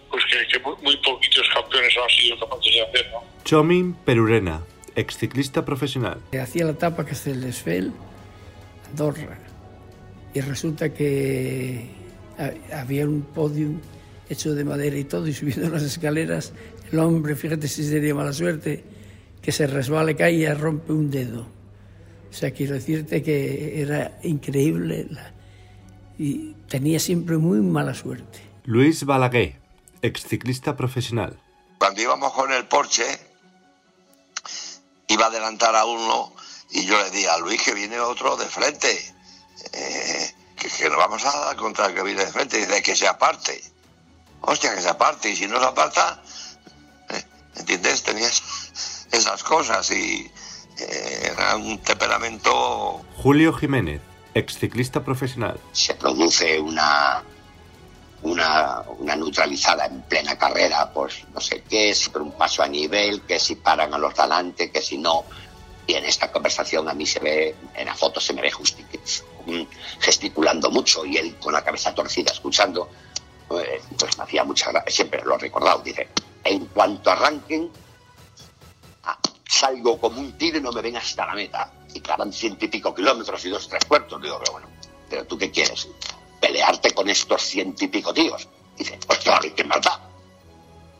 pues 0.09 0.23
que, 0.25 0.59
muy, 0.59 0.97
poquitos 0.97 1.47
campeones 1.53 1.93
han 1.97 2.09
sido 2.09 2.39
capaces 2.39 2.73
de 2.73 2.81
hacer. 2.81 3.11
¿no? 3.11 3.23
Chomin 3.45 3.93
Perurena, 3.93 4.63
exciclista 4.95 5.65
profesional. 5.65 6.19
Hacía 6.39 6.65
la 6.65 6.71
etapa 6.71 7.05
que 7.05 7.15
se 7.15 7.35
les 7.35 7.61
fue 7.61 7.83
Andorra 8.89 9.39
y 10.33 10.41
resulta 10.41 10.93
que 10.93 11.89
había 12.71 13.05
un 13.05 13.23
podio 13.23 13.69
hecho 14.29 14.55
de 14.55 14.63
madera 14.63 14.97
y 14.97 15.03
todo 15.03 15.27
y 15.27 15.33
subiendo 15.33 15.69
las 15.73 15.83
escaleras 15.83 16.53
el 16.91 16.99
hombre, 16.99 17.35
fíjate 17.35 17.67
si 17.67 17.83
sería 17.87 18.13
mala 18.13 18.33
suerte, 18.33 18.83
que 19.41 19.51
se 19.51 19.67
resbala, 19.67 20.15
cae 20.15 20.33
y 20.33 20.47
rompe 20.47 20.93
un 20.93 21.11
dedo. 21.11 21.47
O 22.29 22.33
sea, 22.33 22.51
quiero 22.51 22.73
decirte 22.73 23.21
que 23.21 23.81
era 23.81 24.17
increíble 24.23 25.07
y 26.17 26.53
tenía 26.67 26.99
siempre 26.99 27.37
muy 27.37 27.59
mala 27.59 27.93
suerte. 27.93 28.41
Luis 28.65 29.05
Balaguer, 29.05 29.59
exciclista 30.01 30.75
profesional. 30.75 31.39
Cuando 31.77 32.01
íbamos 32.01 32.33
con 32.33 32.51
el 32.51 32.65
Porsche, 32.65 33.05
iba 35.07 35.25
a 35.25 35.27
adelantar 35.27 35.75
a 35.75 35.85
uno 35.85 36.33
y 36.71 36.85
yo 36.85 36.97
le 36.97 37.11
dije 37.11 37.29
a 37.29 37.37
Luis 37.37 37.61
que 37.61 37.73
viene 37.73 37.99
otro 37.99 38.35
de 38.35 38.45
frente, 38.45 38.89
eh, 39.73 40.31
que, 40.57 40.69
que 40.69 40.89
nos 40.89 40.97
vamos 40.97 41.23
a 41.25 41.37
dar 41.37 41.55
contra 41.55 41.85
el 41.85 41.93
que 41.93 42.03
viene 42.03 42.25
de 42.25 42.31
frente, 42.31 42.57
y 42.57 42.61
dice 42.61 42.81
que 42.81 42.95
se 42.95 43.07
aparte. 43.07 43.61
Hostia, 44.41 44.73
que 44.73 44.81
se 44.81 44.89
aparte, 44.89 45.29
y 45.29 45.35
si 45.35 45.47
no 45.47 45.59
se 45.59 45.65
aparta, 45.65 46.23
¿entiendes? 47.55 48.03
Tenías 48.03 49.05
esas 49.11 49.43
cosas 49.43 49.89
y 49.91 50.31
eh, 50.79 51.31
era 51.31 51.55
un 51.55 51.77
temperamento... 51.79 53.01
Julio 53.15 53.53
Jiménez, 53.53 54.01
exciclista 54.33 55.03
profesional. 55.03 55.59
Se 55.71 55.93
produce 55.95 56.59
una, 56.59 57.23
una, 58.23 58.81
una, 58.97 59.15
neutralizada 59.15 59.85
en 59.85 60.01
plena 60.03 60.37
carrera, 60.37 60.91
pues 60.91 61.25
no 61.33 61.39
sé 61.39 61.63
qué, 61.69 61.93
si 61.93 62.09
por 62.09 62.21
un 62.21 62.31
paso 62.31 62.63
a 62.63 62.67
nivel, 62.67 63.21
que 63.21 63.39
si 63.39 63.55
paran 63.55 63.93
a 63.93 63.97
los 63.97 64.15
delante, 64.15 64.71
que 64.71 64.81
si 64.81 64.97
no. 64.97 65.23
Y 65.85 65.93
en 65.93 66.05
esta 66.05 66.31
conversación 66.31 66.87
a 66.87 66.93
mí 66.93 67.05
se 67.05 67.19
ve, 67.19 67.55
en 67.75 67.85
la 67.85 67.95
foto 67.95 68.19
se 68.19 68.33
me 68.33 68.41
ve 68.41 68.51
gesticulando 69.99 70.71
mucho 70.71 71.05
y 71.05 71.17
él 71.17 71.35
con 71.35 71.53
la 71.53 71.63
cabeza 71.63 71.93
torcida 71.93 72.31
escuchando. 72.31 72.89
Pues, 73.47 73.67
pues 73.99 74.17
me 74.17 74.23
hacía 74.23 74.43
mucha 74.43 74.71
gracia, 74.71 74.91
siempre 74.91 75.21
lo 75.23 75.35
he 75.35 75.39
recordado. 75.39 75.81
Dice, 75.83 76.07
en 76.43 76.65
cuanto 76.67 77.11
arranquen, 77.11 77.71
salgo 79.47 79.99
como 79.99 80.19
un 80.19 80.37
tiro 80.37 80.57
y 80.57 80.61
no 80.61 80.71
me 80.71 80.81
ven 80.81 80.97
hasta 80.97 81.25
la 81.25 81.35
meta. 81.35 81.71
Y 81.93 82.01
clavan 82.01 82.33
ciento 82.33 82.65
y 82.65 82.67
pico 82.67 82.93
kilómetros 82.93 83.45
y 83.45 83.49
dos, 83.49 83.67
tres 83.67 83.85
cuartos. 83.85 84.21
Digo, 84.21 84.39
pero 84.39 84.53
bueno, 84.53 84.67
¿pero 85.09 85.25
tú 85.25 85.37
qué 85.37 85.51
quieres? 85.51 85.87
¿Pelearte 86.41 86.91
con 86.91 87.07
estos 87.09 87.41
ciento 87.41 87.85
y 87.85 87.87
pico 87.87 88.13
tíos? 88.13 88.47
dice, 88.77 88.99
pues 89.05 89.19
claro, 89.19 89.45
¿y 89.45 89.51
qué 89.51 89.63
maldad? 89.63 89.99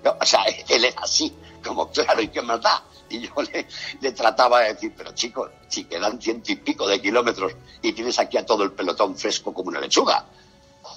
No, 0.03 0.15
o 0.19 0.25
sea, 0.25 0.43
él 0.69 0.85
es 0.85 0.95
así, 0.97 1.35
como 1.63 1.89
claro, 1.91 2.21
¿y 2.21 2.27
qué 2.27 2.41
maldad? 2.41 2.81
Y 3.09 3.27
yo 3.27 3.33
le, 3.41 3.67
le, 4.01 4.11
trataba 4.11 4.61
de 4.61 4.73
decir, 4.73 4.93
pero 4.95 5.13
chicos, 5.13 5.51
si 5.67 5.85
quedan 5.85 6.21
ciento 6.21 6.51
y 6.51 6.55
pico 6.55 6.87
de 6.87 7.01
kilómetros 7.01 7.53
y 7.81 7.93
tienes 7.93 8.17
aquí 8.19 8.37
a 8.37 8.45
todo 8.45 8.63
el 8.63 8.71
pelotón 8.71 9.15
fresco 9.17 9.53
como 9.53 9.69
una 9.69 9.79
lechuga, 9.79 10.25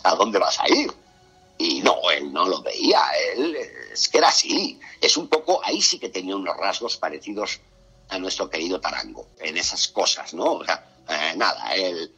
¿a 0.04 0.14
dónde 0.14 0.38
vas 0.38 0.60
a 0.60 0.68
ir? 0.68 0.92
Y 1.58 1.80
no, 1.80 2.10
él 2.10 2.32
no 2.32 2.46
lo 2.46 2.62
veía, 2.62 3.02
él 3.34 3.56
es 3.96 4.08
que 4.08 4.18
era 4.18 4.28
así. 4.28 4.78
Es 5.00 5.16
un 5.16 5.28
poco, 5.28 5.60
ahí 5.64 5.80
sí 5.80 5.98
que 5.98 6.08
tenía 6.08 6.36
unos 6.36 6.56
rasgos 6.56 6.96
parecidos 6.96 7.60
a 8.08 8.18
nuestro 8.18 8.48
querido 8.48 8.80
Tarango, 8.80 9.28
en 9.40 9.56
esas 9.56 9.88
cosas, 9.88 10.32
¿no? 10.34 10.54
O 10.54 10.64
sea, 10.64 10.84
eh, 11.08 11.34
nada, 11.36 11.74
él, 11.74 12.12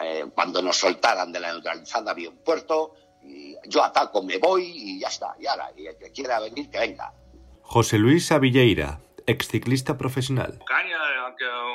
eh, 0.00 0.26
cuando 0.34 0.62
nos 0.62 0.76
soltaran 0.76 1.32
de 1.32 1.40
la 1.40 1.52
neutralizada 1.52 2.12
había 2.12 2.30
un 2.30 2.38
puerto, 2.38 2.94
y 3.22 3.54
yo 3.66 3.82
ataco, 3.82 4.22
me 4.22 4.38
voy 4.38 4.64
y 4.64 5.00
ya 5.00 5.08
está. 5.08 5.34
Y 5.40 5.46
ahora, 5.46 5.70
y 5.76 5.86
el 5.86 5.96
que 5.96 6.10
quiera 6.12 6.38
venir, 6.40 6.70
que 6.70 6.78
venga. 6.78 7.12
José 7.62 7.98
Luis 7.98 8.30
Avilleira, 8.32 9.00
exciclista 9.26 9.98
profesional. 9.98 10.58
Ocaña 10.62 10.98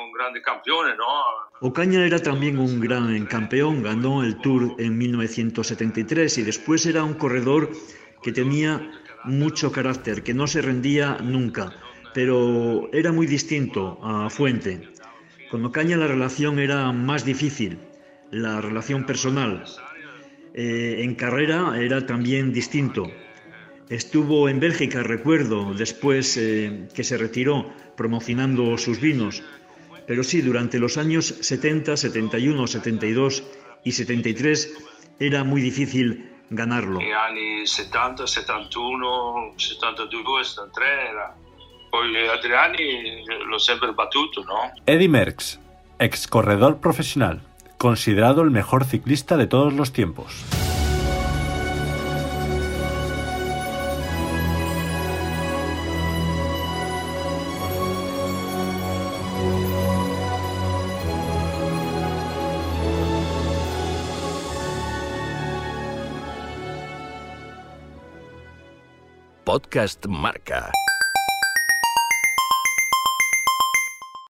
un 0.02 0.12
grande 0.12 0.42
campeón, 0.42 0.96
¿no? 0.96 1.66
Ocaña 1.66 2.04
era 2.04 2.22
también 2.22 2.58
un 2.58 2.80
gran 2.80 3.26
campeón, 3.26 3.82
ganó 3.82 4.22
el 4.22 4.38
Tour 4.40 4.76
en 4.78 4.96
1973 4.96 6.38
y 6.38 6.42
después 6.42 6.86
era 6.86 7.02
un 7.02 7.14
corredor 7.14 7.70
que 8.22 8.32
tenía 8.32 8.90
mucho 9.26 9.72
carácter, 9.72 10.22
que 10.22 10.34
no 10.34 10.46
se 10.46 10.62
rendía 10.62 11.18
nunca, 11.22 11.72
pero 12.14 12.88
era 12.92 13.12
muy 13.12 13.26
distinto 13.26 13.98
a 14.02 14.30
Fuente. 14.30 14.88
Con 15.50 15.64
Ocaña 15.64 15.96
la 15.96 16.06
relación 16.06 16.58
era 16.58 16.90
más 16.92 17.24
difícil, 17.24 17.78
la 18.30 18.60
relación 18.60 19.04
personal. 19.04 19.64
Eh, 20.54 21.02
en 21.02 21.14
carrera 21.14 21.78
era 21.78 22.06
también 22.06 22.52
distinto. 22.52 23.10
Estuvo 23.88 24.48
en 24.48 24.58
Bélgica, 24.58 25.02
recuerdo, 25.02 25.74
después 25.74 26.36
eh, 26.36 26.88
que 26.94 27.04
se 27.04 27.16
retiró 27.16 27.72
promocionando 27.96 28.76
sus 28.78 29.00
vinos. 29.00 29.42
Pero 30.06 30.24
sí, 30.24 30.40
durante 30.40 30.78
los 30.78 30.96
años 30.96 31.34
70, 31.40 31.96
71, 31.96 32.66
72 32.66 33.44
y 33.84 33.92
73 33.92 34.74
era 35.20 35.44
muy 35.44 35.60
difícil 35.60 36.35
ganarlo. 36.50 37.00
En 37.00 37.12
años 37.14 37.70
70, 37.70 38.26
71, 38.26 39.54
72, 39.56 40.48
73 40.48 40.88
era... 41.10 41.34
Poi 41.88 42.28
altri 42.28 42.52
anni 42.52 43.24
l'ho 43.46 43.58
sempre 43.58 43.92
battuto, 43.92 44.42
¿no? 44.44 44.72
Eddie 44.84 45.08
Merckx, 45.08 45.58
ex 45.98 46.26
corredor 46.26 46.78
profesional, 46.78 47.40
considerado 47.78 48.42
el 48.42 48.50
mejor 48.50 48.84
ciclista 48.84 49.36
de 49.36 49.46
todos 49.46 49.72
los 49.72 49.92
tiempos. 49.92 50.65
Podcast 69.46 70.10
Marca. 70.10 70.74